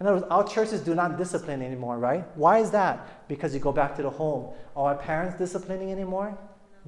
In 0.00 0.06
other 0.06 0.16
words, 0.16 0.26
our 0.30 0.46
churches 0.46 0.80
do 0.82 0.94
not 0.94 1.16
discipline 1.16 1.62
anymore, 1.62 1.98
right? 1.98 2.24
Why 2.36 2.58
is 2.58 2.70
that? 2.70 3.26
Because 3.26 3.52
you 3.52 3.58
go 3.58 3.72
back 3.72 3.96
to 3.96 4.02
the 4.02 4.10
home. 4.10 4.54
Are 4.76 4.92
our 4.92 4.96
parents 4.96 5.36
disciplining 5.38 5.90
anymore? 5.90 6.38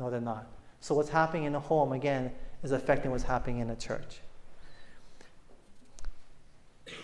No, 0.01 0.09
they're 0.09 0.19
not. 0.19 0.47
So 0.81 0.95
what's 0.95 1.11
happening 1.11 1.45
in 1.45 1.53
the 1.53 1.61
home, 1.61 1.93
again, 1.93 2.33
is 2.63 2.73
affecting 2.73 3.11
what's 3.11 3.25
happening 3.25 3.59
in 3.59 3.69
the 3.69 3.77
church. 3.77 4.21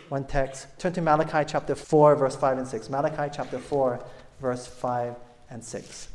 One 0.08 0.24
text. 0.24 0.66
Turn 0.78 0.94
to 0.94 1.02
Malachi 1.02 1.44
chapter 1.46 1.74
4, 1.74 2.16
verse 2.16 2.36
5 2.36 2.58
and 2.58 2.66
6. 2.66 2.88
Malachi 2.88 3.30
chapter 3.36 3.58
4, 3.58 4.02
verse 4.40 4.66
5 4.66 5.14
and 5.50 5.62
6. 5.62 6.08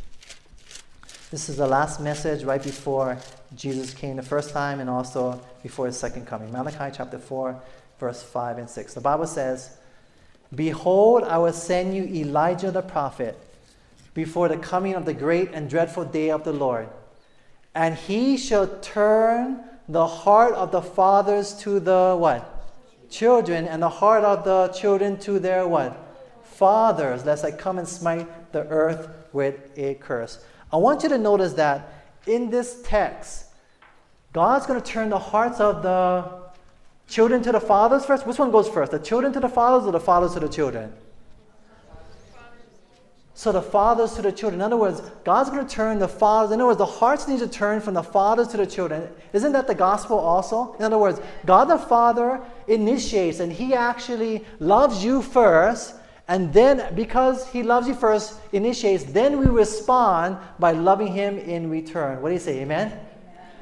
This 1.29 1.49
is 1.49 1.57
the 1.57 1.67
last 1.67 2.01
message 2.01 2.43
right 2.43 2.61
before 2.61 3.17
Jesus 3.55 3.93
came 3.93 4.15
the 4.15 4.23
first 4.23 4.49
time 4.49 4.79
and 4.79 4.89
also 4.89 5.39
before 5.61 5.85
his 5.85 5.97
second 5.97 6.25
coming. 6.25 6.51
Malachi 6.51 6.93
chapter 6.97 7.19
4, 7.19 7.61
verse 7.99 8.23
5 8.23 8.57
and 8.57 8.69
6. 8.69 8.95
The 8.95 9.01
Bible 9.01 9.27
says, 9.27 9.77
Behold, 10.55 11.23
I 11.23 11.37
will 11.37 11.53
send 11.53 11.95
you 11.95 12.03
Elijah 12.05 12.71
the 12.71 12.81
prophet 12.81 13.37
before 14.13 14.47
the 14.47 14.57
coming 14.57 14.93
of 14.95 15.05
the 15.05 15.13
great 15.13 15.51
and 15.53 15.69
dreadful 15.69 16.05
day 16.05 16.29
of 16.29 16.43
the 16.43 16.53
Lord. 16.53 16.89
And 17.73 17.95
he 17.95 18.37
shall 18.37 18.67
turn 18.79 19.63
the 19.87 20.05
heart 20.05 20.53
of 20.53 20.71
the 20.71 20.81
fathers 20.81 21.53
to 21.59 21.79
the 21.79 22.15
what? 22.17 22.47
Children, 23.09 23.67
and 23.67 23.81
the 23.81 23.89
heart 23.89 24.23
of 24.23 24.43
the 24.43 24.69
children 24.69 25.17
to 25.19 25.39
their 25.39 25.67
what? 25.67 25.97
Fathers, 26.43 27.25
lest 27.25 27.43
I 27.43 27.51
come 27.51 27.77
and 27.77 27.87
smite 27.87 28.51
the 28.51 28.65
earth 28.67 29.09
with 29.33 29.71
a 29.77 29.95
curse. 29.95 30.43
I 30.71 30.77
want 30.77 31.03
you 31.03 31.09
to 31.09 31.17
notice 31.17 31.53
that 31.53 31.93
in 32.25 32.49
this 32.49 32.81
text, 32.83 33.45
God's 34.33 34.65
going 34.65 34.81
to 34.81 34.85
turn 34.85 35.09
the 35.09 35.19
hearts 35.19 35.59
of 35.59 35.83
the 35.83 36.41
children 37.07 37.41
to 37.43 37.51
the 37.51 37.59
fathers 37.59 38.05
first. 38.05 38.25
Which 38.25 38.39
one 38.39 38.51
goes 38.51 38.69
first? 38.69 38.91
The 38.91 38.99
children 38.99 39.33
to 39.33 39.39
the 39.39 39.49
fathers 39.49 39.85
or 39.85 39.91
the 39.91 39.99
fathers 39.99 40.33
to 40.33 40.39
the 40.39 40.47
children? 40.47 40.93
So 43.41 43.51
the 43.51 43.59
fathers 43.59 44.13
to 44.13 44.21
the 44.21 44.31
children. 44.31 44.61
In 44.61 44.65
other 44.65 44.77
words, 44.77 45.01
God's 45.23 45.49
going 45.49 45.65
to 45.65 45.75
turn 45.75 45.97
the 45.97 46.07
fathers. 46.07 46.51
In 46.51 46.59
other 46.59 46.67
words, 46.67 46.77
the 46.77 46.85
hearts 46.85 47.27
need 47.27 47.39
to 47.39 47.47
turn 47.47 47.81
from 47.81 47.95
the 47.95 48.03
fathers 48.03 48.49
to 48.49 48.57
the 48.57 48.67
children. 48.67 49.09
Isn't 49.33 49.53
that 49.53 49.65
the 49.65 49.73
gospel 49.73 50.19
also? 50.19 50.75
In 50.75 50.85
other 50.85 50.99
words, 50.99 51.19
God 51.47 51.65
the 51.65 51.79
Father 51.79 52.39
initiates 52.67 53.39
and 53.39 53.51
He 53.51 53.73
actually 53.73 54.45
loves 54.59 55.03
you 55.03 55.23
first. 55.23 55.95
And 56.27 56.53
then, 56.53 56.93
because 56.93 57.47
He 57.47 57.63
loves 57.63 57.87
you 57.87 57.95
first, 57.95 58.39
initiates, 58.51 59.05
then 59.05 59.39
we 59.39 59.47
respond 59.47 60.37
by 60.59 60.73
loving 60.73 61.07
Him 61.07 61.39
in 61.39 61.67
return. 61.67 62.21
What 62.21 62.29
do 62.29 62.33
you 62.35 62.39
say? 62.39 62.59
Amen? 62.59 62.89
Amen? 62.89 62.99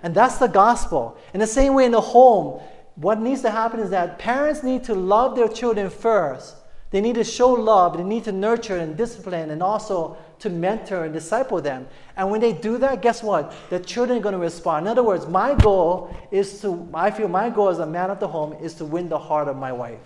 And 0.04 0.14
that's 0.14 0.40
the 0.40 0.48
gospel. 0.48 1.18
In 1.34 1.40
the 1.40 1.48
same 1.48 1.74
way, 1.74 1.86
in 1.86 1.94
the 1.94 2.02
home, 2.02 2.62
what 2.96 3.22
needs 3.22 3.44
to 3.44 3.50
happen 3.50 3.80
is 3.80 3.92
that 3.92 4.20
parents 4.20 4.62
need 4.62 4.84
to 4.84 4.94
love 4.94 5.38
their 5.38 5.48
children 5.48 5.90
first 5.90 6.58
they 6.92 7.02
need 7.02 7.16
to 7.16 7.24
show 7.24 7.52
love, 7.52 7.98
they 7.98 8.04
need 8.04 8.24
to 8.24 8.32
nurture 8.32 8.78
and 8.78 8.98
discipline, 8.98 9.52
and 9.52 9.62
also 9.62 10.18
to 10.40 10.50
mentor 10.50 11.04
and 11.04 11.14
disciple 11.14 11.62
them. 11.62 11.88
And 12.18 12.32
when 12.32 12.42
they 12.42 12.52
do 12.54 12.78
that, 12.80 13.02
guess 13.02 13.22
what? 13.22 13.54
The 13.70 13.80
children 13.80 14.20
are 14.20 14.22
going 14.22 14.34
to 14.34 14.40
respond. 14.40 14.86
In 14.86 14.92
other 14.92 15.04
words, 15.04 15.28
my 15.28 15.54
goal 15.54 16.16
is 16.32 16.62
to, 16.62 16.90
I 16.94 17.12
feel 17.12 17.28
my 17.28 17.50
goal 17.50 17.70
as 17.70 17.80
a 17.80 17.86
man 17.86 18.10
of 18.10 18.20
the 18.20 18.28
home 18.28 18.54
is 18.54 18.74
to 18.76 18.86
win 18.86 19.08
the 19.08 19.20
heart 19.20 19.48
of 19.48 19.56
my 19.56 19.72
wife, 19.72 20.00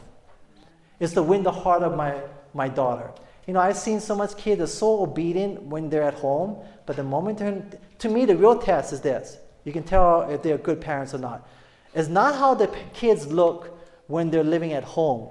is 0.99 1.13
to 1.13 1.23
win 1.23 1.43
the 1.43 1.51
heart 1.51 1.83
of 1.83 1.95
my, 1.95 2.19
my 2.53 2.67
daughter. 2.67 3.11
You 3.47 3.53
know, 3.53 3.61
I've 3.61 3.77
seen 3.77 3.99
so 3.99 4.15
much 4.15 4.35
kids 4.35 4.61
are 4.61 4.67
so 4.67 5.03
obedient 5.03 5.61
when 5.63 5.89
they're 5.89 6.03
at 6.03 6.15
home, 6.15 6.57
but 6.85 6.97
the 6.97 7.03
moment 7.03 7.37
they're, 7.37 7.63
to 7.99 8.09
me, 8.09 8.25
the 8.25 8.35
real 8.35 8.57
test 8.57 8.91
is 8.91 8.99
this. 8.99 9.37
You 9.63 9.71
can 9.71 9.83
tell 9.83 10.23
if 10.29 10.41
they're 10.41 10.57
good 10.57 10.81
parents 10.81 11.13
or 11.13 11.19
not. 11.19 11.47
It's 11.93 12.09
not 12.09 12.35
how 12.35 12.55
the 12.55 12.67
kids 12.93 13.27
look 13.27 13.77
when 14.07 14.29
they're 14.31 14.43
living 14.43 14.73
at 14.73 14.83
home 14.83 15.29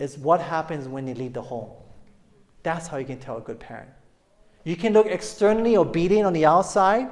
is 0.00 0.18
what 0.18 0.40
happens 0.40 0.88
when 0.88 1.04
they 1.04 1.14
leave 1.14 1.34
the 1.34 1.42
home. 1.42 1.70
That's 2.62 2.88
how 2.88 2.96
you 2.96 3.04
can 3.04 3.18
tell 3.18 3.36
a 3.36 3.40
good 3.40 3.60
parent. 3.60 3.90
You 4.64 4.76
can 4.76 4.92
look 4.92 5.06
externally 5.06 5.76
obedient 5.76 6.26
on 6.26 6.32
the 6.32 6.46
outside, 6.46 7.08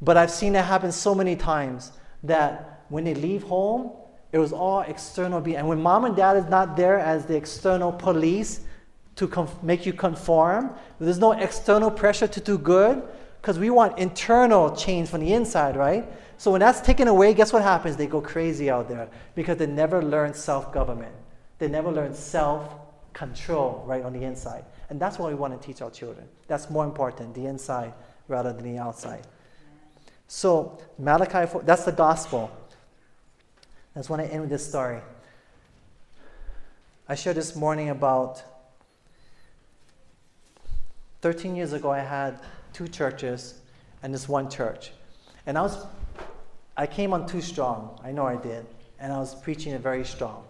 but 0.00 0.16
I've 0.16 0.30
seen 0.30 0.52
that 0.52 0.64
happen 0.64 0.92
so 0.92 1.14
many 1.14 1.34
times 1.34 1.92
that 2.22 2.84
when 2.88 3.04
they 3.04 3.14
leave 3.14 3.42
home, 3.42 3.92
it 4.32 4.38
was 4.38 4.52
all 4.52 4.80
external 4.80 5.38
obedience. 5.38 5.60
And 5.60 5.68
when 5.68 5.82
mom 5.82 6.04
and 6.04 6.14
dad 6.14 6.36
is 6.36 6.46
not 6.46 6.76
there 6.76 6.98
as 6.98 7.26
the 7.26 7.36
external 7.36 7.92
police 7.92 8.60
to 9.16 9.26
conf- 9.26 9.62
make 9.62 9.86
you 9.86 9.92
conform, 9.92 10.74
there's 11.00 11.18
no 11.18 11.32
external 11.32 11.90
pressure 11.90 12.28
to 12.28 12.40
do 12.40 12.58
good 12.58 13.02
because 13.40 13.58
we 13.58 13.70
want 13.70 13.98
internal 13.98 14.74
change 14.74 15.08
from 15.08 15.20
the 15.20 15.32
inside, 15.32 15.76
right? 15.76 16.06
So 16.36 16.50
when 16.50 16.60
that's 16.60 16.80
taken 16.80 17.08
away, 17.08 17.34
guess 17.34 17.52
what 17.52 17.62
happens? 17.62 17.96
They 17.96 18.06
go 18.06 18.20
crazy 18.20 18.70
out 18.70 18.88
there 18.88 19.08
because 19.34 19.56
they 19.56 19.66
never 19.66 20.02
learn 20.02 20.34
self 20.34 20.72
government. 20.72 21.14
They 21.58 21.68
never 21.68 21.90
learn 21.90 22.14
self 22.14 22.74
control 23.12 23.82
right 23.86 24.02
on 24.02 24.12
the 24.12 24.22
inside. 24.22 24.64
And 24.90 25.00
that's 25.00 25.18
what 25.18 25.28
we 25.28 25.34
want 25.34 25.60
to 25.60 25.66
teach 25.66 25.82
our 25.82 25.90
children. 25.90 26.26
That's 26.46 26.70
more 26.70 26.84
important, 26.84 27.34
the 27.34 27.46
inside 27.46 27.92
rather 28.28 28.52
than 28.52 28.72
the 28.72 28.78
outside. 28.78 29.26
So, 30.28 30.78
Malachi 30.98 31.46
4, 31.50 31.62
that's 31.62 31.84
the 31.84 31.92
gospel. 31.92 32.50
That's 33.94 34.08
when 34.08 34.20
I 34.20 34.26
end 34.26 34.42
with 34.42 34.50
this 34.50 34.66
story. 34.66 35.00
I 37.08 37.14
shared 37.14 37.36
this 37.36 37.56
morning 37.56 37.88
about 37.88 38.42
13 41.22 41.56
years 41.56 41.72
ago, 41.72 41.90
I 41.90 42.00
had 42.00 42.38
two 42.72 42.86
churches 42.86 43.54
and 44.02 44.14
this 44.14 44.28
one 44.28 44.50
church. 44.50 44.92
And 45.46 45.58
I 45.58 45.62
was, 45.62 45.84
I 46.76 46.86
came 46.86 47.12
on 47.12 47.26
too 47.26 47.40
strong. 47.40 47.98
I 48.04 48.12
know 48.12 48.26
I 48.26 48.36
did. 48.36 48.66
And 49.00 49.12
I 49.12 49.18
was 49.18 49.34
preaching 49.34 49.72
it 49.72 49.80
very 49.80 50.04
strong. 50.04 50.44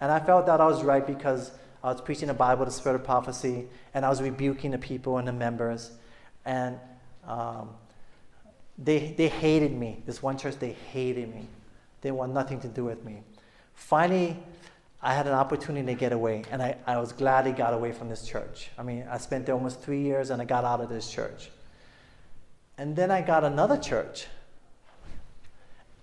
And 0.00 0.12
I 0.12 0.20
felt 0.20 0.46
that 0.46 0.60
I 0.60 0.66
was 0.66 0.82
right 0.82 1.06
because 1.06 1.50
I 1.82 1.92
was 1.92 2.00
preaching 2.00 2.28
the 2.28 2.34
Bible, 2.34 2.64
the 2.64 2.70
spirit 2.70 2.96
of 2.96 3.04
prophecy, 3.04 3.66
and 3.94 4.04
I 4.04 4.08
was 4.08 4.20
rebuking 4.20 4.70
the 4.70 4.78
people 4.78 5.18
and 5.18 5.26
the 5.26 5.32
members. 5.32 5.92
And 6.44 6.78
um, 7.26 7.70
they, 8.76 9.14
they 9.16 9.28
hated 9.28 9.72
me. 9.72 10.02
This 10.06 10.22
one 10.22 10.38
church, 10.38 10.56
they 10.58 10.72
hated 10.72 11.34
me. 11.34 11.46
They 12.00 12.10
want 12.10 12.32
nothing 12.32 12.60
to 12.60 12.68
do 12.68 12.84
with 12.84 13.04
me. 13.04 13.22
Finally, 13.74 14.36
I 15.00 15.14
had 15.14 15.26
an 15.26 15.34
opportunity 15.34 15.86
to 15.86 15.94
get 15.94 16.12
away, 16.12 16.42
and 16.50 16.60
I, 16.60 16.76
I 16.86 16.98
was 16.98 17.12
glad 17.12 17.46
I 17.46 17.52
got 17.52 17.72
away 17.72 17.92
from 17.92 18.08
this 18.08 18.26
church. 18.26 18.70
I 18.76 18.82
mean, 18.82 19.06
I 19.08 19.18
spent 19.18 19.46
there 19.46 19.54
almost 19.54 19.80
three 19.80 20.02
years, 20.02 20.30
and 20.30 20.42
I 20.42 20.44
got 20.44 20.64
out 20.64 20.80
of 20.80 20.88
this 20.88 21.08
church. 21.08 21.50
And 22.76 22.96
then 22.96 23.10
I 23.10 23.22
got 23.22 23.44
another 23.44 23.76
church. 23.76 24.26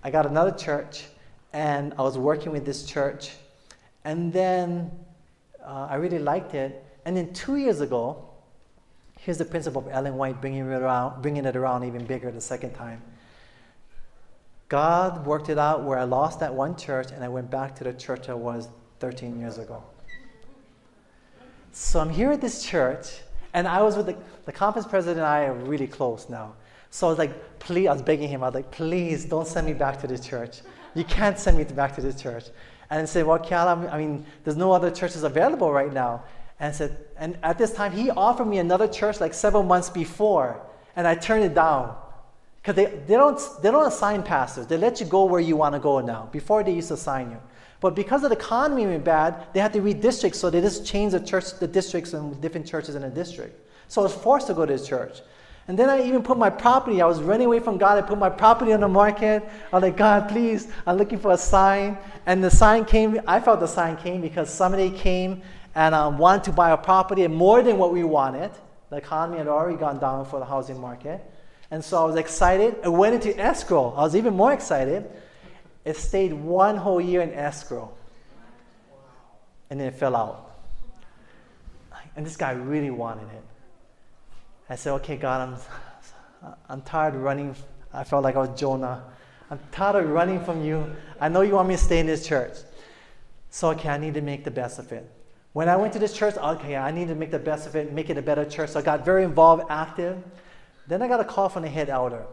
I 0.04 0.12
got 0.12 0.26
another 0.26 0.52
church, 0.52 1.06
and 1.52 1.94
I 1.98 2.04
was 2.04 2.18
working 2.18 2.52
with 2.52 2.66
this 2.66 2.86
church 2.86 3.32
and 4.06 4.32
then 4.32 4.92
uh, 5.66 5.88
I 5.90 5.96
really 5.96 6.20
liked 6.20 6.54
it. 6.54 6.82
And 7.06 7.18
then 7.18 7.34
two 7.34 7.58
years 7.58 7.82
ago, 7.82 8.30
here's 9.20 9.40
the 9.40 9.46
principle 9.46 9.82
of 9.82 9.92
Ellen 9.92 10.16
White 10.16 10.40
bringing 10.40 10.62
it 10.62 10.82
around, 10.82 11.22
bringing 11.22 11.44
it 11.44 11.56
around 11.56 11.84
even 11.84 12.06
bigger 12.06 12.32
the 12.32 12.40
second 12.40 12.74
time. 12.74 13.02
God 14.70 15.26
worked 15.26 15.50
it 15.50 15.58
out 15.58 15.84
where 15.84 15.98
I 15.98 16.04
lost 16.04 16.40
that 16.40 16.54
one 16.54 16.76
church 16.76 17.12
and 17.12 17.24
I 17.24 17.28
went 17.28 17.50
back 17.50 17.76
to 17.76 17.84
the 17.84 17.94
church 17.94 18.30
I 18.30 18.36
was 18.36 18.70
13 19.00 19.40
years 19.40 19.58
ago. 19.58 19.84
So 21.72 22.00
I'm 22.00 22.10
here 22.10 22.32
at 22.32 22.40
this 22.40 22.64
church, 22.64 23.20
and 23.54 23.68
I 23.68 23.82
was 23.82 23.98
with 23.98 24.06
the, 24.06 24.16
the 24.46 24.52
conference 24.52 24.88
president 24.88 25.18
and 25.18 25.28
I 25.28 25.46
are 25.46 25.54
really 25.54 25.88
close 25.88 26.30
now. 26.30 26.54
So 26.90 27.08
I 27.08 27.10
was 27.10 27.20
like, 27.20 27.60
please, 27.60 27.88
I 27.88 27.94
was 27.94 28.02
begging 28.02 28.30
him, 28.30 28.44
I 28.44 28.48
was 28.48 28.56
like, 28.56 28.72
please 28.72 29.26
don't 29.26 29.48
send 29.48 29.68
me 29.68 29.74
back 29.74 30.00
to 30.02 30.08
this 30.08 30.22
church. 30.26 30.62
You 30.94 31.04
can't 31.04 31.38
send 31.38 31.58
me 31.58 31.66
back 31.66 31.96
to 31.96 32.02
this 32.02 32.22
church 32.22 32.46
and 32.90 33.08
said, 33.08 33.26
Well, 33.26 33.40
Keala, 33.40 33.92
I 33.92 33.98
mean, 33.98 34.26
there's 34.44 34.58
no 34.58 34.72
other 34.72 34.92
churches 34.92 35.24
available 35.24 35.72
right 35.72 35.92
now. 35.92 36.24
And 36.60 36.74
said, 36.74 36.98
and 37.18 37.38
at 37.44 37.58
this 37.58 37.74
time, 37.74 37.92
he 37.92 38.10
offered 38.10 38.46
me 38.46 38.60
another 38.60 38.88
church 38.88 39.20
like 39.20 39.34
several 39.34 39.64
months 39.64 39.90
before, 39.90 40.62
and 40.96 41.06
I 41.06 41.16
turned 41.16 41.44
it 41.44 41.54
down. 41.54 41.98
Because 42.62 42.76
they, 42.76 42.86
they, 42.86 43.16
don't, 43.16 43.40
they 43.62 43.70
don't 43.70 43.86
assign 43.86 44.24
pastors. 44.24 44.66
They 44.66 44.78
let 44.78 45.00
you 45.00 45.06
go 45.06 45.26
where 45.26 45.42
you 45.42 45.56
want 45.56 45.76
to 45.76 45.80
go 45.80 46.00
now. 46.00 46.30
Before, 46.32 46.64
they 46.64 46.72
used 46.72 46.88
to 46.88 46.96
assign 46.96 47.30
you. 47.30 47.38
But 47.80 47.94
because 47.94 48.24
of 48.24 48.32
the 48.32 48.38
economy 48.38 48.86
being 48.86 49.02
bad, 49.02 49.54
they 49.54 49.60
had 49.60 49.74
to 49.74 49.80
redistrict, 49.82 50.34
so 50.34 50.50
they 50.50 50.62
just 50.62 50.86
changed 50.86 51.14
the 51.14 51.20
church, 51.20 51.60
the 51.60 51.68
districts 51.68 52.14
and 52.14 52.42
different 52.42 52.66
churches 52.66 52.96
in 52.96 53.04
a 53.04 53.10
district. 53.10 53.60
So 53.88 54.02
I 54.02 54.04
was 54.04 54.14
forced 54.16 54.48
to 54.48 54.54
go 54.54 54.66
to 54.66 54.74
this 54.74 54.88
church. 54.88 55.20
And 55.68 55.80
then 55.80 55.90
I 55.90 56.06
even 56.06 56.22
put 56.22 56.38
my 56.38 56.52
property, 56.52 57.02
I 57.02 57.08
was 57.08 57.22
running 57.24 57.48
away 57.48 57.60
from 57.60 57.78
God. 57.78 57.98
I 57.98 58.02
put 58.02 58.20
my 58.20 58.30
property 58.30 58.72
on 58.72 58.82
the 58.82 58.88
market. 58.88 59.44
I 59.74 59.76
was 59.76 59.82
like, 59.82 59.98
God, 59.98 60.30
please, 60.30 60.68
I'm 60.86 60.98
looking 60.98 61.18
for 61.18 61.32
a 61.32 61.38
sign. 61.38 61.98
And 62.28 62.44
the 62.44 62.52
sign 62.52 62.86
came, 62.86 63.20
I 63.28 63.40
felt 63.40 63.60
the 63.60 63.68
sign 63.68 63.98
came 63.98 64.22
because 64.22 64.50
somebody 64.54 64.92
came 64.92 65.42
and 65.74 65.96
um, 65.96 66.20
wanted 66.20 66.44
to 66.46 66.52
buy 66.52 66.72
a 66.72 66.78
property 66.78 67.24
and 67.24 67.34
more 67.34 67.64
than 67.64 67.78
what 67.78 67.92
we 67.92 68.04
wanted. 68.04 68.52
The 68.92 68.98
economy 68.98 69.40
had 69.40 69.48
already 69.48 69.78
gone 69.78 70.00
down 70.00 70.26
for 70.26 70.40
the 70.40 70.46
housing 70.46 70.80
market. 70.80 71.20
And 71.72 71.84
so 71.84 72.04
I 72.04 72.06
was 72.06 72.16
excited. 72.16 72.76
I 72.84 72.90
went 72.90 73.16
into 73.16 73.38
escrow. 73.40 73.90
I 73.98 74.02
was 74.02 74.16
even 74.16 74.36
more 74.36 74.54
excited. 74.54 75.10
It 75.84 75.98
stayed 75.98 76.32
one 76.32 76.78
whole 76.78 77.02
year 77.02 77.22
in 77.22 77.34
escrow. 77.34 77.92
And 79.72 79.80
then 79.80 79.88
it 79.88 79.96
fell 79.96 80.16
out. 80.16 80.52
And 82.16 82.26
this 82.26 82.38
guy 82.38 82.52
really 82.52 82.92
wanted 82.92 83.28
it. 83.34 83.44
I 84.70 84.76
said, 84.76 84.94
okay, 84.94 85.16
God, 85.16 85.50
I'm, 86.44 86.54
I'm 86.70 86.82
tired 86.82 87.16
of 87.16 87.22
running. 87.22 87.56
I 87.94 88.04
felt 88.04 88.24
like 88.24 88.36
I 88.36 88.40
was 88.40 88.60
Jonah. 88.60 89.04
I'm 89.52 89.60
tired 89.72 90.04
of 90.04 90.10
running 90.10 90.44
from 90.44 90.64
you. 90.64 90.96
I 91.22 91.30
know 91.30 91.42
you 91.42 91.54
want 91.54 91.70
me 91.70 91.76
to 91.76 91.82
stay 91.82 92.00
in 92.00 92.08
this 92.08 92.28
church. 92.28 92.58
So, 93.52 93.70
okay, 93.72 93.90
I 93.90 93.98
need 93.98 94.16
to 94.16 94.22
make 94.22 94.44
the 94.44 94.52
best 94.52 94.80
of 94.80 94.92
it. 94.92 95.10
When 95.54 95.70
I 95.70 95.78
went 95.78 95.94
to 95.94 96.00
this 96.00 96.12
church, 96.12 96.36
okay, 96.36 96.76
I 96.76 96.92
need 96.92 97.08
to 97.08 97.16
make 97.16 97.32
the 97.32 97.40
best 97.40 97.68
of 97.68 97.76
it, 97.76 97.94
make 97.94 98.10
it 98.10 98.18
a 98.18 98.22
better 98.22 98.44
church. 98.44 98.72
So 98.72 98.80
I 98.80 98.82
got 98.82 99.06
very 99.06 99.24
involved, 99.24 99.64
active. 99.70 100.22
Then 100.88 101.02
I 101.02 101.08
got 101.08 101.20
a 101.20 101.24
call 101.24 101.48
from 101.48 101.64
the 101.64 101.70
head 101.70 101.90
elder. 101.90 102.26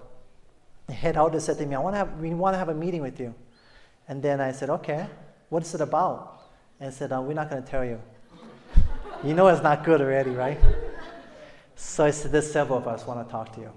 The 0.87 0.95
head 0.95 1.17
elder 1.17 1.39
said 1.39 1.59
to 1.59 1.67
me, 1.67 1.77
I 1.77 1.79
want 1.79 1.95
to 1.95 1.99
have, 1.99 2.19
we 2.19 2.31
want 2.31 2.55
to 2.55 2.59
have 2.59 2.71
a 2.71 2.75
meeting 2.75 3.03
with 3.03 3.21
you. 3.21 3.35
And 4.09 4.23
then 4.23 4.41
I 4.41 4.51
said, 4.53 4.71
okay, 4.71 5.07
what 5.51 5.63
is 5.63 5.75
it 5.75 5.81
about? 5.81 6.41
And 6.81 6.93
said, 6.93 7.13
oh, 7.13 7.21
we're 7.21 7.35
not 7.35 7.49
going 7.49 7.63
to 7.63 7.71
tell 7.71 7.85
you. 7.85 8.01
you 9.25 9.35
know 9.35 9.47
it's 9.49 9.63
not 9.63 9.85
good 9.85 10.01
already, 10.01 10.31
right? 10.31 10.59
So 11.85 12.05
I 12.05 12.11
said, 12.11 12.33
there's 12.33 12.51
several 12.51 12.79
of 12.79 12.87
us 12.87 13.07
want 13.07 13.27
to 13.27 13.31
talk 13.31 13.53
to 13.57 13.61
you. 13.61 13.71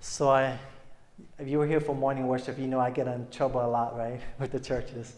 So 0.00 0.30
I, 0.30 0.56
if 1.38 1.48
you 1.48 1.58
were 1.58 1.66
here 1.66 1.80
for 1.80 1.94
morning 1.94 2.28
worship, 2.28 2.56
you 2.58 2.66
know 2.66 2.78
I 2.80 2.90
get 2.90 3.08
in 3.08 3.26
trouble 3.30 3.62
a 3.62 3.66
lot, 3.66 3.98
right, 3.98 4.20
with 4.38 4.52
the 4.52 4.60
churches. 4.60 5.12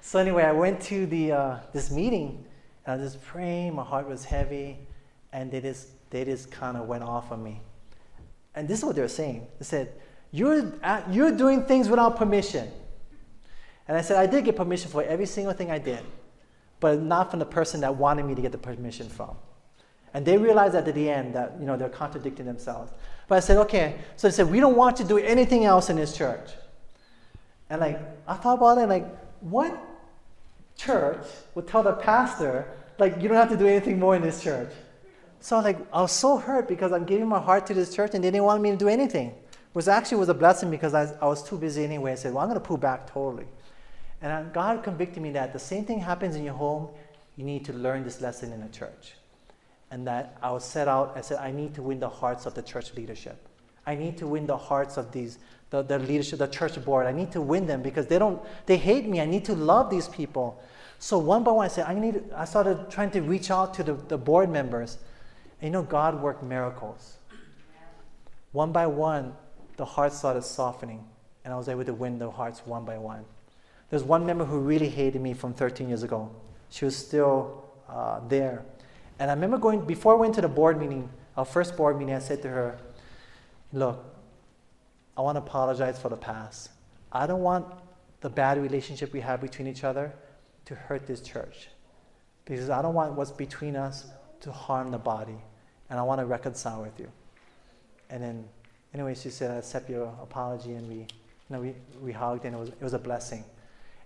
So 0.00 0.20
anyway, 0.20 0.44
I 0.44 0.52
went 0.52 0.80
to 0.82 1.04
the 1.06 1.32
uh, 1.32 1.58
this 1.72 1.90
meeting, 1.90 2.44
and 2.86 2.94
I 2.94 3.02
was 3.02 3.12
just 3.12 3.24
praying. 3.24 3.74
My 3.74 3.82
heart 3.82 4.08
was 4.08 4.24
heavy, 4.24 4.78
and 5.32 5.50
they 5.50 5.60
just 5.60 5.88
they 6.10 6.24
just 6.24 6.50
kind 6.50 6.76
of 6.76 6.86
went 6.86 7.02
off 7.02 7.30
on 7.30 7.42
me. 7.42 7.60
And 8.54 8.66
this 8.66 8.78
is 8.78 8.84
what 8.84 8.94
they 8.94 9.02
were 9.02 9.08
saying. 9.08 9.46
They 9.58 9.64
said, 9.64 9.92
"You're 10.30 10.72
at, 10.82 11.12
you're 11.12 11.32
doing 11.32 11.64
things 11.64 11.88
without 11.88 12.16
permission." 12.16 12.70
And 13.88 13.98
I 13.98 14.02
said, 14.02 14.16
"I 14.16 14.26
did 14.26 14.44
get 14.44 14.56
permission 14.56 14.90
for 14.90 15.02
every 15.02 15.26
single 15.26 15.52
thing 15.52 15.70
I 15.70 15.78
did, 15.78 16.04
but 16.80 17.02
not 17.02 17.30
from 17.30 17.40
the 17.40 17.46
person 17.46 17.80
that 17.80 17.96
wanted 17.96 18.24
me 18.24 18.34
to 18.36 18.40
get 18.40 18.52
the 18.52 18.58
permission 18.58 19.08
from." 19.08 19.36
And 20.14 20.26
they 20.26 20.36
realized 20.36 20.74
at 20.74 20.84
the 20.84 21.10
end 21.10 21.34
that 21.34 21.54
you 21.58 21.66
know 21.66 21.76
they're 21.76 21.88
contradicting 21.88 22.46
themselves. 22.46 22.92
But 23.28 23.36
I 23.36 23.40
said, 23.40 23.56
okay. 23.58 23.96
So 24.16 24.28
they 24.28 24.32
said, 24.32 24.50
we 24.50 24.60
don't 24.60 24.76
want 24.76 24.96
to 24.98 25.04
do 25.04 25.18
anything 25.18 25.64
else 25.64 25.88
in 25.88 25.96
this 25.96 26.16
church. 26.16 26.50
And 27.70 27.80
like 27.80 27.98
I 28.28 28.34
thought 28.34 28.58
about 28.58 28.78
it, 28.78 28.88
like 28.88 29.06
what 29.40 29.78
church 30.76 31.24
would 31.54 31.66
tell 31.66 31.82
the 31.82 31.92
pastor 31.92 32.66
like 32.98 33.20
you 33.20 33.28
don't 33.28 33.36
have 33.36 33.48
to 33.50 33.56
do 33.56 33.66
anything 33.66 33.98
more 33.98 34.14
in 34.14 34.22
this 34.22 34.42
church? 34.42 34.70
So 35.40 35.58
like 35.60 35.78
I 35.92 36.02
was 36.02 36.12
so 36.12 36.36
hurt 36.36 36.68
because 36.68 36.92
I'm 36.92 37.04
giving 37.04 37.26
my 37.26 37.40
heart 37.40 37.66
to 37.68 37.74
this 37.74 37.94
church 37.94 38.10
and 38.14 38.22
they 38.22 38.30
didn't 38.30 38.44
want 38.44 38.62
me 38.62 38.70
to 38.70 38.76
do 38.76 38.88
anything. 38.88 39.34
Which 39.72 39.88
actually 39.88 40.18
was 40.18 40.28
a 40.28 40.34
blessing 40.34 40.70
because 40.70 40.92
I, 40.92 41.10
I 41.22 41.26
was 41.26 41.42
too 41.42 41.56
busy 41.56 41.82
anyway. 41.82 42.12
I 42.12 42.16
said, 42.16 42.34
well, 42.34 42.42
I'm 42.42 42.50
going 42.50 42.60
to 42.60 42.66
pull 42.66 42.76
back 42.76 43.10
totally. 43.10 43.46
And 44.20 44.30
uh, 44.30 44.42
God 44.52 44.84
convicted 44.84 45.22
me 45.22 45.30
that 45.32 45.52
the 45.52 45.58
same 45.58 45.84
thing 45.84 45.98
happens 45.98 46.36
in 46.36 46.44
your 46.44 46.54
home, 46.54 46.88
you 47.36 47.44
need 47.44 47.64
to 47.64 47.72
learn 47.72 48.04
this 48.04 48.20
lesson 48.20 48.52
in 48.52 48.60
the 48.60 48.68
church. 48.68 49.14
And 49.92 50.06
that 50.06 50.38
I 50.42 50.50
was 50.50 50.64
set 50.64 50.88
out, 50.88 51.12
I 51.14 51.20
said, 51.20 51.38
I 51.38 51.50
need 51.50 51.74
to 51.74 51.82
win 51.82 52.00
the 52.00 52.08
hearts 52.08 52.46
of 52.46 52.54
the 52.54 52.62
church 52.62 52.94
leadership. 52.94 53.36
I 53.86 53.94
need 53.94 54.16
to 54.18 54.26
win 54.26 54.46
the 54.46 54.56
hearts 54.56 54.96
of 54.96 55.12
these, 55.12 55.38
the, 55.68 55.82
the 55.82 55.98
leadership, 55.98 56.38
the 56.38 56.46
church 56.46 56.82
board. 56.82 57.06
I 57.06 57.12
need 57.12 57.30
to 57.32 57.42
win 57.42 57.66
them 57.66 57.82
because 57.82 58.06
they 58.06 58.18
don't, 58.18 58.40
they 58.64 58.78
hate 58.78 59.06
me. 59.06 59.20
I 59.20 59.26
need 59.26 59.44
to 59.44 59.54
love 59.54 59.90
these 59.90 60.08
people. 60.08 60.62
So 60.98 61.18
one 61.18 61.44
by 61.44 61.50
one, 61.50 61.66
I 61.66 61.68
said, 61.68 61.84
I 61.86 61.94
need, 61.94 62.22
I 62.34 62.46
started 62.46 62.90
trying 62.90 63.10
to 63.10 63.20
reach 63.20 63.50
out 63.50 63.74
to 63.74 63.82
the, 63.82 63.92
the 63.92 64.16
board 64.16 64.48
members. 64.48 64.96
And 65.60 65.68
you 65.68 65.72
know, 65.72 65.82
God 65.82 66.22
worked 66.22 66.42
miracles. 66.42 67.18
One 68.52 68.72
by 68.72 68.86
one, 68.86 69.34
the 69.76 69.84
hearts 69.84 70.18
started 70.18 70.42
softening, 70.42 71.04
and 71.44 71.52
I 71.52 71.56
was 71.56 71.68
able 71.68 71.84
to 71.84 71.94
win 71.94 72.18
the 72.18 72.30
hearts 72.30 72.62
one 72.64 72.84
by 72.84 72.96
one. 72.96 73.24
There's 73.90 74.04
one 74.04 74.24
member 74.24 74.44
who 74.44 74.58
really 74.58 74.88
hated 74.88 75.20
me 75.20 75.34
from 75.34 75.52
13 75.52 75.88
years 75.88 76.02
ago. 76.02 76.30
She 76.70 76.84
was 76.84 76.96
still 76.96 77.64
uh, 77.88 78.20
there. 78.28 78.64
And 79.22 79.30
I 79.30 79.34
remember 79.34 79.56
going, 79.56 79.82
before 79.82 80.14
I 80.14 80.16
went 80.16 80.34
to 80.34 80.40
the 80.40 80.48
board 80.48 80.80
meeting, 80.80 81.08
our 81.36 81.44
first 81.44 81.76
board 81.76 81.96
meeting, 81.96 82.12
I 82.12 82.18
said 82.18 82.42
to 82.42 82.48
her, 82.48 82.76
Look, 83.72 84.04
I 85.16 85.20
want 85.20 85.36
to 85.36 85.42
apologize 85.42 85.96
for 85.96 86.08
the 86.08 86.16
past. 86.16 86.70
I 87.12 87.28
don't 87.28 87.42
want 87.42 87.66
the 88.20 88.28
bad 88.28 88.60
relationship 88.60 89.12
we 89.12 89.20
have 89.20 89.40
between 89.40 89.68
each 89.68 89.84
other 89.84 90.12
to 90.64 90.74
hurt 90.74 91.06
this 91.06 91.20
church. 91.20 91.68
Because 92.46 92.68
I 92.68 92.82
don't 92.82 92.94
want 92.94 93.12
what's 93.12 93.30
between 93.30 93.76
us 93.76 94.10
to 94.40 94.50
harm 94.50 94.90
the 94.90 94.98
body. 94.98 95.38
And 95.88 96.00
I 96.00 96.02
want 96.02 96.20
to 96.20 96.26
reconcile 96.26 96.82
with 96.82 96.98
you. 96.98 97.08
And 98.10 98.20
then, 98.20 98.48
anyway, 98.92 99.14
she 99.14 99.30
said, 99.30 99.52
I 99.52 99.54
accept 99.54 99.88
your 99.88 100.06
apology. 100.20 100.72
And 100.72 100.88
we, 100.88 100.96
you 100.96 101.06
know, 101.48 101.60
we, 101.60 101.74
we 102.02 102.10
hugged, 102.10 102.44
and 102.44 102.56
it 102.56 102.58
was, 102.58 102.70
it 102.70 102.82
was 102.82 102.94
a 102.94 102.98
blessing. 102.98 103.44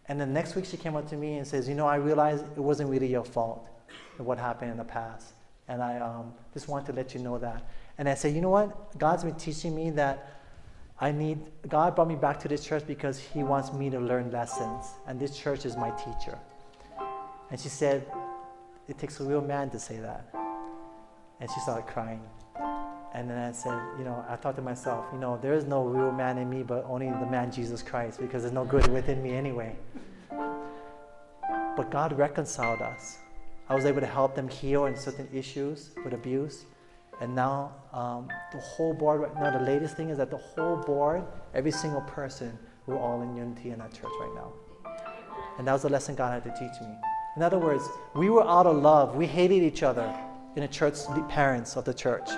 And 0.08 0.20
then 0.20 0.34
next 0.34 0.54
week 0.56 0.66
she 0.66 0.76
came 0.76 0.94
up 0.94 1.08
to 1.08 1.16
me 1.16 1.38
and 1.38 1.46
says, 1.46 1.70
You 1.70 1.74
know, 1.74 1.86
I 1.86 1.96
realized 1.96 2.44
it 2.54 2.60
wasn't 2.60 2.90
really 2.90 3.06
your 3.06 3.24
fault 3.24 3.66
what 4.22 4.38
happened 4.38 4.70
in 4.70 4.76
the 4.76 4.84
past. 4.84 5.32
And 5.68 5.82
I 5.82 5.98
um, 5.98 6.32
just 6.52 6.68
want 6.68 6.86
to 6.86 6.92
let 6.92 7.14
you 7.14 7.20
know 7.20 7.38
that. 7.38 7.62
And 7.98 8.08
I 8.08 8.14
said, 8.14 8.34
You 8.34 8.40
know 8.40 8.50
what? 8.50 8.98
God's 8.98 9.24
been 9.24 9.34
teaching 9.34 9.74
me 9.74 9.90
that 9.90 10.32
I 11.00 11.12
need, 11.12 11.38
God 11.68 11.94
brought 11.94 12.08
me 12.08 12.14
back 12.14 12.40
to 12.40 12.48
this 12.48 12.64
church 12.64 12.84
because 12.86 13.18
He 13.18 13.42
wants 13.42 13.72
me 13.72 13.90
to 13.90 13.98
learn 13.98 14.30
lessons. 14.30 14.86
And 15.06 15.18
this 15.18 15.36
church 15.36 15.66
is 15.66 15.76
my 15.76 15.90
teacher. 15.90 16.38
And 17.50 17.58
she 17.58 17.68
said, 17.68 18.06
It 18.88 18.98
takes 18.98 19.20
a 19.20 19.24
real 19.24 19.42
man 19.42 19.70
to 19.70 19.78
say 19.78 19.96
that. 19.98 20.32
And 21.40 21.50
she 21.50 21.60
started 21.60 21.86
crying. 21.86 22.22
And 23.16 23.30
then 23.30 23.38
I 23.38 23.52
said, 23.52 23.80
you 23.98 24.04
know, 24.04 24.22
I 24.28 24.36
thought 24.36 24.56
to 24.56 24.62
myself, 24.62 25.06
you 25.10 25.18
know, 25.18 25.38
there 25.40 25.54
is 25.54 25.64
no 25.64 25.84
real 25.84 26.12
man 26.12 26.36
in 26.36 26.50
me, 26.50 26.62
but 26.62 26.84
only 26.86 27.08
the 27.08 27.26
man 27.26 27.50
Jesus 27.50 27.82
Christ, 27.82 28.20
because 28.20 28.42
there's 28.42 28.52
no 28.52 28.66
good 28.66 28.86
within 28.88 29.22
me 29.22 29.32
anyway. 29.34 29.74
But 30.28 31.90
God 31.90 32.12
reconciled 32.18 32.82
us. 32.82 33.18
I 33.68 33.74
was 33.74 33.84
able 33.84 34.00
to 34.00 34.06
help 34.06 34.34
them 34.34 34.48
heal 34.48 34.86
in 34.86 34.96
certain 34.96 35.28
issues 35.32 35.90
with 36.04 36.14
abuse. 36.14 36.64
And 37.20 37.34
now 37.34 37.72
um, 37.92 38.28
the 38.52 38.58
whole 38.58 38.94
board, 38.94 39.20
right 39.20 39.34
now 39.34 39.50
the 39.58 39.64
latest 39.64 39.96
thing 39.96 40.10
is 40.10 40.18
that 40.18 40.30
the 40.30 40.36
whole 40.36 40.76
board, 40.76 41.24
every 41.54 41.70
single 41.70 42.02
person, 42.02 42.58
we're 42.86 42.98
all 42.98 43.22
in 43.22 43.34
unity 43.34 43.70
in 43.70 43.78
that 43.78 43.92
church 43.92 44.12
right 44.20 44.34
now. 44.34 44.52
And 45.58 45.66
that 45.66 45.72
was 45.72 45.82
the 45.82 45.88
lesson 45.88 46.14
God 46.14 46.32
had 46.32 46.44
to 46.44 46.50
teach 46.50 46.80
me. 46.80 46.94
In 47.36 47.42
other 47.42 47.58
words, 47.58 47.82
we 48.14 48.30
were 48.30 48.46
out 48.46 48.66
of 48.66 48.76
love. 48.76 49.16
We 49.16 49.26
hated 49.26 49.62
each 49.62 49.82
other 49.82 50.14
in 50.54 50.62
the 50.62 50.68
church, 50.68 50.94
the 51.14 51.22
parents 51.28 51.76
of 51.76 51.84
the 51.84 51.94
church 51.94 52.28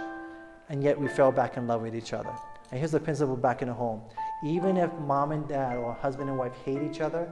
and 0.69 0.83
yet 0.83 0.99
we 0.99 1.09
fell 1.09 1.33
back 1.33 1.57
in 1.57 1.67
love 1.67 1.83
with 1.83 1.95
each 1.95 2.13
other. 2.13 2.33
And 2.71 2.79
here's 2.79 2.93
the 2.93 3.01
principle 3.01 3.37
back 3.37 3.63
in 3.63 3.69
the 3.69 3.75
home 3.75 4.03
even 4.45 4.77
if 4.77 4.93
mom 5.01 5.33
and 5.33 5.49
dad 5.49 5.77
or 5.77 5.95
husband 5.95 6.29
and 6.29 6.39
wife 6.39 6.53
hate 6.65 6.81
each 6.81 7.01
other, 7.01 7.29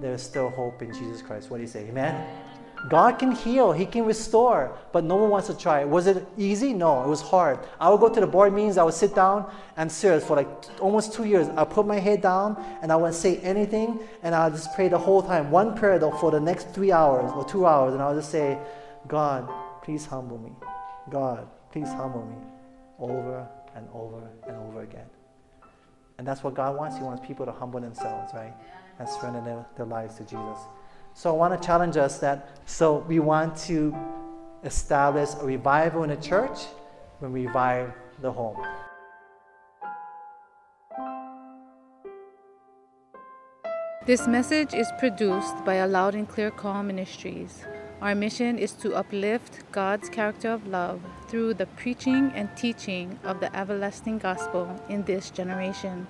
there's 0.00 0.20
still 0.20 0.50
hope 0.50 0.82
in 0.82 0.92
Jesus 0.92 1.22
Christ. 1.22 1.48
What 1.48 1.58
do 1.58 1.62
you 1.62 1.68
say? 1.68 1.86
Amen? 1.88 2.26
God 2.88 3.18
can 3.18 3.32
heal, 3.32 3.72
He 3.72 3.86
can 3.86 4.04
restore, 4.04 4.76
but 4.92 5.04
no 5.04 5.16
one 5.16 5.30
wants 5.30 5.46
to 5.48 5.56
try. 5.56 5.84
Was 5.84 6.06
it 6.06 6.26
easy? 6.36 6.74
No, 6.74 7.02
it 7.02 7.08
was 7.08 7.22
hard. 7.22 7.58
I 7.80 7.88
would 7.88 8.00
go 8.00 8.08
to 8.08 8.20
the 8.20 8.26
board 8.26 8.52
meetings, 8.52 8.76
I 8.76 8.82
would 8.82 8.94
sit 8.94 9.14
down 9.14 9.50
and 9.76 9.90
serious 9.90 10.24
for 10.24 10.36
like 10.36 10.48
almost 10.80 11.14
two 11.14 11.24
years. 11.24 11.48
I 11.56 11.64
put 11.64 11.86
my 11.86 11.98
head 11.98 12.20
down 12.20 12.62
and 12.82 12.92
I 12.92 12.96
wouldn't 12.96 13.16
say 13.16 13.38
anything 13.38 14.00
and 14.22 14.34
I 14.34 14.48
would 14.48 14.56
just 14.56 14.74
pray 14.74 14.88
the 14.88 14.98
whole 14.98 15.22
time. 15.22 15.50
One 15.50 15.76
prayer 15.76 15.98
though 15.98 16.10
for 16.12 16.30
the 16.30 16.40
next 16.40 16.70
three 16.74 16.92
hours 16.92 17.30
or 17.32 17.44
two 17.44 17.66
hours, 17.66 17.94
and 17.94 18.02
I 18.02 18.08
would 18.08 18.18
just 18.18 18.30
say, 18.30 18.58
God, 19.08 19.48
please 19.82 20.04
humble 20.04 20.38
me. 20.38 20.52
God, 21.10 21.48
please 21.72 21.88
humble 21.88 22.26
me 22.26 22.36
over 22.98 23.48
and 23.74 23.88
over 23.92 24.30
and 24.46 24.56
over 24.56 24.82
again. 24.82 25.06
And 26.18 26.26
that's 26.26 26.44
what 26.44 26.54
God 26.54 26.76
wants. 26.76 26.96
He 26.96 27.02
wants 27.02 27.26
people 27.26 27.44
to 27.46 27.52
humble 27.52 27.80
themselves, 27.80 28.32
right? 28.34 28.54
And 28.98 29.08
surrender 29.08 29.40
their, 29.40 29.66
their 29.76 29.86
lives 29.86 30.16
to 30.16 30.22
Jesus. 30.22 30.58
So 31.16 31.30
I 31.30 31.36
want 31.36 31.60
to 31.60 31.64
challenge 31.64 31.96
us 31.96 32.18
that 32.18 32.58
so 32.66 32.98
we 33.06 33.20
want 33.20 33.56
to 33.68 33.94
establish 34.64 35.30
a 35.40 35.44
revival 35.44 36.02
in 36.02 36.10
the 36.10 36.16
church 36.16 36.58
when 37.20 37.32
we 37.32 37.46
revive 37.46 37.92
the 38.20 38.32
home. 38.32 38.60
This 44.06 44.26
message 44.26 44.74
is 44.74 44.90
produced 44.98 45.64
by 45.64 45.74
a 45.74 45.86
Loud 45.86 46.16
and 46.16 46.28
Clear 46.28 46.50
Call 46.50 46.82
Ministries. 46.82 47.64
Our 48.02 48.16
mission 48.16 48.58
is 48.58 48.72
to 48.72 48.94
uplift 48.94 49.70
God's 49.70 50.08
character 50.08 50.50
of 50.50 50.66
love 50.66 51.00
through 51.28 51.54
the 51.54 51.66
preaching 51.66 52.32
and 52.34 52.54
teaching 52.56 53.20
of 53.22 53.38
the 53.38 53.56
everlasting 53.56 54.18
gospel 54.18 54.68
in 54.88 55.04
this 55.04 55.30
generation. 55.30 56.08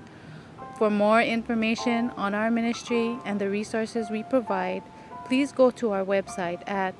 For 0.78 0.90
more 0.90 1.20
information 1.20 2.10
on 2.16 2.34
our 2.34 2.50
ministry 2.50 3.16
and 3.24 3.40
the 3.40 3.48
resources 3.48 4.10
we 4.10 4.24
provide, 4.24 4.82
please 5.26 5.52
go 5.52 5.70
to 5.70 5.92
our 5.92 6.04
website 6.04 6.68
at 6.68 6.94